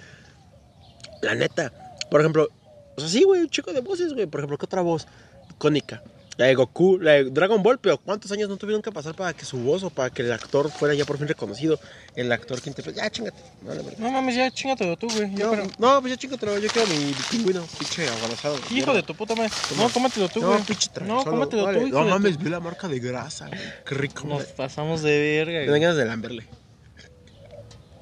[1.24, 1.74] La neta.
[2.12, 2.48] Por ejemplo,
[2.96, 4.28] o sea, sí, güey, un chico de voces, güey.
[4.28, 5.08] Por ejemplo, ¿qué otra voz?
[5.52, 6.04] Icónica.
[6.38, 9.34] La de Goku, la de Dragon Ball, pero ¿cuántos años no tuvieron que pasar para
[9.34, 11.80] que su voz o para que el actor fuera ya por fin reconocido?
[12.16, 13.02] El actor que interpreta.
[13.04, 13.42] Ya, chingate.
[13.64, 13.74] No.
[13.98, 15.32] No mames, ya chingatelo tú, güey.
[15.32, 16.60] No, pero- no, pues ya chingatelo.
[16.60, 18.60] Yo quiero mi pingüino, pinche agonazado.
[18.70, 19.50] Hijo de tu puta madre.
[19.78, 20.62] No, cómatelo tú, No, güey.
[20.62, 21.80] pinche No, cómatelo vale.
[21.82, 23.60] tú, hijo No mames, vi la marca de grasa, güey.
[23.88, 24.28] Qué rico.
[24.28, 25.82] Nos pasamos de verga, güey.
[25.82, 26.46] ganas de lamberle.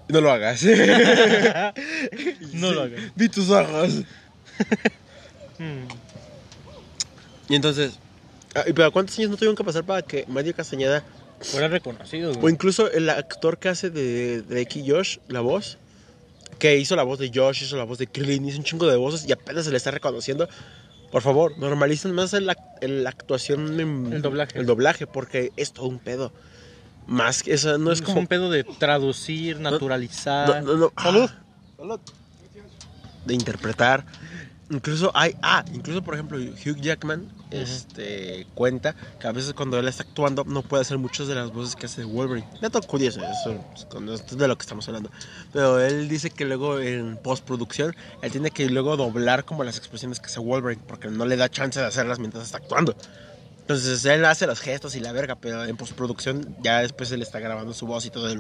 [0.10, 0.62] No lo hagas.
[2.54, 3.02] No lo hagas.
[3.16, 3.94] Vi tus ojos.
[5.58, 5.88] Mm.
[7.48, 8.05] Y entonces, ah, ¿y
[8.76, 11.04] pero cuántos años no tuvieron que pasar para que Mario Castañeda,
[11.42, 12.54] Fuera reconocido, o güey.
[12.54, 15.78] incluso el actor que hace de, de X Josh, la voz,
[16.60, 18.96] que hizo la voz de Josh, hizo la voz de Krillin, hizo un chingo de
[18.96, 20.48] voces y apenas se le está reconociendo?
[21.12, 24.58] Por favor, normalicen más el ac- el- la actuación, en- El doblaje.
[24.58, 26.32] El doblaje, porque es todo un pedo.
[27.08, 28.20] Más que eso, no es como.
[28.22, 30.64] un pedo de traducir, naturalizar.
[30.64, 30.94] No, no, no.
[31.02, 31.30] Salud.
[31.30, 31.44] Ah,
[31.78, 32.00] salud.
[33.26, 34.06] De interpretar.
[34.70, 39.88] Incluso hay, ah, incluso por ejemplo Hugh Jackman este, cuenta que a veces cuando él
[39.88, 42.48] está actuando no puede hacer muchas de las voces que hace Wolverine.
[42.62, 43.64] Dato curioso, eso
[44.12, 45.12] es de lo que estamos hablando.
[45.54, 50.20] Pero él dice que luego en postproducción él tiene que luego doblar como las expresiones
[50.20, 52.96] que hace Wolverine porque no le da chance de hacerlas mientras está actuando.
[53.66, 57.40] Entonces él hace los gestos y la verga, pero en postproducción ya después él está
[57.40, 58.40] grabando su voz y todo el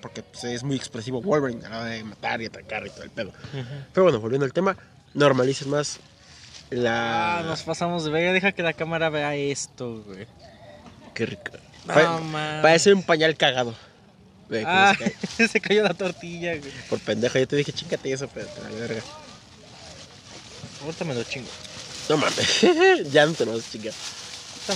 [0.00, 3.02] porque pues, es muy expresivo Wolverine a la hora de matar y atacar y todo
[3.02, 3.28] el pedo.
[3.28, 3.64] Ujú.
[3.92, 4.74] Pero bueno, volviendo al tema,
[5.16, 5.98] normalicen más
[6.70, 7.38] la...
[7.38, 8.32] Ah, nos pasamos de verga.
[8.32, 10.26] Deja que la cámara vea esto, güey.
[11.14, 11.50] Qué rico.
[11.86, 13.74] No, Pa- parece un pañal cagado.
[14.64, 14.94] Ah,
[15.50, 16.70] se cayó la tortilla, güey.
[16.88, 19.02] Por pendejo, yo te dije, chingate eso, pero te vale verga.
[20.84, 21.48] Ahorita me lo chingo.
[22.08, 22.60] No mames,
[23.12, 23.92] ya no te lo vas a chingar.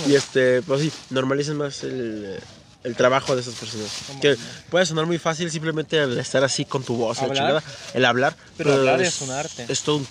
[0.09, 2.41] Y este, pues sí, normalicen más el,
[2.85, 3.91] el trabajo de esas personas.
[4.07, 4.37] ¿Cómo Que
[4.70, 7.37] puede sonar muy fácil simplemente el estar así con tu voz, la Hablar.
[7.37, 7.62] chingada,
[7.95, 8.37] el hablar.
[8.57, 9.66] Pero hablar es un arte.
[9.68, 10.09] Es todo un.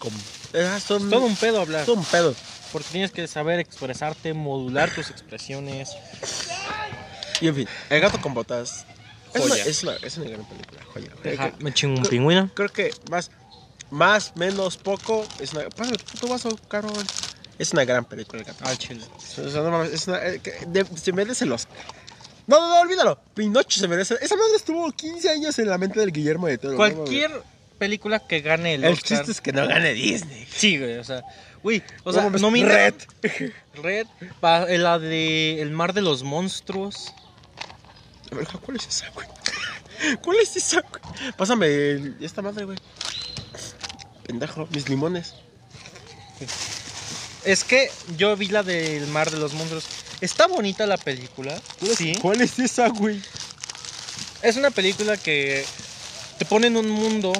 [0.53, 1.85] Es todo un, Todo un pedo hablar.
[1.85, 2.35] todo un pedo.
[2.71, 5.89] Porque tienes que saber expresarte, modular tus expresiones.
[7.41, 8.85] Y en fin, El gato con botas.
[9.33, 11.53] Es una, es, una, es una gran película, joya.
[11.59, 12.49] Me chingo un creo- pingüino.
[12.55, 13.29] Creo que más,
[13.91, 15.27] más, menos, poco.
[15.39, 15.69] Es una.
[15.69, 16.93] Pásale tu puto vaso, cabrón.
[17.59, 18.65] Es una gran película, el gato.
[18.65, 19.03] Al chile.
[19.37, 21.75] Es una, eh, que de- se merece el Oscar.
[22.49, 23.19] No, no, no, olvídalo.
[23.35, 24.15] Pinocho se merece.
[24.21, 26.71] Esa madre estuvo 15 años en la mente del Guillermo de Toro.
[26.73, 26.77] no.
[26.77, 27.43] Cualquier
[27.77, 29.19] película que gane el, El Oscar.
[29.19, 30.47] chiste es que no gane Disney.
[30.51, 31.21] Sí, güey, o sea.
[31.61, 32.95] Güey, o No sea, mames, nomina- Red.
[33.83, 34.07] Red.
[34.39, 37.13] pa- la de El Mar de los Monstruos.
[38.31, 39.27] A ver, ¿cuál es esa, güey?
[40.23, 41.33] ¿Cuál es esa, güey?
[41.37, 42.77] Pásame el- esta madre, güey.
[44.25, 45.35] Pendejo, mis limones.
[47.45, 49.85] Es que yo vi la del Mar de los Monstruos.
[50.21, 51.59] Está bonita la película.
[51.97, 52.15] Sí.
[52.21, 53.21] ¿Cuál es esa, güey?
[54.41, 55.65] Es una película que
[56.37, 57.33] te pone en un mundo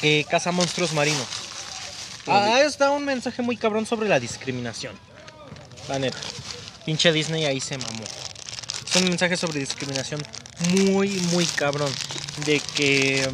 [0.00, 1.26] que caza monstruos marinos.
[2.26, 4.94] Ah, está un mensaje muy cabrón sobre la discriminación.
[5.88, 6.18] La neta.
[6.84, 8.04] Pinche Disney ahí se mamó.
[8.88, 10.22] Es un mensaje sobre discriminación
[10.70, 11.90] muy, muy cabrón.
[12.44, 13.28] De que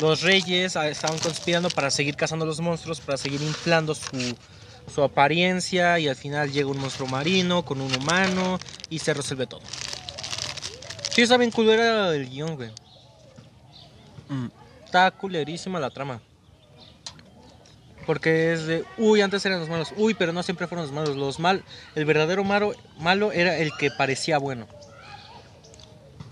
[0.00, 4.36] los reyes estaban conspirando para seguir cazando los monstruos, para seguir inflando su,
[4.92, 8.58] su apariencia y al final llega un monstruo marino con un humano
[8.88, 9.62] y se resuelve todo.
[11.10, 12.70] Sí, está bien culera el guion, güey.
[14.28, 14.48] Mm.
[14.84, 16.20] Está culerísima la trama.
[18.06, 19.92] Porque es de, uy, antes eran los malos.
[19.96, 21.16] Uy, pero no siempre fueron los malos.
[21.16, 21.64] Los mal,
[21.94, 24.68] el verdadero malo, malo era el que parecía bueno.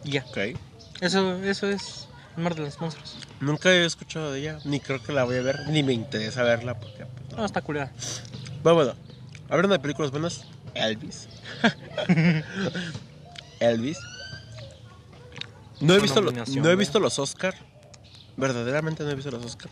[0.05, 0.25] Y ya.
[0.29, 0.59] Ok.
[1.01, 3.17] Eso, eso es el mar de los monstruos.
[3.41, 6.43] Nunca he escuchado de ella, ni creo que la voy a ver, ni me interesa
[6.43, 7.05] verla porque...
[7.07, 7.39] pues, no.
[7.39, 7.91] No, está culera.
[8.65, 8.95] Bueno, bueno,
[9.49, 10.45] hablando de películas buenas,
[10.75, 11.29] Elvis.
[13.61, 13.99] Elvis.
[15.81, 17.55] No he, visto lo- no he visto los Oscar.
[18.37, 19.71] Verdaderamente no he visto los Oscar.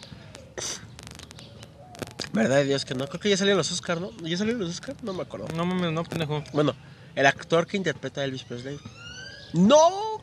[2.33, 3.07] Verdad de Dios que no.
[3.09, 4.11] Creo que ya salieron los Oscar, ¿no?
[4.23, 4.95] ¿Ya salieron los Oscar?
[5.03, 5.49] No me acuerdo.
[5.57, 6.43] No mames, no, pendejo.
[6.53, 6.75] Bueno,
[7.15, 8.79] el actor que interpreta a Elvis Presley.
[9.53, 10.23] ¡No!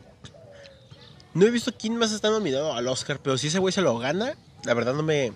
[1.34, 3.98] No he visto quién más está nominado al Oscar, pero si ese güey se lo
[3.98, 5.32] gana, la verdad no me,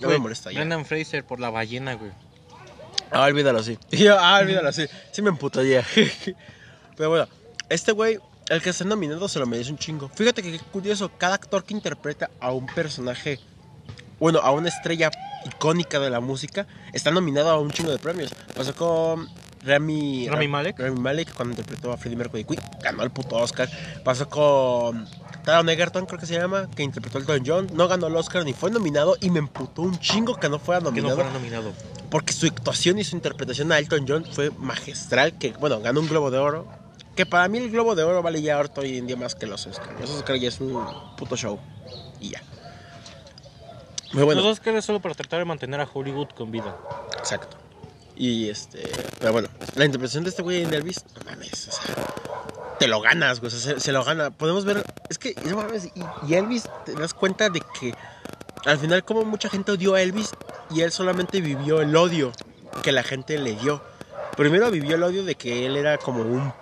[0.00, 0.58] no me molesta ya.
[0.60, 2.10] Brendan Fraser por la ballena, güey.
[3.14, 3.78] Ah, olvídalo, sí.
[3.92, 4.86] Yo, ah, olvídalo, sí.
[5.12, 5.84] Sí me emputaría.
[6.96, 7.28] Pero bueno,
[7.68, 10.08] este güey, el que está nominado se lo merece un chingo.
[10.08, 13.38] Fíjate que qué curioso, cada actor que interpreta a un personaje,
[14.18, 15.12] bueno, a una estrella
[15.46, 18.34] icónica de la música, está nominado a un chingo de premios.
[18.52, 19.28] Pasó con
[19.62, 20.78] Rami, Rami Malek.
[20.80, 22.44] Rami Malek cuando interpretó a Freddie Mercury.
[22.48, 23.68] Uy, ganó el puto Oscar.
[24.02, 25.06] Pasó con
[25.44, 27.70] Taron Egerton, creo que se llama, que interpretó a Elton John.
[27.74, 30.78] No ganó el Oscar ni fue nominado y me emputó un chingo que no fuera
[30.80, 31.14] Que no nominado.
[31.16, 31.72] fuera nominado.
[32.10, 35.36] Porque su actuación y su interpretación a Elton John fue magistral.
[35.38, 36.66] Que, bueno, ganó un Globo de Oro.
[37.14, 39.46] Que para mí el Globo de Oro vale ya ahorita hoy en día más que
[39.46, 40.00] los Oscars.
[40.00, 40.82] Los Oscars ya es un
[41.16, 41.58] puto show.
[42.20, 42.42] Y ya.
[44.12, 44.40] Muy bueno.
[44.40, 46.76] Los Oscars es solo para tratar de mantener a Hollywood con vida.
[47.18, 47.56] Exacto.
[48.16, 48.88] Y este.
[49.18, 51.94] Pero bueno, la interpretación de este güey en Elvis, no mames, o sea.
[52.84, 53.48] Te lo ganas, güey.
[53.48, 54.30] O sea, se, se lo gana.
[54.30, 54.84] Podemos ver.
[55.08, 55.86] Es que, no mames.
[55.86, 57.94] Y, y Elvis, te das cuenta de que.
[58.66, 60.32] Al final, como mucha gente odió a Elvis.
[60.68, 62.30] Y él solamente vivió el odio
[62.82, 63.82] que la gente le dio.
[64.36, 66.52] Primero vivió el odio de que él era como un.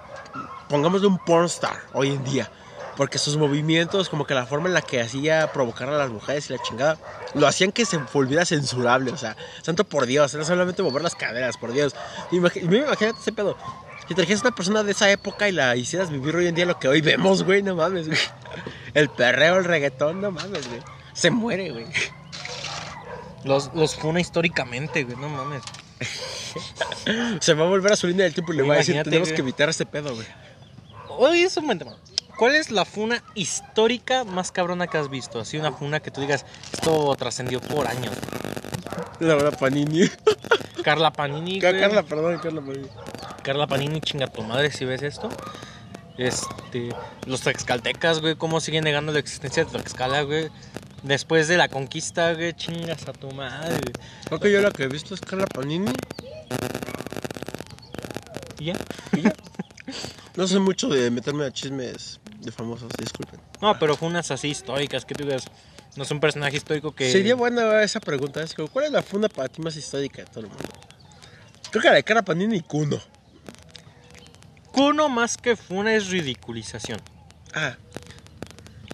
[0.68, 2.48] Pongámosle un pornstar hoy en día.
[2.96, 6.48] Porque sus movimientos, como que la forma en la que hacía provocar a las mujeres
[6.48, 6.98] y la chingada,
[7.34, 9.10] lo hacían que se volviera censurable.
[9.10, 11.96] O sea, santo por Dios, era solamente mover las caderas, por Dios.
[12.30, 13.56] Imagínate ese pedo.
[14.12, 16.78] Si trajeras una persona de esa época y la hicieras vivir hoy en día lo
[16.78, 18.18] que hoy vemos, güey, no mames, güey.
[18.92, 20.82] El perreo, el reggaetón, no mames, güey.
[21.14, 21.86] Se muere, güey.
[23.44, 25.62] Los, los funa históricamente, güey, no mames.
[27.40, 29.28] Se va a volver a su línea del tiempo y le va a decir, tenemos
[29.28, 29.34] güey.
[29.34, 30.26] que evitar este pedo, güey.
[31.08, 31.96] Oye, es un buen tema.
[32.36, 35.40] ¿Cuál es la funa histórica más cabrona que has visto?
[35.40, 38.14] Así una funa que tú digas, esto trascendió por años.
[39.20, 40.08] La verdad, Panini.
[40.82, 41.80] Carla Panini, güey.
[41.80, 42.88] Carla, perdón, Carla Panini.
[43.42, 45.28] Carla Panini, chinga tu madre si ves esto.
[46.18, 46.88] Este,
[47.26, 50.50] los Tlaxcaltecas, güey, cómo siguen negando la existencia de Tlaxcala, güey.
[51.02, 53.92] Después de la conquista, güey, chingas a tu madre.
[54.26, 55.92] Creo que yo lo que he visto es Carla Panini.
[58.58, 58.74] ¿Y ya?
[60.36, 63.40] No sé mucho de meterme a chismes de famosos, disculpen.
[63.60, 65.44] No, pero funas así históricas, que tú digas,
[65.96, 67.10] no es un personaje histórico que...
[67.10, 68.42] Sería buena esa pregunta.
[68.42, 70.64] Es como, ¿cuál es la funda para ti más histórica de todo el mundo?
[71.70, 73.00] Creo que la de Carla Panini y Kuno.
[74.72, 77.00] Kuno más que funa es ridiculización.
[77.54, 77.76] Ah,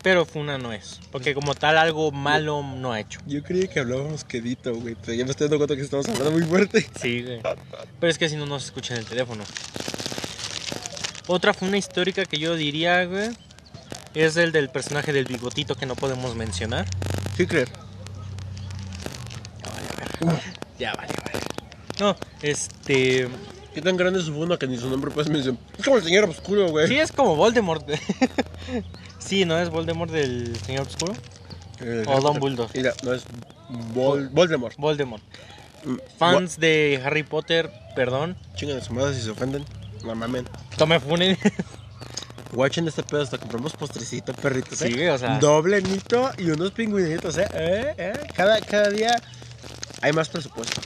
[0.03, 1.01] Pero funa no es.
[1.11, 3.21] Porque como tal algo malo no ha hecho.
[3.27, 4.97] yo creí que hablábamos quedito, güey.
[5.01, 6.89] Pero ya me estoy dando cuenta que estamos hablando muy fuerte.
[7.01, 7.41] Sí, güey.
[8.01, 9.45] Pero es que si no nos escuchan en el teléfono.
[11.29, 13.29] Otra funa histórica que yo diría, güey,
[14.15, 16.87] es el del personaje del bigotito que no podemos mencionar.
[17.39, 17.69] Hitler.
[20.79, 21.39] Ya vale, vale.
[22.01, 23.29] No, este.
[23.75, 25.61] ¿Qué tan grande es su funda que ni su nombre puedes mencionar?
[25.79, 26.89] Es como el señor oscuro, güey.
[26.89, 27.87] Sí, es como Voldemort.
[29.19, 31.13] sí, ¿no es Voldemort del Señor Oscuro?
[31.81, 32.73] Eh, O Dumbledore.
[32.75, 33.25] Mira, no es
[33.95, 34.77] Vol Voldemort.
[34.79, 35.23] Voldemort.
[35.85, 38.37] Mm, Fans de Harry Potter, perdón.
[38.57, 39.65] Chingan a su madre si se ofenden.
[40.05, 40.49] No mamen.
[40.77, 41.37] Tome funen.
[42.53, 44.79] Guachen este pedo hasta compramos postrecito, perritos.
[44.79, 45.11] Sí, ¿eh?
[45.11, 45.39] o sea.
[45.39, 47.49] Doble nito y unos pingüinitos, ¿eh?
[47.53, 47.95] ¿Eh?
[47.99, 48.13] ¿Eh?
[48.35, 49.15] Cada, cada día
[50.01, 50.81] hay más presupuesto.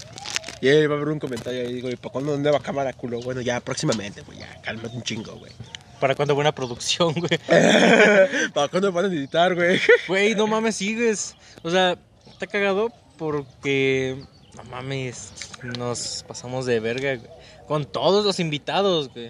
[0.61, 3.21] Y ahí va a haber un comentario ahí, digo, ¿y para cuándo nueva cámara, culo?
[3.21, 5.53] Bueno, ya próximamente, güey, ya, cálmate un chingo, güey.
[6.01, 7.39] Para cuando buena producción, güey.
[8.55, 9.81] ¿Para cuándo van a editar, güey?
[10.09, 11.37] Güey, no mames, sigues.
[11.63, 11.97] O sea,
[12.31, 14.25] está cagado porque.
[14.57, 15.33] No mames,
[15.63, 17.31] nos pasamos de verga güey.
[17.73, 19.29] Con todos los invitados, güey.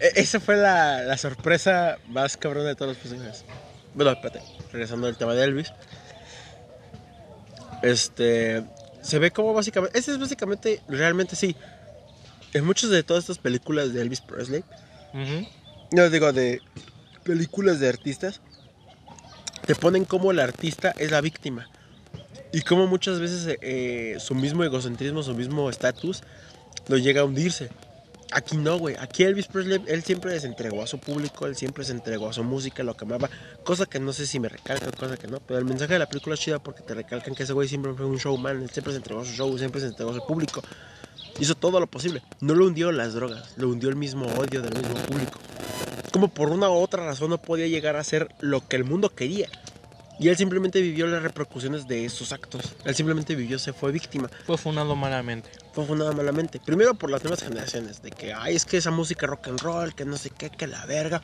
[0.00, 3.42] E- Esa fue la, la sorpresa más cabrona de todos los personajes.
[3.94, 5.72] Bueno, espérate, regresando al tema de Elvis.
[7.82, 8.62] Este.
[9.00, 9.98] Se ve como básicamente.
[9.98, 11.56] Ese es básicamente, realmente sí.
[12.52, 14.62] En muchas de todas estas películas de Elvis Presley,
[15.14, 15.48] Ujú.
[15.92, 16.60] no digo de
[17.24, 18.42] películas de artistas,
[19.66, 21.70] te ponen como el artista es la víctima.
[22.52, 26.22] Y como muchas veces eh, su mismo egocentrismo, su mismo estatus,
[26.88, 27.70] lo llega a hundirse.
[28.32, 28.96] Aquí no, güey.
[28.98, 32.32] Aquí Elvis Presley, él siempre se entregó a su público, él siempre se entregó a
[32.32, 33.30] su música, lo que amaba.
[33.64, 35.38] Cosa que no sé si me recalca, cosa que no.
[35.40, 37.94] Pero el mensaje de la película es chida porque te recalcan que ese güey siempre
[37.94, 40.26] fue un showman, él siempre se entregó a su show, siempre se entregó a su
[40.26, 40.62] público.
[41.38, 42.22] Hizo todo lo posible.
[42.40, 45.38] No lo hundió las drogas, lo hundió el mismo odio del mismo público.
[46.12, 49.10] Como por una u otra razón no podía llegar a ser lo que el mundo
[49.14, 49.48] quería.
[50.18, 52.74] Y él simplemente vivió las repercusiones de esos actos.
[52.84, 54.30] Él simplemente vivió, se fue víctima.
[54.46, 55.50] Fue funado malamente.
[55.76, 56.58] Fue fundada malamente.
[56.58, 59.94] Primero por las nuevas generaciones, de que, ay, es que esa música rock and roll,
[59.94, 61.22] que no sé qué, que la verga.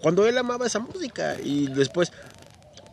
[0.00, 2.10] Cuando él amaba esa música y después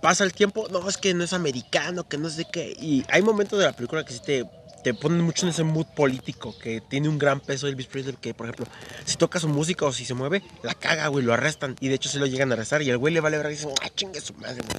[0.03, 2.76] pasa el tiempo, no, es que no es americano, que no sé qué.
[2.80, 4.45] Y hay momentos de la película que sí te,
[4.84, 8.36] te ponen mucho en ese mood político, que tiene un gran peso Elvis Presley, que
[8.36, 8.68] por ejemplo,
[9.05, 11.76] si toca su música o si se mueve, la caga, güey, lo arrestan.
[11.80, 13.55] Y de hecho se lo llegan a arrestar y el güey le vale verga y
[13.55, 14.78] dice, ah, chingue su madre, güey.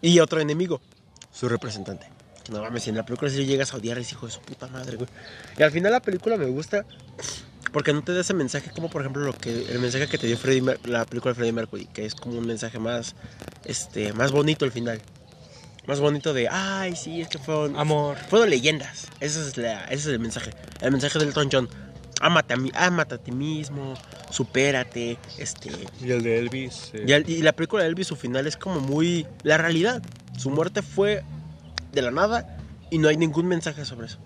[0.00, 0.80] Y otro enemigo,
[1.30, 2.08] su representante.
[2.50, 4.66] No mames, si en la película si llegas a odiar es hijo de su puta
[4.68, 5.08] madre, güey.
[5.58, 6.84] Y al final la película me gusta
[7.72, 10.26] porque no te da ese mensaje como por ejemplo lo que el mensaje que te
[10.26, 13.14] dio Freddie Mer- la película de Freddie Mercury, que es como un mensaje más
[13.64, 15.00] este más bonito al final.
[15.86, 18.16] más bonito de, ay, sí, es que fueron, Amor.
[18.30, 19.06] fueron leyendas.
[19.20, 20.50] Ese es, la- ese es el mensaje.
[20.80, 21.68] El mensaje del Elton John.
[22.20, 23.94] Ámate a, mí, ámate a ti mismo,
[24.30, 25.70] supérate, este...
[26.00, 26.90] Y el de Elvis.
[26.92, 30.00] eh, Y, el- y la película de Elvis, su final es como muy la realidad.
[30.38, 31.24] Su muerte fue
[31.92, 32.56] de la nada
[32.90, 34.18] y no hay ningún mensaje sobre eso.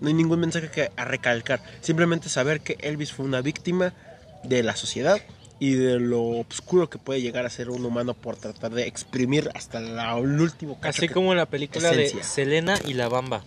[0.00, 1.62] No hay ningún mensaje que a recalcar.
[1.80, 3.94] Simplemente saber que Elvis fue una víctima
[4.42, 5.20] de la sociedad
[5.60, 9.48] y de lo oscuro que puede llegar a ser un humano por tratar de exprimir
[9.54, 12.18] hasta la, el último cacho Así como la película esencia.
[12.18, 13.44] de Selena y la Bamba.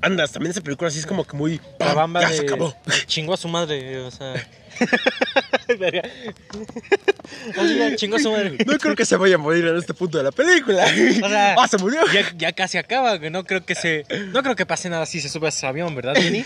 [0.00, 1.60] Andas, también esa película así es como que muy...
[1.78, 1.92] La.
[1.92, 2.36] Bamba ya de...
[2.36, 2.74] se acabó.
[3.06, 4.34] Chingó a su madre, o sea.
[7.96, 8.56] Chingó su madre.
[8.66, 10.86] No creo que se vaya a morir en este punto de la película.
[10.86, 12.00] sea, ¡Ah, se murió!
[12.12, 13.30] Ya, ya casi acaba, güey.
[13.30, 14.04] No creo que se.
[14.32, 16.42] No creo que pase nada si se sube a ese avión, ¿verdad, Jenny?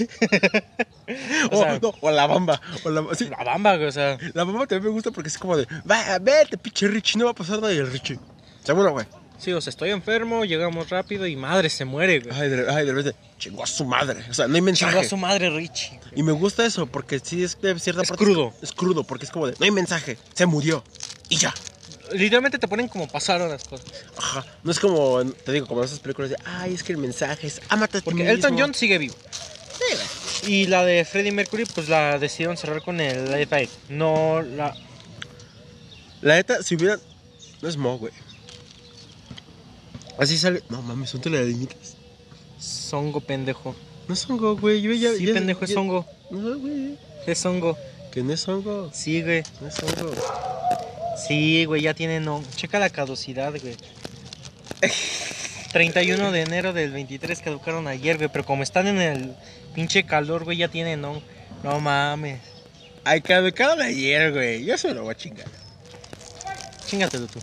[1.50, 2.60] o O, sea, no, o la bamba.
[2.84, 3.88] O la, sí, la bamba, güey.
[3.88, 4.18] O sea.
[4.34, 7.30] La mamá también me gusta porque es como de, va, vete, pinche Richie, no va
[7.32, 8.18] a pasar nada y el Richie.
[8.62, 9.06] Seguro, güey.
[9.40, 12.34] Sí, o sea, estoy enfermo, llegamos rápido y madre se muere, güey.
[12.38, 14.22] Ay, de, ay, de repente, chingó a su madre.
[14.30, 14.92] O sea, no hay mensaje.
[14.92, 15.98] Chingó a su madre, Richie.
[16.14, 18.22] Y me gusta eso porque sí es de cierta Es parte.
[18.24, 18.52] crudo.
[18.60, 20.84] Es crudo porque es como de, no hay mensaje, se murió.
[21.30, 21.54] Y ya.
[22.12, 23.86] Literalmente te ponen como pasaron las cosas.
[24.18, 24.44] Ajá.
[24.64, 27.60] No es como, te digo, como esas películas de, ay, es que el mensaje es,
[27.68, 28.32] ámate a ti Porque mismo".
[28.34, 29.14] Elton John sigue vivo.
[30.46, 33.68] Y la de Freddie Mercury, pues la decidieron cerrar con el Live Aid.
[33.88, 34.74] No la.
[36.20, 36.98] La neta, si hubiera.
[37.62, 38.12] No es Mo, güey.
[40.20, 40.62] Así sale.
[40.68, 41.96] No mames, son telarañitas.
[42.58, 43.74] Songo, pendejo.
[44.06, 44.80] No es hongo, güey.
[44.82, 45.12] Yo ya.
[45.14, 46.06] Sí, ya- pendejo, es hongo.
[46.30, 46.96] No, güey.
[47.26, 47.76] Es hongo.
[48.12, 48.90] Que no es hongo.
[48.92, 49.42] Sí, güey.
[49.60, 50.12] No es hongo.
[51.26, 52.46] Sí, güey, ya tienen hongo.
[52.54, 53.76] Checa la caducidad, güey.
[55.72, 58.28] 31 de enero del 23 caducaron ayer, güey.
[58.32, 59.34] Pero como están en el
[59.74, 61.22] pinche calor, güey, ya tienen hongo.
[61.62, 62.40] No mames.
[63.04, 64.64] Ay, caducaron ayer, güey.
[64.64, 65.46] Yo se lo voy a chingar.
[66.86, 67.38] Chingatelo tú.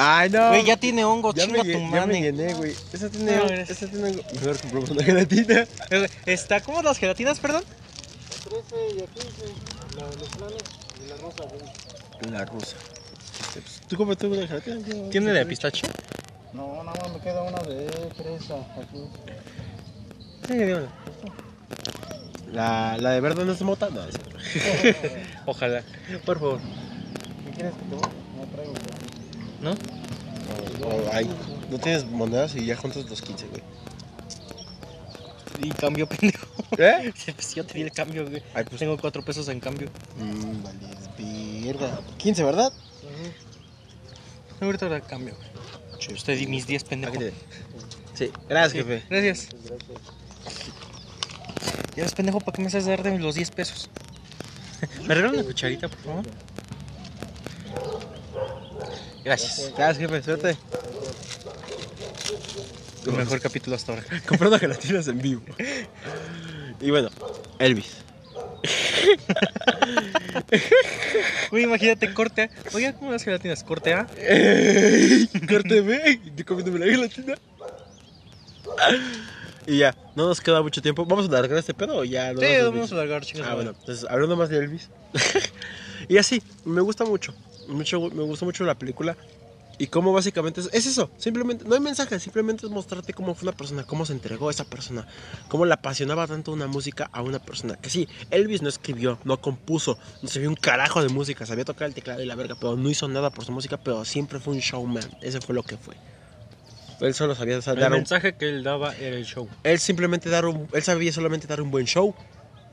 [0.00, 0.48] Ay, no.
[0.48, 2.20] güey, ya tiene hongo, Ya chinga me, tu lle- ya me madre.
[2.20, 2.74] llené, güey.
[2.92, 3.70] Esa tiene, No, hongo- gracias.
[3.82, 4.22] esa tiene hongo.
[4.32, 5.66] Mejor compramos una gelatina.
[5.90, 7.64] Eh, Está, ¿cómo las gelatinas, perdón?
[8.44, 9.44] 13 y a 15,
[9.96, 10.62] la, los planes
[11.04, 12.32] y la rosa, güey.
[12.32, 12.76] La rusa.
[13.40, 15.10] Este, pues, ¿Tú cómo una gelatina?
[15.10, 15.86] ¿Tiene de pistache?
[16.52, 19.04] No, nada más me queda una de fresa aquí.
[20.48, 20.54] Sí.
[22.52, 23.90] La, la de verde no es mota.
[23.90, 24.14] No, es.
[25.46, 25.82] Ojalá.
[26.24, 26.60] Por favor.
[27.44, 28.27] ¿Qué quieres que te?
[29.60, 29.72] No.
[29.72, 31.28] O, ay,
[31.70, 33.62] no tienes monedas y ya juntas los 15, güey.
[35.60, 36.46] Y cambio, pendejo.
[36.78, 37.12] ¿Eh?
[37.34, 38.42] Pues yo te di el cambio, güey.
[38.54, 38.78] Ay, pues.
[38.78, 39.90] Tengo cuatro pesos en cambio.
[40.16, 40.78] Mmm, vale,
[41.64, 42.00] verga.
[42.18, 42.72] 15, ¿verdad?
[44.60, 46.14] Ahorita el cambio, güey.
[46.14, 47.16] Usted di mis 10 pendejos.
[47.16, 47.34] Aquí te-
[48.14, 49.04] Sí, gracias, Sí, jefe.
[49.10, 49.48] Gracias.
[51.96, 53.88] Ya ves, pendejo, ¿para qué me haces dar de los 10 pesos?
[55.06, 56.24] ¿Me regalan una cucharita, por favor?
[59.28, 59.72] Gracias.
[59.76, 60.56] Gracias, jefe, suerte.
[63.06, 64.04] El mejor capítulo hasta ahora.
[64.26, 65.42] Comprando gelatinas en vivo.
[66.80, 67.10] Y bueno,
[67.58, 67.98] Elvis.
[71.52, 72.50] Uy, imagínate, corte A.
[72.72, 73.62] Oiga, ¿cómo las gelatinas?
[73.64, 74.06] ¿Corte A?
[75.46, 77.34] Corte B, yo comiéndome la gelatina.
[79.66, 81.04] Y ya, no nos queda mucho tiempo.
[81.04, 82.32] ¿Vamos a alargar este pedo o ya?
[82.32, 83.46] no Sí, vamos a largar, chicos.
[83.46, 84.88] Ah, bueno, entonces hablando más de Elvis.
[86.08, 87.34] y así, me gusta mucho,
[87.68, 88.00] mucho.
[88.10, 89.16] Me gusta mucho la película.
[89.80, 93.48] Y cómo básicamente es, es eso, simplemente, no hay mensaje, simplemente es mostrarte cómo fue
[93.48, 95.06] una persona, cómo se entregó a esa persona,
[95.46, 97.76] cómo le apasionaba tanto una música a una persona.
[97.76, 101.64] Que sí, Elvis no escribió, no compuso, no se vio un carajo de música, sabía
[101.64, 104.40] tocar el teclado y la verga, pero no hizo nada por su música, pero siempre
[104.40, 105.94] fue un showman, ese fue lo que fue.
[107.00, 109.48] Él solo sabía El dar un, mensaje que él daba era el show.
[109.62, 112.16] él simplemente dar un, él sabía solamente dar un buen show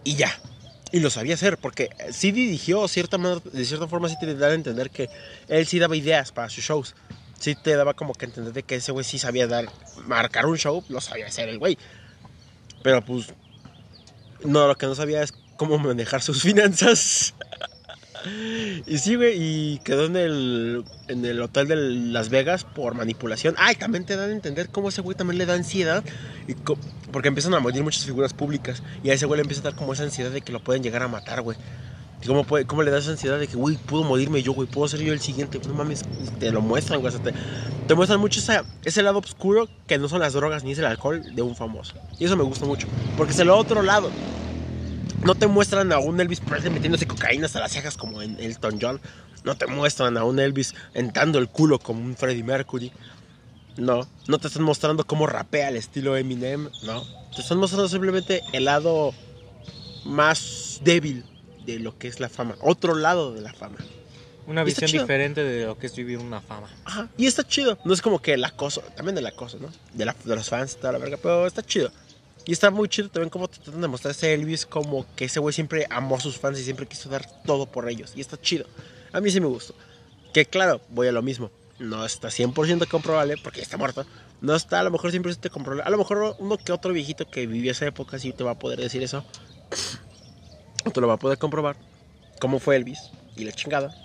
[0.03, 0.31] y ya.
[0.95, 4.47] Y lo sabía hacer porque sí dirigió cierta manera- de cierta forma sí te da
[4.47, 5.09] a entender que
[5.49, 6.95] él sí daba ideas para sus shows.
[7.37, 9.65] Sí te daba como que entender de que ese güey sí sabía dar
[10.07, 11.77] marcar un show, lo sabía hacer el güey.
[12.81, 13.25] Pero pues
[14.45, 17.33] no lo que no sabía es cómo manejar sus finanzas.
[18.87, 23.55] Y sí, güey, y quedó en el, en el hotel de Las Vegas por manipulación.
[23.57, 26.03] Ay, también te dan a entender cómo ese güey también le da ansiedad.
[26.47, 26.55] Y
[27.11, 28.83] porque empiezan a morir muchas figuras públicas.
[29.03, 30.83] Y a ese güey le empieza a dar como esa ansiedad de que lo pueden
[30.83, 31.57] llegar a matar, güey.
[32.21, 34.67] ¿Y cómo, cómo le da esa ansiedad de que, güey, puedo morirme yo, güey?
[34.67, 35.59] ¿Puedo ser yo el siguiente?
[35.67, 36.03] No mames,
[36.39, 37.13] te lo muestran, güey.
[37.87, 38.41] te, muestran mucho
[38.83, 41.95] ese lado oscuro que no son las drogas ni es el alcohol de un famoso.
[42.19, 42.87] Y eso me gusta mucho.
[43.17, 44.09] Porque es el otro lado.
[45.25, 48.77] No te muestran a un Elvis Presley metiéndose cocaína hasta las cejas como en Elton
[48.81, 49.01] John.
[49.43, 52.91] No te muestran a un Elvis entrando el culo como un Freddie Mercury.
[53.77, 56.69] No, no te están mostrando cómo rapea al estilo Eminem.
[56.83, 57.03] No,
[57.35, 59.13] te están mostrando simplemente el lado
[60.05, 61.25] más débil
[61.65, 62.55] de lo que es la fama.
[62.61, 63.77] Otro lado de la fama.
[64.47, 66.67] Una visión diferente de lo que es vivir una fama.
[66.85, 67.09] Ajá.
[67.17, 67.79] Y está chido.
[67.83, 69.69] No es como que el acoso, también el acoso, ¿no?
[69.93, 71.91] De, la- de los fans y toda la verga, pero está chido.
[72.45, 75.39] Y está muy chido también como te tratan de mostrar ese Elvis como que ese
[75.39, 78.13] güey siempre amó a sus fans y siempre quiso dar todo por ellos.
[78.15, 78.65] Y está chido.
[79.13, 79.73] A mí sí me gustó.
[80.33, 81.49] Que claro, voy a lo mismo.
[81.79, 84.05] No está 100% comprobable porque está muerto.
[84.41, 85.83] No está a lo mejor 100% comprobable.
[85.85, 88.59] A lo mejor uno que otro viejito que vivió esa época sí te va a
[88.59, 89.25] poder decir eso.
[90.85, 91.75] O te lo va a poder comprobar.
[92.39, 92.99] Cómo fue Elvis
[93.35, 93.95] y la chingada.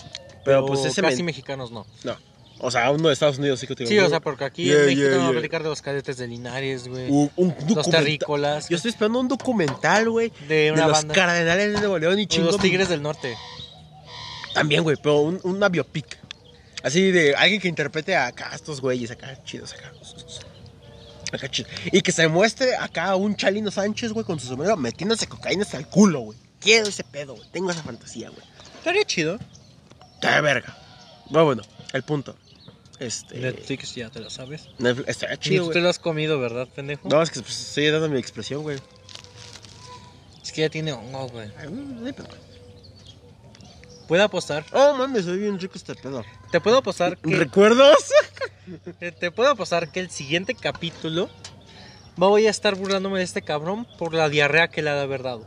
[0.44, 1.86] Pero, pues ese casi men- mexicanos no.
[2.04, 2.16] No.
[2.62, 4.80] O sea, uno de Estados Unidos sí que te Sí, o sea, porque aquí Yeah,
[4.80, 7.06] en México yeah, vamos a platicar de los cadetes de Linares, güey.
[7.08, 7.90] Un, un los documental.
[8.04, 8.68] terrícolas.
[8.68, 10.30] Yo estoy esperando un documental, güey.
[10.46, 11.14] de De una los banda.
[11.14, 12.52] cardenales de Nuevo León y chingón.
[12.52, 13.34] los Tigres del Norte.
[14.52, 16.18] También, güey, pero un, una biopic.
[16.82, 19.92] Así de alguien que interprete acá a estos güeyes, acá chidos, acá.
[21.32, 21.70] Acá chidos.
[21.92, 25.62] Y que se muestre acá a un Chalino Sánchez, güey, con su sombrero metiéndose cocaína
[25.62, 26.38] hasta el culo, güey.
[26.58, 27.48] Quiero ese pedo, güey.
[27.52, 28.42] Tengo esa fantasía, güey.
[28.78, 29.38] Estaría chido.
[30.20, 30.76] ¡Qué verga!
[31.30, 32.34] Bueno, bueno, el punto.
[33.00, 33.38] Este.
[33.40, 34.68] Netflix ya te lo sabes.
[34.78, 35.82] Netflix, Ni chido, tú te güey.
[35.84, 37.08] lo has comido, ¿verdad, pendejo?
[37.08, 38.78] No, es que pues, estoy dando mi expresión, güey.
[40.42, 41.50] Es que ya tiene hongo, güey.
[44.06, 44.64] Puedo apostar.
[44.72, 46.24] Oh, mames, soy bien rico este pedo.
[46.52, 47.36] Te puedo apostar que.
[47.36, 48.12] ¿Recuerdos?
[48.98, 51.30] Te, te puedo apostar que el siguiente capítulo
[52.16, 55.22] voy a estar burlándome de este cabrón por la diarrea que le ha de haber
[55.22, 55.46] dado.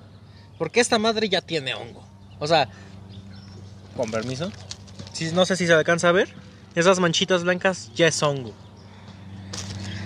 [0.57, 2.07] Porque esta madre ya tiene hongo.
[2.39, 2.69] O sea,
[3.95, 4.51] con permiso.
[5.33, 6.33] No sé si se alcanza a ver.
[6.75, 8.53] Esas manchitas blancas ya es hongo.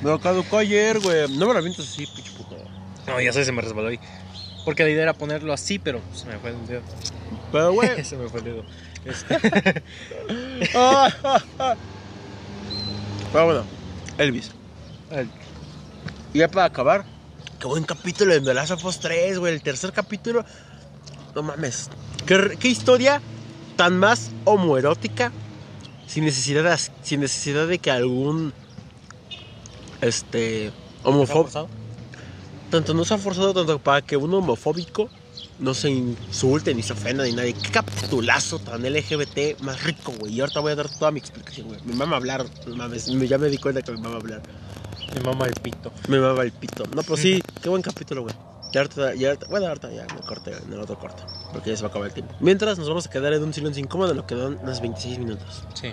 [0.03, 1.28] Me lo caducó ayer, güey.
[1.38, 2.55] No me lo avientes así, pinche puto.
[3.07, 3.99] No, ya sé, se me resbaló ahí.
[4.65, 6.82] Porque la idea era ponerlo así, pero se me fue el dedo.
[7.51, 8.03] Pero, güey.
[8.05, 8.65] se me fue el dedo.
[9.05, 9.38] Este.
[13.32, 13.63] Pero bueno,
[14.18, 14.51] Elvis.
[15.11, 15.30] el-
[16.34, 17.05] Y ya para acabar,
[17.59, 19.53] qué buen capítulo de The Last of Us 3, güey.
[19.53, 20.45] El tercer capítulo.
[21.36, 21.89] No mames.
[22.26, 23.22] ¿Qué, qué historia
[23.76, 25.32] tan más homoerótica?
[26.08, 28.53] Sin necesidad de, as- sin necesidad de que algún.
[30.01, 30.72] Este.
[31.03, 31.68] Homofóbico.
[32.70, 35.10] Tanto no se ha forzado tanto para que un homofóbico
[35.60, 37.53] no se insulte ni se ofenda ni nadie.
[37.53, 40.34] Qué capitulazo tan LGBT más rico, güey.
[40.36, 41.80] Y ahorita voy a dar toda mi explicación, güey.
[41.86, 43.10] Me mama hablar, mames.
[43.10, 44.41] me- Ya me di cuenta que me mama hablar.
[45.16, 45.91] Mi mamá el pito.
[46.10, 46.84] Me mama el pito.
[46.93, 48.36] No, pero sí, qué buen capítulo, güey.
[48.78, 51.23] Ya ahorita, ya ahorita- bueno, ahorita ya me corté en el otro corte.
[51.51, 52.36] Porque ya se va a acabar el tiempo.
[52.39, 55.17] Mientras nos vamos a quedar en un silencio incómodo en lo que dan unos 26
[55.17, 55.63] minutos.
[55.73, 55.91] Sí.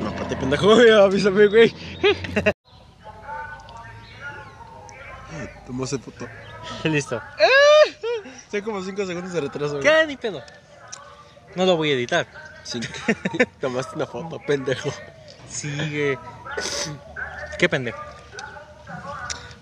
[0.00, 0.72] No, pate pendejo.
[1.04, 1.74] Avísame, güey.
[5.66, 6.26] Tomó ese puto.
[6.84, 7.20] Listo.
[8.44, 9.82] Estoy como 5 segundos de retraso, güey.
[9.82, 10.06] ¿Qué?
[10.06, 10.42] Ni pedo.
[11.54, 12.26] No lo voy a editar.
[12.64, 12.80] Sí.
[13.60, 14.90] Tomaste una foto, pendejo.
[15.48, 16.18] Sigue.
[17.58, 18.00] Qué pendejo.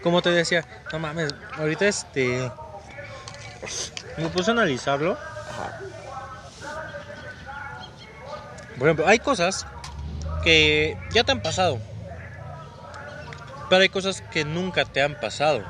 [0.02, 2.50] Como te decía, no mames, ahorita este.
[4.16, 5.12] Me puse a analizarlo.
[5.12, 5.80] Ajá.
[8.78, 9.66] Por ejemplo, hay cosas
[10.42, 11.78] que ya te han pasado.
[13.68, 15.64] Pero hay cosas que nunca te han pasado.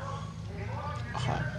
[1.13, 1.51] Ajá.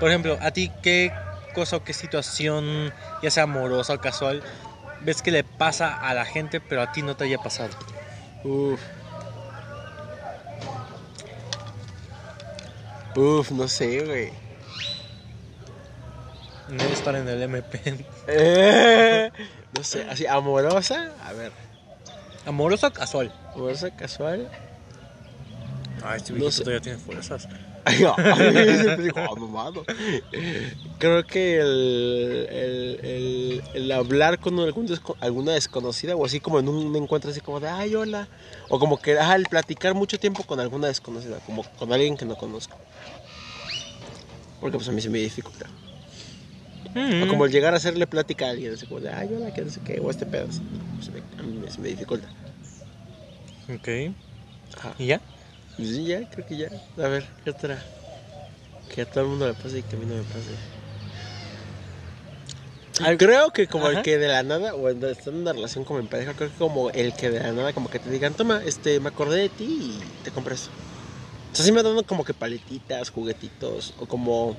[0.00, 1.12] Por ejemplo, a ti, ¿qué
[1.54, 2.92] cosa o qué situación,
[3.22, 4.42] ya sea amorosa o casual,
[5.00, 7.70] ves que le pasa a la gente, pero a ti no te haya pasado?
[8.44, 8.80] Uf.
[13.16, 14.32] Uf, no sé, güey.
[16.68, 18.04] No estar en el MP.
[18.26, 19.30] Eh,
[19.76, 21.12] no sé, así, amorosa.
[21.24, 21.52] A ver,
[22.46, 23.32] ¿Amorosa o casual?
[23.54, 24.48] amorosa casual.
[26.04, 27.48] Ay, este No todavía tiene fuerzas.
[29.16, 29.84] "Ah, mamado".
[30.98, 36.58] Creo que el, el, el, el hablar con algún desco- alguna desconocida o así como
[36.60, 38.28] en un encuentro así como de, ay, hola.
[38.68, 42.24] O como que, ah, el platicar mucho tiempo con alguna desconocida, como con alguien que
[42.24, 42.76] no conozco.
[44.60, 45.66] Porque pues a mí se me dificulta.
[47.24, 49.62] O como el llegar a hacerle plática a alguien, así como de, ay, hola, que
[49.62, 50.46] no sé qué, o este pedo.
[50.48, 50.62] así,
[51.12, 52.28] me- a mí se me dificulta.
[53.68, 53.88] Ok.
[54.76, 54.94] Ajá.
[54.98, 55.20] ¿Y ya?
[55.76, 56.68] Pues sí, ya, creo que ya.
[56.96, 57.82] A ver, ¿qué otra?
[58.94, 60.50] Que a todo el mundo le pase y que a mí no me pase.
[63.00, 63.98] Al- Creo que como Ajá.
[63.98, 66.50] el que de la nada, o en- estando en una relación como en pareja, creo
[66.50, 69.40] que como el que de la nada como que te digan, toma, este, me acordé
[69.40, 70.70] de ti y te compré esto.
[71.52, 74.56] O sea, sí me dan como que paletitas, juguetitos, o como,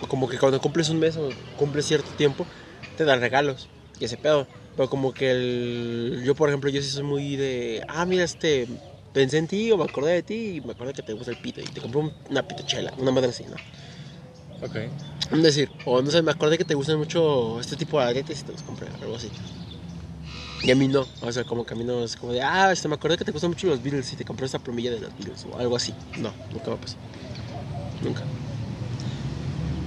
[0.00, 2.46] o como que cuando cumples un mes o cumples cierto tiempo,
[2.94, 3.68] te dan regalos
[3.98, 4.46] y ese pedo.
[4.76, 8.66] Pero como que el, yo, por ejemplo, yo sí soy muy de, ah, mira, este,
[9.16, 11.38] pensé en ti o me acordé de ti y me acordé que te gusta el
[11.38, 13.56] pito y te compré un- una pitochela, una madre así, ¿no?
[14.66, 14.76] Ok.
[15.32, 18.42] Es decir, o no sé, me acordé que te gustan mucho este tipo de aretes
[18.42, 19.30] y te los compré, algo así.
[20.64, 22.70] Y a mí no, o sea, como que a mí no es como de, ah,
[22.72, 25.00] este, me acordé que te gustan mucho los Beatles y te compré esta plumilla de
[25.00, 25.94] los Beatles o algo así.
[26.18, 26.96] No, nunca me pasó.
[28.02, 28.22] Nunca.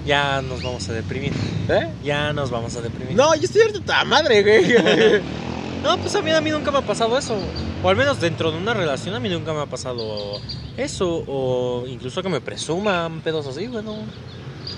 [0.08, 1.34] Ya nos vamos a deprimir.
[1.70, 1.88] ¿Eh?
[2.04, 3.16] Ya nos vamos a deprimir.
[3.16, 5.22] No, yo estoy harto de toda madre, güey.
[5.84, 7.38] No, pues a mí, a mí nunca me ha pasado eso.
[7.84, 10.40] O al menos dentro de una relación a mí nunca me ha pasado
[10.78, 11.24] eso.
[11.28, 13.84] O incluso que me presuman pedos así, güey.
[13.84, 13.96] No,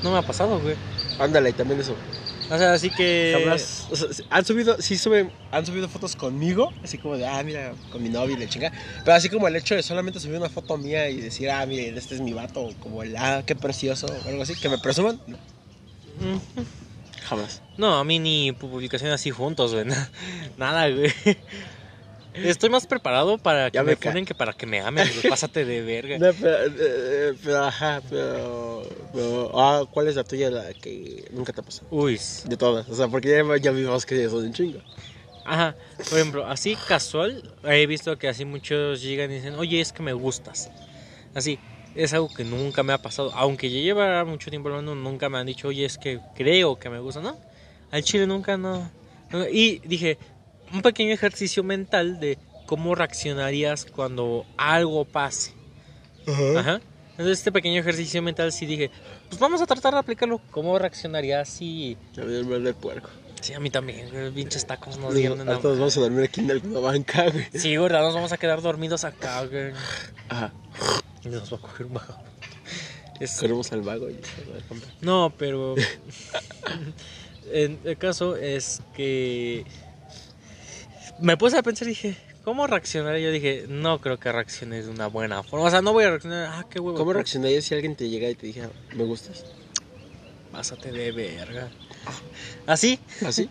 [0.03, 0.75] no me ha pasado, güey.
[1.19, 1.95] Ándale, también eso.
[2.51, 3.33] O sea, así que...
[3.45, 7.41] Jamás- o sea, han subido, sí suben, han subido fotos conmigo, así como de, ah,
[7.43, 8.73] mira, con mi novia y la chinga.
[9.05, 11.97] Pero así como el hecho de solamente subir una foto mía y decir, ah, miren,
[11.97, 15.17] este es mi vato, como el, ah, qué precioso, o algo así, que me presuman,
[15.27, 15.37] no,
[16.19, 16.65] Ujú.
[17.31, 17.61] Jamás.
[17.77, 19.85] No, a mí ni publicación así juntos, güey.
[19.85, 20.09] na-
[20.57, 21.11] Nada, güey.
[22.33, 25.29] Estoy más preparado para que Ya me ponen que para que me amen, güey.
[25.29, 26.17] Pásate de verga.
[26.17, 31.25] No, pero, eh, eh, pero, ajá, pero, pero, ah, ¿cuál es la tuya la que
[31.31, 31.83] nunca te pasó?
[31.89, 32.19] Uy.
[32.45, 34.79] De todas, o sea, porque ya, ya vimos que son un chingo.
[35.43, 35.75] Ajá.
[36.09, 40.03] Por ejemplo, así casual, he visto que así muchos llegan y dicen, oye, es que
[40.03, 40.69] me gustas.
[41.33, 41.59] Así,
[41.95, 43.31] es algo que nunca me ha pasado.
[43.35, 46.89] Aunque yo lleva mucho tiempo hablando, nunca me han dicho, oye, es que creo que
[46.89, 47.21] me gusta.
[47.21, 47.37] No,
[47.91, 48.89] al chile nunca, no.
[49.31, 49.47] no.
[49.47, 50.17] Y dije,
[50.73, 55.53] un pequeño ejercicio mental de cómo reaccionarías cuando algo pase.
[56.57, 56.81] Ajá.
[57.11, 58.89] Entonces, este pequeño ejercicio mental sí dije,
[59.27, 60.41] pues vamos a tratar de aplicarlo.
[60.49, 61.97] ¿Cómo reaccionarías si...
[62.13, 63.09] Ya me duele el puerco.
[63.41, 65.57] Sí, a mí también, pinches tacos nos dieron en la...
[65.57, 67.47] Vamos a dormir aquí en alguna banca, güey.
[67.53, 68.01] Sí, ¿verdad?
[68.01, 69.73] Nos vamos a quedar dormidos acá, güey.
[70.29, 70.53] Ajá,
[71.23, 72.15] Y nos va a coger un bajo.
[73.19, 74.91] Es- corremos al vago y se va a comprar.
[75.01, 75.75] No, pero...
[77.51, 79.65] en el caso es que...
[81.19, 83.15] Me puse a pensar y dije, ¿cómo reaccionar?
[83.19, 85.67] Y yo dije, no creo que reacciones de una buena forma.
[85.67, 86.97] O sea, no voy a reaccionar, ah, qué huevo.
[86.97, 89.45] ¿Cómo reaccionarías si alguien te llega y te dijera, me gustas?
[90.51, 91.69] Pásate de verga.
[92.67, 92.99] ¿Así?
[93.25, 93.49] ¿Así?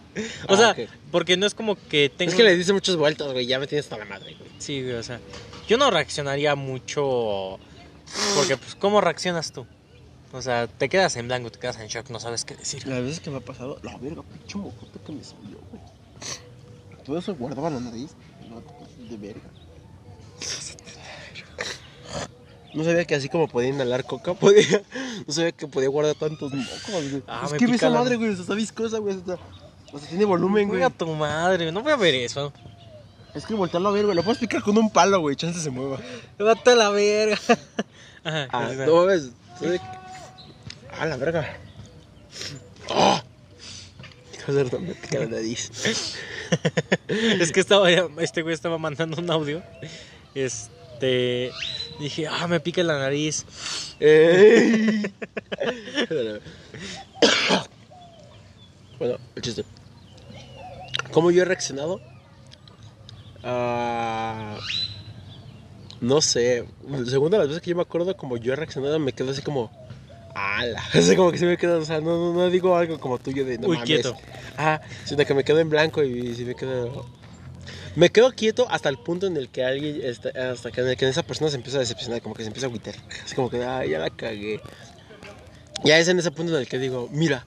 [0.48, 0.76] O Ah, sea,
[1.10, 2.30] porque no es como que tengo...
[2.30, 4.50] Es que le dices muchas vueltas, güey, ya me tienes hasta la madre, güey.
[4.58, 5.20] Sí, güey, o sea,
[5.68, 7.58] yo no reaccionaría mucho
[8.34, 9.66] porque pues ¿cómo reaccionas tú?
[10.32, 12.86] O sea, te quedas en blanco, te quedas en shock, no sabes qué decir.
[12.86, 15.82] Las veces que me ha pasado, la verga, pinche mocote que me salió, güey.
[17.04, 18.10] Todo eso guardaba la nariz,
[18.48, 18.62] no
[19.08, 19.50] de verga.
[22.74, 24.82] No sabía que así como podía inhalar coca, podía.
[25.26, 27.22] No sabía que podía guardar tantos mocos, güey.
[27.26, 29.16] Ah, es me que pica esa la- madre, güey, está viscosa, güey.
[29.92, 30.80] O sea, tiene volumen, güey.
[30.80, 32.52] Güey, a tu madre, no voy a ver eso.
[33.34, 34.16] Es que voltearlo a ver, güey.
[34.16, 35.36] Lo puedes picar con un palo, güey.
[35.36, 35.98] Chance se mueva.
[36.38, 37.38] Vete a la verga.
[38.24, 39.06] Ajá, Ah, continúa.
[39.16, 39.22] no.
[39.58, 39.80] ¿sabe?
[40.98, 41.56] Ah, la verga.
[44.46, 45.70] Joder, no me pica la nariz.
[47.08, 49.62] Es que estaba este güey estaba mandando un audio.
[50.34, 51.52] Este
[52.00, 53.44] dije, "Ah, me pica la nariz."
[58.98, 59.64] Bueno, el chiste.
[61.10, 62.02] ¿Cómo yo he reaccionado?
[63.42, 64.58] Ah,
[66.00, 66.66] no sé.
[67.06, 69.40] Según de las veces que yo me acuerdo, como yo he reaccionado, me quedo así
[69.42, 69.70] como.
[70.34, 70.80] ¡Ala!
[70.94, 73.44] Así como que se me queda, o sea, no, no, no digo algo como tuyo
[73.44, 73.86] de no Uy, mames.
[73.86, 74.16] quieto.
[74.56, 77.04] Ah, sino que me quedo en blanco y si me quedo.
[77.96, 80.96] Me quedo quieto hasta el punto en el que alguien, está- hasta que, en el
[80.96, 82.94] que esa persona se empieza a decepcionar, como que se empieza a agüitar.
[83.24, 84.60] Es como que, ah, ya la cagué.
[85.84, 87.44] Ya es en ese punto en el que digo, mira,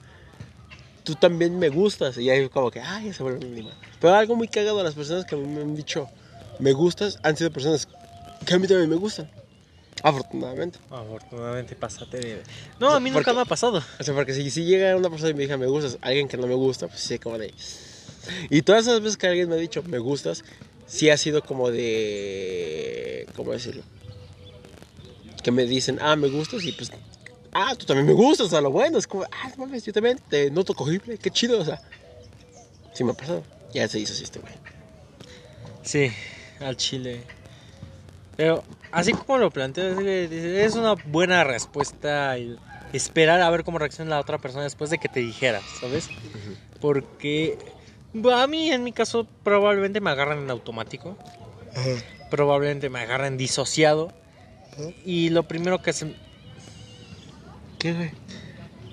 [1.02, 2.18] tú también me gustas.
[2.18, 3.74] Y ahí como que, ah, ya se vuelve un animal.
[4.00, 6.08] Pero algo muy cagado, las personas que a mí me han dicho,
[6.58, 7.88] me gustas, han sido personas
[8.44, 9.30] que a mí también me gustan.
[10.02, 10.78] Afortunadamente.
[10.90, 12.42] Afortunadamente pásate de
[12.78, 13.82] No, a mí ¿Por nunca me ha pasado.
[13.98, 16.36] O sea, porque si, si llega una persona y me dice, me gustas, alguien que
[16.36, 17.54] no me gusta, pues sí, como de...
[18.50, 20.44] Y todas esas veces que alguien me ha dicho, me gustas,
[20.86, 23.26] sí ha sido como de...
[23.36, 23.82] ¿Cómo decirlo?
[25.42, 26.90] Que me dicen, ah, me gustas y pues...
[27.52, 28.98] Ah, tú también me gustas, a lo bueno.
[28.98, 31.80] Es como, ah, mames, yo también te noto cogible, qué chido, o sea...
[32.94, 33.42] Sí me ha pasado.
[33.72, 34.54] Ya se hizo así este güey.
[35.82, 36.12] Sí,
[36.60, 37.22] al chile.
[38.36, 42.58] Pero así como lo planteas, es una buena respuesta el
[42.92, 46.08] esperar a ver cómo reacciona la otra persona después de que te dijera, ¿sabes?
[46.80, 47.58] Porque
[48.32, 51.16] a mí en mi caso probablemente me agarran en automático,
[52.30, 54.12] probablemente me agarran disociado
[55.04, 56.14] y lo primero que se
[57.78, 58.10] ¿Qué, güey?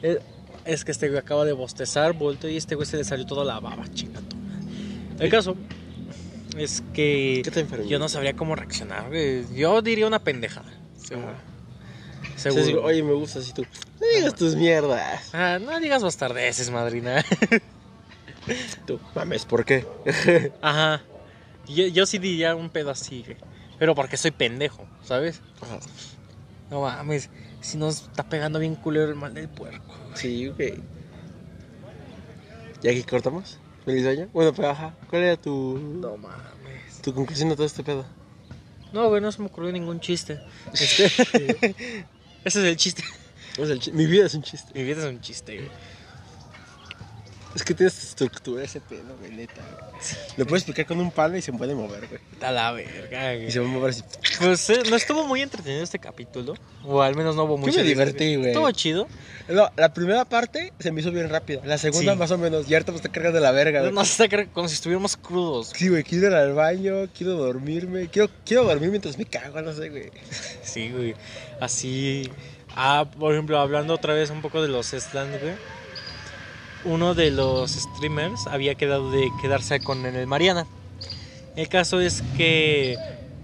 [0.01, 0.17] es,
[0.65, 3.45] es que este güey acaba de bostezar, volteo y este güey se le salió toda
[3.45, 4.65] la baba, chinga tu madre.
[5.19, 5.55] El caso
[6.57, 9.45] es que ¿Qué te yo no sabría cómo reaccionar, güey.
[9.55, 10.71] Yo diría una pendejada.
[10.97, 11.29] Seguro.
[11.29, 11.51] Ajá.
[12.35, 12.65] Seguro.
[12.65, 13.65] Digo, Oye, me gustas y tú...
[13.99, 15.29] No digas tus mierdas.
[15.33, 17.23] Ah, no digas bastardeces, madrina.
[18.87, 19.85] Tú, mames, ¿por qué?
[20.61, 21.01] Ajá.
[21.67, 23.37] Yo, yo sí diría un pedo así, güey.
[23.79, 25.41] Pero porque soy pendejo, ¿sabes?
[25.61, 25.79] Ajá.
[26.69, 27.29] No mames.
[27.61, 29.93] Si nos está pegando bien culero el mal del puerco.
[30.15, 30.75] Sí, güey.
[32.83, 33.57] ¿Y aquí cortamos?
[33.85, 34.27] ¿Feliz año?
[34.33, 34.95] Bueno, pero ajá.
[35.09, 37.01] ¿Cuál era tu, No mames.
[37.03, 38.05] tu conclusión de todo este pedo?
[38.93, 40.39] No, güey, no se me ocurrió ningún chiste.
[40.73, 41.05] Este...
[42.43, 43.03] Ese es el chiste.
[43.57, 44.71] El chi- mi vida es un chiste.
[44.73, 45.69] Mi vida es un chiste, güey.
[47.53, 49.61] Es que tienes estructura ese pedo, güey, neta.
[49.61, 49.91] güey.
[50.37, 52.21] Lo puedes explicar con un palo y se puede mover, güey.
[52.41, 53.47] A la verga, güey.
[53.47, 54.03] Y se va a mover así.
[54.39, 56.53] Pues eh, no estuvo muy entretenido este capítulo.
[56.85, 57.75] O al menos no hubo mucho.
[57.77, 58.51] me divertí, güey.
[58.51, 59.07] Estuvo chido.
[59.49, 61.61] No, la primera parte se me hizo bien rápida.
[61.65, 62.17] La segunda Sí.
[62.19, 62.69] más o menos.
[62.69, 63.91] Y ahorita me está cargando la verga, güey.
[63.91, 65.73] No creo que como si estuviéramos crudos.
[65.75, 68.07] Sí, güey, quiero ir al baño, quiero dormirme.
[68.07, 70.09] Quiero, quiero dormir mientras me cago, no sé, güey.
[70.63, 71.15] Sí, güey.
[71.59, 72.31] Así.
[72.75, 75.53] Ah, por ejemplo, hablando otra vez un poco de los stands, güey.
[76.83, 80.65] Uno de los streamers había quedado de quedarse con el Mariana.
[81.55, 82.97] El caso es que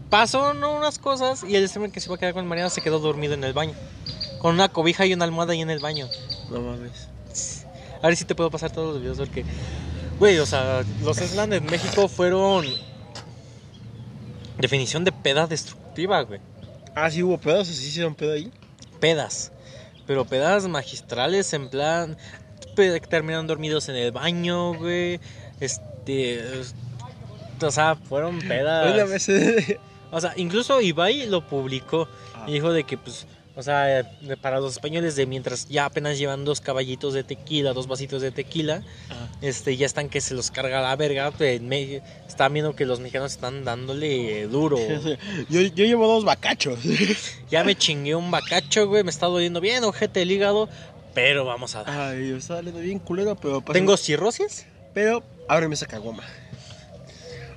[0.10, 0.76] pasó ¿no?
[0.76, 3.00] unas cosas y el streamer que se iba a quedar con el Mariana se quedó
[3.00, 3.74] dormido en el baño.
[4.40, 6.08] Con una cobija y una almohada ahí en el baño.
[6.50, 7.10] No mames.
[8.02, 9.44] A ver si te puedo pasar todos los videos porque,
[10.20, 12.66] güey, o sea, los Slam en México fueron
[14.58, 16.40] definición de peda destructiva, güey.
[16.96, 18.52] Ah, sí hubo pedos, sí hicieron pedo ahí.
[19.00, 19.52] Pedas,
[20.06, 22.18] pero pedas magistrales en plan
[23.10, 25.20] terminaron dormidos en el baño, güey.
[25.60, 26.42] Este,
[27.62, 29.30] o sea, fueron pedas.
[30.12, 32.46] O sea, incluso Ibai lo publicó Ah.
[32.48, 33.26] y dijo de que, pues,
[33.58, 34.10] o sea,
[34.42, 38.32] para los españoles de mientras ya apenas llevan dos caballitos de tequila, dos vasitos de
[38.32, 39.28] tequila, Ah.
[39.42, 41.32] este, ya están que se los carga la verga.
[41.32, 44.78] pues, Me- están viendo que los mexicanos están dándole duro.
[45.50, 46.80] Yo, yo llevo dos bacachos.
[47.50, 50.70] Ya me chingué un bacacho, güey, me está doliendo bien, ojete el hígado,
[51.18, 52.00] pero vamos a dar.
[52.00, 54.68] Ay, yo estaba leyendo bien culero, pero ¿Tengo cirrosis?
[54.94, 56.22] Pero ábreme esa caguama.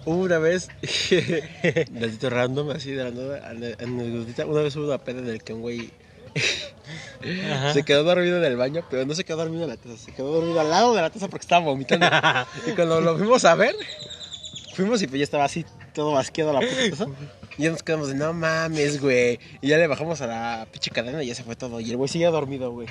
[0.06, 0.68] Hubo una vez,
[1.90, 3.52] datito random, así de la nada,
[4.46, 5.90] una vez hubo una peda en el que un güey
[7.74, 10.12] se quedó dormido en el baño, pero no se quedó dormido en la taza, se
[10.14, 12.06] quedó dormido al lado de la taza porque estaba vomitando.
[12.66, 13.76] y cuando lo fuimos a ver,
[14.74, 17.06] fuimos y pues ya estaba así, todo basqueado la puta taza.
[17.58, 19.38] Y ya nos quedamos de, no mames, güey.
[19.60, 21.78] Y ya le bajamos a la pinche cadena y ya se fue todo.
[21.78, 22.88] Y el güey seguía dormido, güey.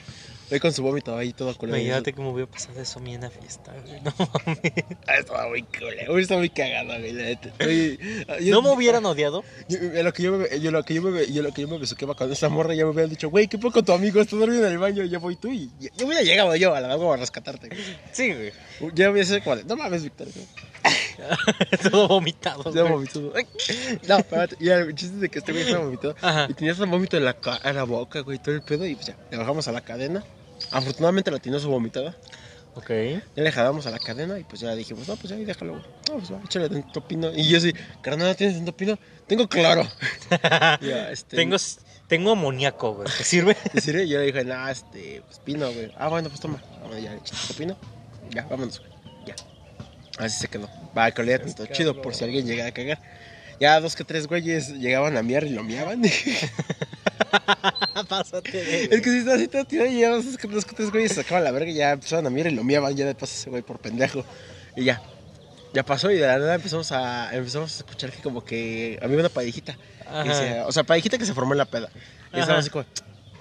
[0.51, 1.77] Ahí con su vómito ahí todo culero.
[1.77, 4.01] Imagínate cómo hubiera pasado eso a mí en la fiesta, güey.
[4.01, 4.59] No mames.
[5.07, 7.51] Ah, estaba muy culero, estaba muy cagado, güey, la neta.
[7.65, 7.97] Oye,
[8.41, 9.43] yo- ¿No me hubieran odiado?
[9.67, 11.67] Yo, en lo que yo me, yo, lo que yo me, yo lo que yo
[11.67, 14.21] me besuqueaba con esa morra, ya me hubieran dicho, güey, ¿qué poco tu amigo?
[14.21, 16.79] Está dormido en el baño, ya voy tú y ya, ya hubiera llegado yo a
[16.81, 17.67] la agua a rescatarte.
[17.69, 17.79] güey.
[18.11, 18.51] Sí, güey.
[18.93, 20.27] Ya voy a ser como de, no mames, Víctor.
[20.33, 20.45] güey.
[21.91, 22.63] Todo vomitado.
[22.73, 22.93] Ya güey.
[22.93, 23.33] vomitó.
[24.07, 26.15] No, espérate, ya el chiste de que este güey estaba vomitado.
[26.21, 26.47] Ajá.
[26.49, 28.85] Y tenía ese vómito en la, en la boca, güey, todo el pedo.
[28.85, 30.23] Y pues ya, le bajamos a la cadena.
[30.71, 32.15] Afortunadamente la tenía su vomitada.
[32.75, 32.89] Ok.
[33.35, 35.83] Ya le jalamos a la cadena y pues ya dijimos, no, pues ya déjalo, güey.
[36.09, 37.31] No, pues va, échale tanto pino.
[37.35, 38.97] Y yo así, carnal, ¿no tienes tanto pino?
[39.27, 39.83] Tengo claro.
[40.81, 41.57] ya, este, Tengo,
[42.07, 43.07] tengo amoníaco, güey.
[43.17, 43.55] ¿Te sirve?
[43.73, 44.03] ¿Te sirve?
[44.03, 45.91] Y yo le dije, no, este, pues pino, güey.
[45.97, 46.61] Ah, bueno, pues toma.
[46.81, 47.77] Vamos, ya, échate tu pino.
[48.31, 48.88] Ya, vámonos, güey.
[50.19, 50.69] Así se quedó.
[50.97, 52.99] Va, que olía tanto chido por si alguien llega a cagar.
[53.59, 56.03] Ya dos que tres güeyes llegaban a miar y lo miaban.
[56.05, 56.23] es
[58.07, 59.01] Pásate de...
[59.01, 61.51] que si está así todo tirado y ya dos que tres güeyes se sacaban la
[61.51, 62.95] verga y ya empezaron a miar y lo miaban.
[62.95, 64.23] Ya de paso ese güey por pendejo.
[64.75, 65.01] Y ya.
[65.73, 69.17] Ya pasó y de la nada empezamos a, empezamos a escuchar que como que había
[69.19, 69.73] una parejita.
[69.73, 70.33] que Ajá.
[70.33, 71.89] se- o sea, parejita que se formó en la peda.
[72.33, 72.85] Y estaba así como,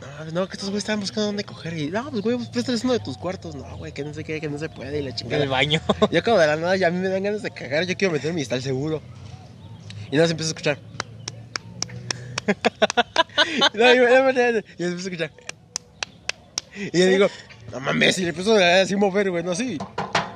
[0.00, 1.76] no, no, que estos güeyes estaban buscando dónde coger.
[1.76, 3.54] Y no, pues güey, pues préstales uno de tus cuartos.
[3.54, 5.00] No, güey, que no sé qué, que no se puede.
[5.00, 5.40] Y la chingada.
[5.40, 5.80] Del baño.
[6.10, 8.12] Yo como de la nada ya a mí me dan ganas de cagar, yo quiero
[8.12, 9.02] meterme y estar seguro.
[10.10, 10.78] Y nada, se empieza a escuchar.
[13.74, 15.30] no, yo, y empiezo a escuchar.
[16.74, 17.26] Y yo digo,
[17.72, 19.78] no mames, y le empiezo a así mover, güey, no así.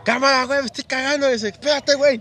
[0.04, 1.28] Cámara, güey, me estoy cagando.
[1.28, 2.20] Y dice, espérate, güey.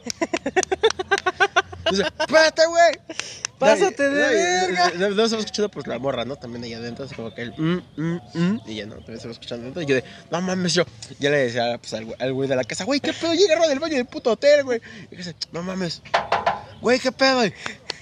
[1.91, 3.17] Dice, espérate, güey.
[3.59, 4.35] Pásate de No, y-
[4.73, 4.91] verga.
[4.97, 6.35] No, no, se va escuchando pues la morra, ¿no?
[6.35, 9.27] También ahí adentro, así como que el mm, mm, mm, y ya no, también se
[9.27, 9.83] va escuchando adentro.
[9.83, 10.83] Y yo de, no mames, yo,
[11.19, 13.33] ya le decía pues, al, güey- al güey de la casa, güey, ¿qué pedo?
[13.35, 14.81] Llega del baño del puto hotel, güey.
[15.11, 16.01] Y dice, no mames,
[16.81, 17.41] güey, ¿qué pedo?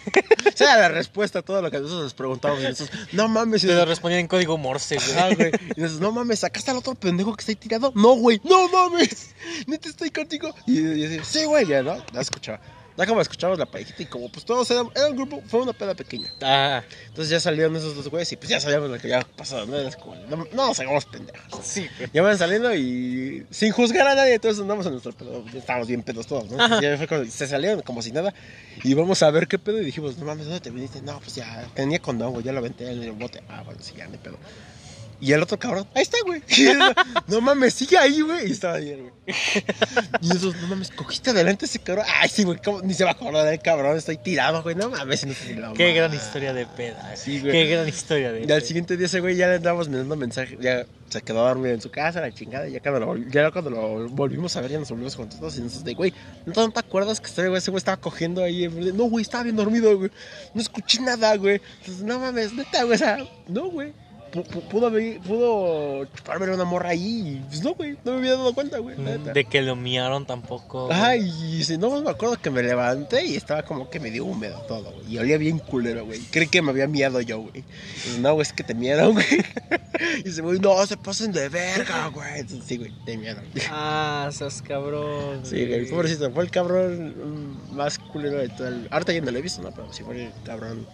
[0.09, 2.63] O sea, la respuesta a todo lo que nosotros nos preguntábamos.
[2.63, 5.17] Y nosotros, no mames, y Te lo nosotros, respondía en código Morse, güey.
[5.19, 5.51] "Ah, güey.
[5.75, 7.91] Y nosotros, no mames, ¿sacaste al otro pendejo que está ahí tirado?
[7.95, 9.35] No, güey, no mames,
[9.67, 10.55] neta estoy contigo.
[10.65, 11.97] Y yo decía, sí, güey, ya, ¿no?
[12.13, 12.59] Ya escuchaba.
[12.99, 15.71] Ya como escuchábamos la parejita y como pues todos eran, era un grupo, fue una
[15.71, 16.29] peda pequeña.
[16.41, 19.65] Ah, Entonces ya salieron esos dos güeyes y pues ya sabíamos lo que ya pasado,
[19.65, 19.77] ¿no?
[19.77, 21.61] Era como, no, no nos hagamos pendejos.
[21.63, 22.09] sí, güey.
[22.13, 25.45] Ya van saliendo y sin juzgar a nadie, entonces andamos en nuestro pedo.
[25.45, 26.61] Ya estábamos bien pedos todos, ¿no?
[26.61, 26.81] Ajá.
[26.81, 28.33] Ya fue cuando se salieron como si nada
[28.83, 31.01] y vamos a ver qué pedo y dijimos, no mames, ¿dónde te viniste?
[31.01, 33.41] No, pues ya tenía condón, güey, ya lo aventé en el bote.
[33.47, 34.37] Ah, bueno, sí, ya, ni pedo.
[35.21, 36.41] Y el otro cabrón, ahí está, güey.
[37.27, 38.47] no mames, sigue ahí, güey.
[38.47, 39.13] Y estaba bien, güey.
[40.21, 42.05] Y esos, no mames, cogiste adelante ese cabrón.
[42.21, 42.81] Ay, sí, güey, ¿cómo?
[42.81, 43.97] ni se va a acordar del cabrón.
[43.97, 44.75] Estoy tirado, güey.
[44.75, 47.15] No mames, no sé Qué gran historia de peda.
[47.15, 47.51] Sí, güey.
[47.51, 50.57] Qué gran historia de Y al siguiente día ese güey ya le andábamos mandando mensaje,
[50.59, 53.51] ya se quedó dormido en su casa, la chingada, y ya cuando lo, vol- ya
[53.51, 56.13] cuando lo volvimos a ver ya nos volvimos juntos todos y nosotros de, güey,
[56.45, 58.67] ¿no te, acuerdas que ese güey, ese güey estaba cogiendo ahí?
[58.67, 60.11] No, güey, estaba bien dormido, güey,
[60.53, 61.61] no escuché nada, güey.
[61.79, 63.17] Entonces, no mames, neta, güey, o sea,
[63.47, 63.93] no, güey.
[64.31, 68.17] Pu- pu- Pudo, haber- pudo chuparme una morra ahí y pues no, güey, no me
[68.19, 68.97] había dado cuenta, güey.
[68.97, 69.33] neta.
[69.33, 70.89] De que lo miaron tampoco.
[70.91, 71.21] Ay,
[71.57, 74.91] y si no me acuerdo que me levanté y estaba como que medio húmedo todo,
[74.91, 75.13] güey.
[75.13, 76.19] Y olía bien culero, güey.
[76.31, 77.63] Creí que me había miado yo, güey.
[78.19, 79.25] No, güey, es que te miaron, güey.
[80.19, 82.39] Y dice, güey, no, se pasen de verga, güey.
[82.41, 83.43] Entonces, sí, güey, te miaron.
[83.69, 85.41] Ah, seas cabrón.
[85.43, 86.31] Sí, güey, pobrecito.
[86.31, 87.15] Fue el cabrón
[87.71, 88.87] mm, más culero de todo el...
[88.91, 89.71] Ahorita ya no lo he visto, ¿no?
[89.71, 90.85] Pero sí fue el cabrón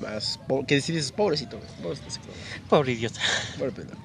[0.00, 0.38] más...
[0.66, 1.60] Que sí dices, pobrecito.
[1.82, 2.08] Pobrecito.
[2.68, 3.20] Pobre idiota.
[3.58, 4.00] Pobre pendejo.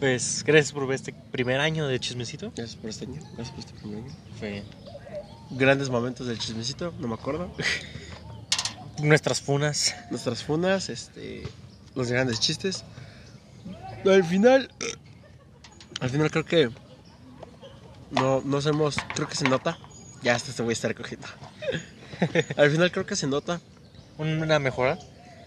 [0.00, 2.52] Pues, gracias por ver este primer año de chismecito.
[2.54, 3.20] Gracias por este año.
[3.34, 4.14] Gracias por este primer año.
[4.38, 4.62] Fue
[5.50, 7.50] Grandes momentos del chismecito, no me acuerdo.
[9.02, 9.94] nuestras funas.
[10.10, 11.42] nuestras fundas, este,
[11.94, 12.84] los grandes chistes.
[14.04, 14.70] Al final,
[16.00, 16.70] al final creo que
[18.10, 19.78] no, no hacemos, creo que se nota.
[20.22, 21.26] Ya hasta se voy a estar cogiendo.
[22.56, 23.60] al final creo que se nota.
[24.18, 24.98] Una mejora.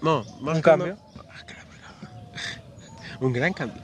[0.01, 0.97] No, más ¿Un cambio?
[1.15, 1.65] no- Ah, verga.
[3.19, 3.81] Un gran cambio.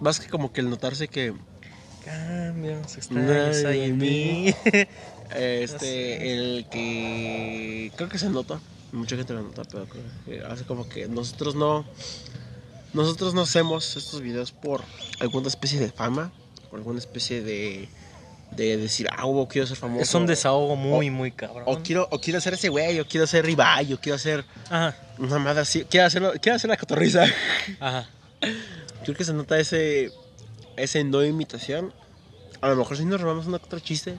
[0.00, 1.32] más que como que el notarse que
[2.04, 4.54] Cambios extraños hay en mí.
[5.34, 8.60] Este, el que creo que se nota,
[8.92, 11.86] mucha gente lo nota, pero creo que hace como que nosotros no,
[12.92, 14.82] nosotros no hacemos estos videos por
[15.20, 16.30] alguna especie de fama,
[16.68, 17.88] por alguna especie de,
[18.56, 20.02] de decir, ah, hubo, quiero ser famoso.
[20.02, 21.64] Es un desahogo muy, muy cabrón.
[21.66, 24.96] O quiero, o quiero ser ese güey, o quiero ser rival, o quiero hacer Ajá,
[25.18, 27.24] una madre así, quiero, hacerlo, quiero hacer la cotorriza.
[27.80, 28.08] ajá.
[29.04, 30.10] Creo que se nota ese,
[30.76, 31.92] ese no imitación.
[32.60, 34.16] A lo mejor si nos robamos una que otra chiste,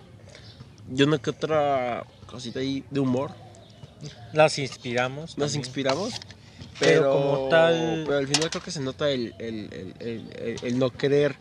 [0.94, 3.32] y una que otra cosita ahí de humor,
[4.34, 5.36] Las inspiramos.
[5.36, 5.60] también.
[5.60, 6.14] inspiramos.
[6.80, 10.30] Pero Pero, como tal- Pero al final creo que se nota el, el, el, el-
[10.38, 11.36] el- el no querer.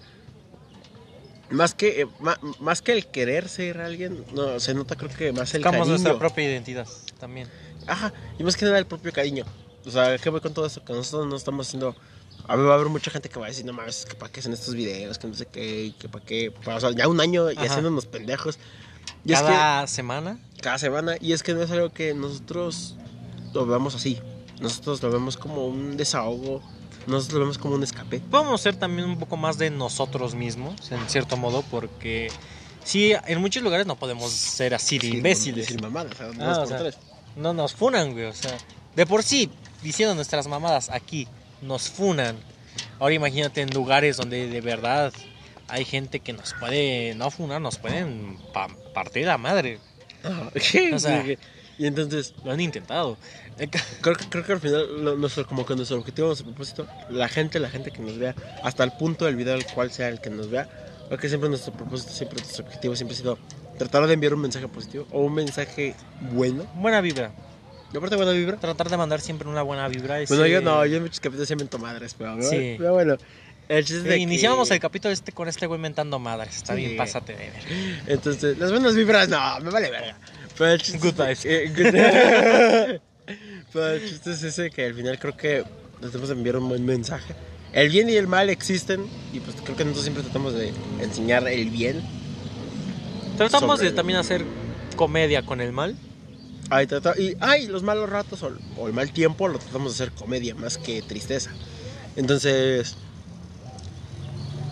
[1.52, 5.32] Más que, eh, ma- más, que el querer ser alguien, no, se nota creo que
[5.32, 5.86] más el Buscamos cariño.
[5.88, 6.86] nuestra propia identidad
[7.20, 7.48] también.
[7.86, 9.44] Ajá, y más que nada el propio cariño.
[9.84, 10.84] O sea, ¿qué voy con todo esto?
[10.84, 11.94] Que nosotros no estamos haciendo...
[12.48, 14.30] A ver, va a haber mucha gente que va a decir, no mames, que para
[14.32, 16.52] qué hacen estos videos, que no sé qué, que para qué...
[16.66, 17.66] O sea, ya un año y Ajá.
[17.66, 18.58] haciéndonos pendejos.
[19.24, 20.38] Y es Cada semana.
[20.60, 22.96] cada semana, y es que no es algo que nosotros
[23.52, 24.18] lo veamos así.
[24.60, 26.62] Nosotros lo vemos como un desahogo,
[27.06, 28.20] nosotros lo vemos como un escape.
[28.20, 32.28] Podemos ser también un poco más de nosotros mismos, en cierto modo, porque
[32.84, 35.66] sí, en muchos lugares no podemos ser así de Sí, imbéciles.
[35.66, 36.90] Decir mamadas, o sea, Ah, dos o sea.
[37.36, 38.26] No nos funan, güey.
[38.26, 38.56] O sea,
[38.94, 39.50] de por sí,
[39.82, 41.26] diciendo nuestras mamadas aquí,
[41.60, 42.36] nos funan.
[42.98, 45.12] Ahora imagínate en lugares donde de verdad
[45.68, 49.78] hay gente que nos puede, no funar, nos pueden pa- partir la madre.
[50.22, 50.50] Ajá.
[50.94, 51.24] O sea-
[51.82, 53.16] y entonces, Lo han intentado.
[54.00, 57.28] Creo que, creo que al final, lo- nuestro, como que nuestro objetivo, nuestro propósito, la
[57.28, 60.20] gente, la gente que nos vea, hasta el punto del video, el cual sea el
[60.20, 60.68] que nos vea,
[61.08, 63.38] creo que siempre nuestro propósito, siempre nuestro objetivo siempre ha sido
[63.78, 65.94] tratar de enviar un mensaje positivo o un mensaje
[66.32, 66.64] bueno.
[66.74, 67.30] Buena vibra.
[67.92, 68.56] Y aparte, buena vibra.
[68.56, 70.18] Tratar de mandar siempre una buena vibra.
[70.20, 72.76] es, Bueno, yo eh, no, yo en muchos capítulos siempre mento madres, pero, Sí.
[72.78, 73.16] pero bueno.
[73.68, 76.56] El sí, de iniciábamos que- el capítulo este con este güey mentando madres.
[76.56, 76.80] Está Sí.
[76.84, 77.62] bien, pásate de ver.
[78.06, 80.16] Entonces, las buenas vibras, no, me vale verga.
[80.62, 81.42] Pero el chiste Good es vibes.
[81.42, 83.34] de- eh, good-
[83.72, 85.64] Pero el chiste es ese que al final creo que
[86.00, 87.34] nos debemos enviar un buen mensaje.
[87.72, 91.48] El bien y el mal existen y pues creo que nosotros siempre tratamos de enseñar
[91.48, 92.00] el bien.
[93.36, 94.44] Tratamos de también hacer
[94.94, 95.96] comedia con el mal.
[96.70, 100.04] Ay, trata- y ay, los malos ratos o, o el mal tiempo lo tratamos de
[100.04, 101.50] hacer comedia más que tristeza.
[102.14, 102.94] Entonces,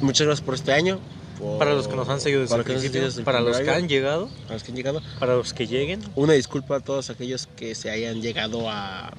[0.00, 1.00] muchas gracias por este año.
[1.40, 3.58] Por- Para los que nos han seguido desde para el principio, desde el para los
[3.58, 5.02] que han llegado, para los que han llegado.
[5.18, 6.00] para los que lleguen.
[6.14, 9.10] Una disculpa a todos aquellos que se hayan llegado a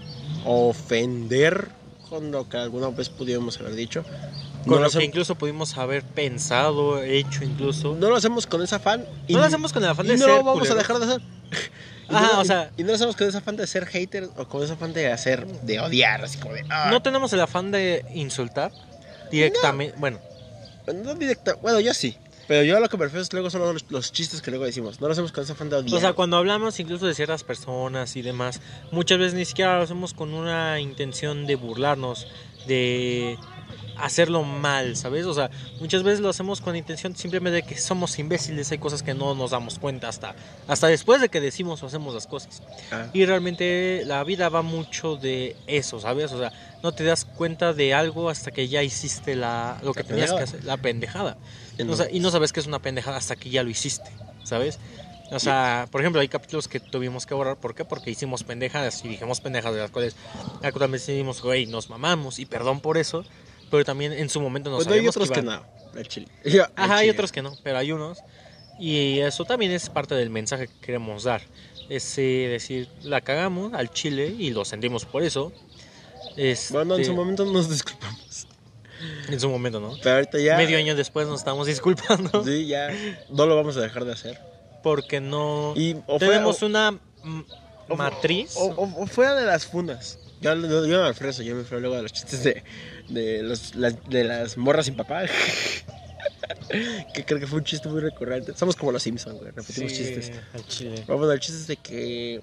[0.46, 1.70] ofender
[2.10, 4.04] con lo que alguna vez pudiéramos haber dicho.
[4.66, 7.96] Con No lo, lo que incluso pudimos haber pensado, hecho incluso.
[7.96, 9.06] no lo hacemos con ese afán.
[9.28, 10.76] y No lo hacemos con el afán y de no ser lo vamos culeros.
[10.76, 11.22] a dejar de hacer.
[12.12, 13.86] Y Ajá, no, o y- sea- y no lo hacemos con ese afán de ser
[13.86, 16.66] hater o con ese afán de hacer, de odiar, así como de.
[16.70, 18.74] ah, No tenemos el afán de insultar
[19.32, 19.96] directamente.
[19.98, 20.20] Bueno,
[20.88, 21.56] no directa.
[21.62, 22.18] Bueno, yo sí.
[22.48, 24.66] Pero yo a lo que me refiero es luego son los, los chistes que luego
[24.66, 25.00] decimos.
[25.00, 25.96] No lo hacemos con ese afán de odiar.
[25.96, 28.60] o sea, cuando hablamos incluso de ciertas personas y demás,
[28.92, 32.28] muchas veces ni siquiera lo hacemos con una intención de burlarnos,
[32.68, 33.38] de
[34.04, 35.26] hacerlo mal, ¿sabes?
[35.26, 35.50] O sea,
[35.80, 39.36] muchas veces lo hacemos con intención simplemente de que somos imbéciles, hay cosas que no
[39.36, 40.36] nos damos cuenta hasta,
[40.68, 42.62] hasta después de que decimos o hacemos las cosas.
[42.92, 43.08] Ah.
[43.14, 46.32] Y realmente la vida va mucho de eso, ¿sabes?
[46.32, 46.52] O sea,
[46.84, 50.32] no te das cuenta de algo hasta que ya hiciste la, lo que La tenías
[50.32, 50.58] que pendejada.
[50.58, 51.38] hacer, la pendejada.
[51.80, 51.94] No.
[51.94, 54.12] O sea, y no sabes que es una pendejada hasta que ya lo hiciste,
[54.44, 54.80] ¿sabes?
[55.32, 57.56] O sea, por ejemplo, hay capítulos que tuvimos que borrar.
[57.56, 57.86] ¿Por qué?
[57.86, 60.16] Porque hicimos pendejadas y dijimos pendejadas de las cuales
[60.62, 63.24] actualmente decimos, güey, nos mamamos y perdón por eso.
[63.72, 66.00] Pero también en su momento nos Pues hay otros que, iban- no.
[66.00, 66.28] El chile.
[66.46, 67.12] Yo, al Ajá, hay chile.
[67.14, 68.20] otros que no, pero hay unos.
[68.80, 71.42] Y eso también es parte del mensaje que queremos dar.
[71.90, 75.52] Es eh, decir, la cagamos al chile y lo sentimos por eso.
[76.38, 78.48] Este, Bueno, en su momento nos disculpamos.
[79.30, 79.96] en su momento, ¿no?
[80.02, 80.58] Pero ahorita ya.
[80.58, 82.90] Medio año después nos estamos disculpando Sí, ya.
[83.30, 84.40] No lo vamos a dejar de hacer.
[84.84, 86.98] porque no Y, o fue- tenemos o- una
[87.90, 88.54] o- matriz.
[88.56, 90.18] O- o fuera de las fundas.
[90.42, 92.64] Yo, yo, yo me freso, yo me fui luego de los chistes de,
[93.10, 95.24] de, los, las, de las morras sin papá.
[97.14, 98.54] que creo que fue un chiste muy recurrente.
[98.56, 100.32] Somos como los Simpsons, güey, repetimos Sí, chistes.
[100.54, 101.04] al chile.
[101.08, 102.42] Vamos al chiste es de que.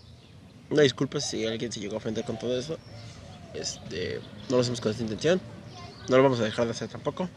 [0.70, 2.78] Una disculpa si alguien se llegó a ofender con todo eso.
[3.54, 4.20] Este,
[4.50, 5.40] no lo hacemos con esta intención.
[6.08, 7.28] No lo vamos a dejar de hacer tampoco.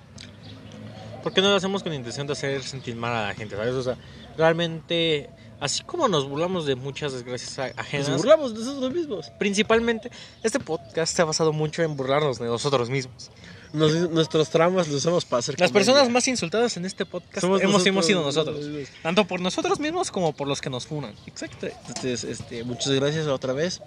[1.23, 3.73] ¿Por qué no lo hacemos con intención de hacer sentir mal a la gente, ¿sabes?
[3.73, 3.95] O sea,
[4.37, 5.29] realmente,
[5.61, 9.31] así como nos burlamos de muchas desgracias ajenas, Nos burlamos de nosotros mismos.
[9.39, 10.11] principalmente,
[10.43, 13.31] este podcast se ha basado mucho en burlarnos de nosotros mismos.
[13.71, 15.85] Nos- nuestros traumas los usamos para hacer Las comedia.
[15.85, 18.59] personas más insultadas en este podcast Somos hemos, nosotros hemos sido nosotros.
[19.01, 21.13] Tanto por nosotros mismos como por los que nos funan.
[21.25, 21.67] Exacto.
[21.87, 23.81] Entonces, este, muchas gracias otra vez.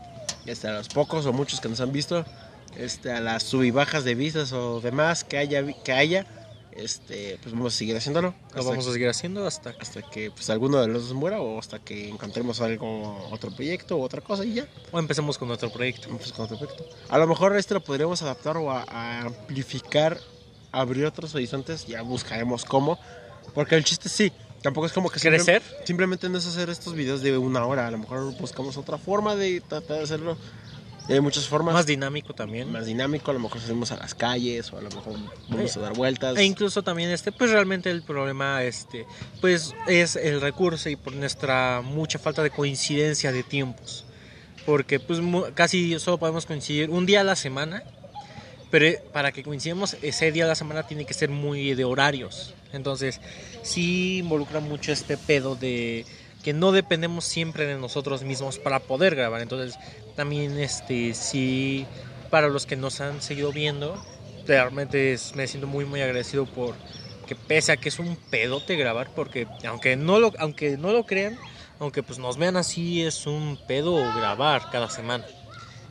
[0.46, 2.24] Este, a los pocos o muchos que nos han visto.
[2.78, 6.26] Este, a las sub y bajas de vistas o demás que haya, que haya.
[6.76, 8.34] Este, pues vamos a seguir haciéndolo.
[8.54, 11.58] Lo vamos a seguir haciendo hasta hasta que pues, alguno de los dos muera o
[11.58, 14.66] hasta que encontremos algo, otro proyecto o otra cosa y ya.
[14.90, 16.08] o empecemos con otro proyecto.
[16.08, 16.84] Pues, con otro proyecto.
[17.08, 20.18] A lo mejor este lo podríamos adaptar o a, a amplificar,
[20.72, 21.86] abrir otros horizontes.
[21.86, 22.98] Ya buscaremos cómo.
[23.54, 24.32] Porque el chiste sí.
[24.62, 25.62] Tampoco es como que simple- ¿Crecer?
[25.84, 27.86] Simplemente no es hacer estos videos de una hora.
[27.86, 30.36] A lo mejor buscamos otra forma de tratar de hacerlo.
[31.08, 31.74] Y hay muchas formas.
[31.74, 32.72] Más dinámico también.
[32.72, 33.30] más dinámico.
[33.30, 35.14] A lo mejor salimos a las calles o a lo mejor
[35.48, 36.36] vamos a dar vueltas.
[36.38, 39.06] E incluso también este, pues realmente el problema este,
[39.40, 44.04] pues es el recurso y por nuestra mucha falta de coincidencia de tiempos.
[44.64, 45.20] Porque pues
[45.54, 47.82] casi solo podemos coincidir un día a la semana,
[48.70, 51.84] pero eh, para que coincidamos ese día a la semana tiene que ser muy de
[51.84, 52.54] horarios.
[52.72, 53.20] Entonces,
[53.62, 56.06] sí involucra mucho este pedo de
[56.44, 59.40] que no dependemos siempre de nosotros mismos para poder grabar.
[59.40, 59.78] Entonces,
[60.14, 61.86] también este sí
[62.30, 64.00] para los que nos han seguido viendo,
[64.46, 66.74] realmente es- me siento muy muy agradecido por
[67.26, 71.04] que pese a que es un pedote grabar porque aunque no lo aunque no lo
[71.06, 71.38] crean,
[71.80, 75.24] aunque pues nos vean así es un pedo grabar cada semana.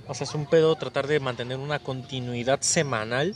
[0.08, 3.36] O sea, es un pedo tratar de mantener una continuidad semanal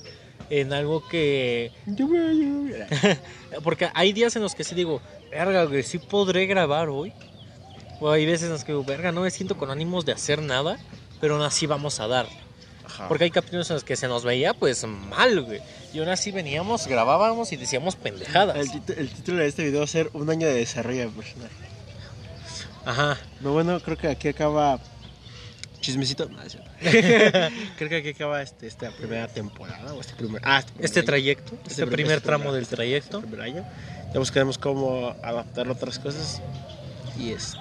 [0.49, 1.71] en algo que
[3.63, 5.01] porque hay días en los que sí digo,
[5.31, 7.13] verga, güey, sí podré grabar hoy.
[7.99, 10.41] O hay veces en los que digo, verga, no me siento con ánimos de hacer
[10.41, 10.77] nada,
[11.19, 12.27] pero aún así vamos a dar.
[12.85, 13.07] Ajá.
[13.07, 15.61] Porque hay capítulos en los que se nos veía pues mal, güey.
[15.93, 18.55] Y aún así veníamos, grabábamos y decíamos pendejadas.
[18.55, 21.67] el título de este video va a ser Un año de desarrollo de personaje.
[22.87, 23.17] Ajá.
[23.41, 24.79] No, bueno, creo que aquí acaba.
[25.87, 26.27] Chismecito.
[26.27, 26.57] No, es
[27.77, 29.93] creo que aquí acaba este, esta primera temporada.
[29.93, 32.63] O este primer, ah, este primer Este trayecto, este, Este primer este tramo primer- del
[32.63, 33.17] este- trayecto.
[33.19, 33.65] este primer año.
[34.13, 36.41] Ya buscaremos cómo adaptar otras cosas
[37.17, 37.57] y este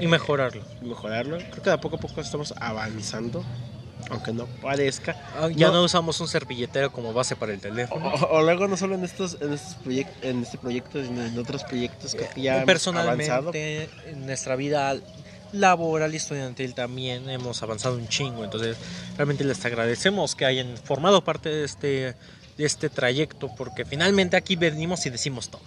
[0.00, 0.62] Y mejorarlo.
[0.82, 1.38] y mejorarlo.
[1.38, 3.42] Creo que de a poco a poco estamos avanzando,
[4.10, 5.16] aunque no parezca.
[5.38, 5.74] Ah, Ya No.
[5.74, 8.08] no usamos un servilletero como base para el O, teléfono.
[8.08, 11.38] o- o luego no solo en estos en estos proyectos en este proyecto sino en
[11.38, 13.52] otros proyectos que ya hemos avanzado.
[13.52, 14.94] Personalmente, en nuestra vida
[15.54, 18.44] laboral y estudiantil también hemos avanzado un chingo.
[18.44, 18.76] Entonces,
[19.16, 22.14] realmente les agradecemos que hayan formado parte de este,
[22.56, 25.62] de este trayecto, porque finalmente aquí venimos y decimos todo.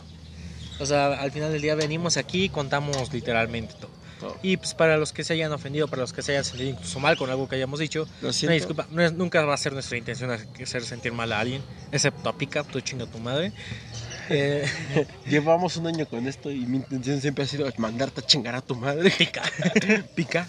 [0.79, 3.91] O sea, al final del día venimos aquí y contamos literalmente todo.
[4.19, 4.35] Todo.
[4.41, 6.99] Y pues para los que se hayan ofendido, para los que se hayan sentido incluso
[6.99, 8.07] mal con algo que hayamos dicho,
[8.47, 11.61] una disculpa, no es- nunca va a ser nuestra intención hacer sentir mal a alguien,
[11.91, 13.51] excepto a Pica, tu chinga tu madre.
[14.29, 14.65] Eh,
[15.29, 18.61] Llevamos un año con esto y mi intención siempre ha sido mandarte a chingar a
[18.61, 19.11] tu madre.
[19.17, 19.43] pica.
[20.15, 20.47] Pica.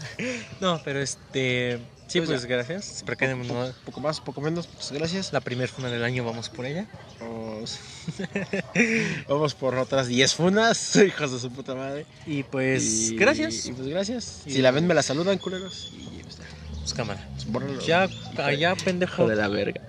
[0.60, 1.78] No, pero este.
[2.08, 3.04] Sí, Pues pues, gracias.
[3.46, 4.66] No- Poco más, poco menos.
[4.72, 5.32] Muchas gracias.
[5.32, 6.86] la primera funa del año vamos por ella.
[7.20, 7.78] Vamos,
[9.28, 12.06] vamos por otras 10 funas, hijos de su puta madre.
[12.26, 13.66] Y pues, Y- gracias.
[13.66, 14.42] Y pues gracias.
[14.46, 15.92] Y- Si la ven, me la saludan, culeros.
[15.92, 16.36] Y pues,
[16.80, 17.28] Pues cámara.
[17.48, 17.78] bórralo.
[17.82, 19.26] Ya, allá, pendejo.
[19.28, 19.82] de la verga.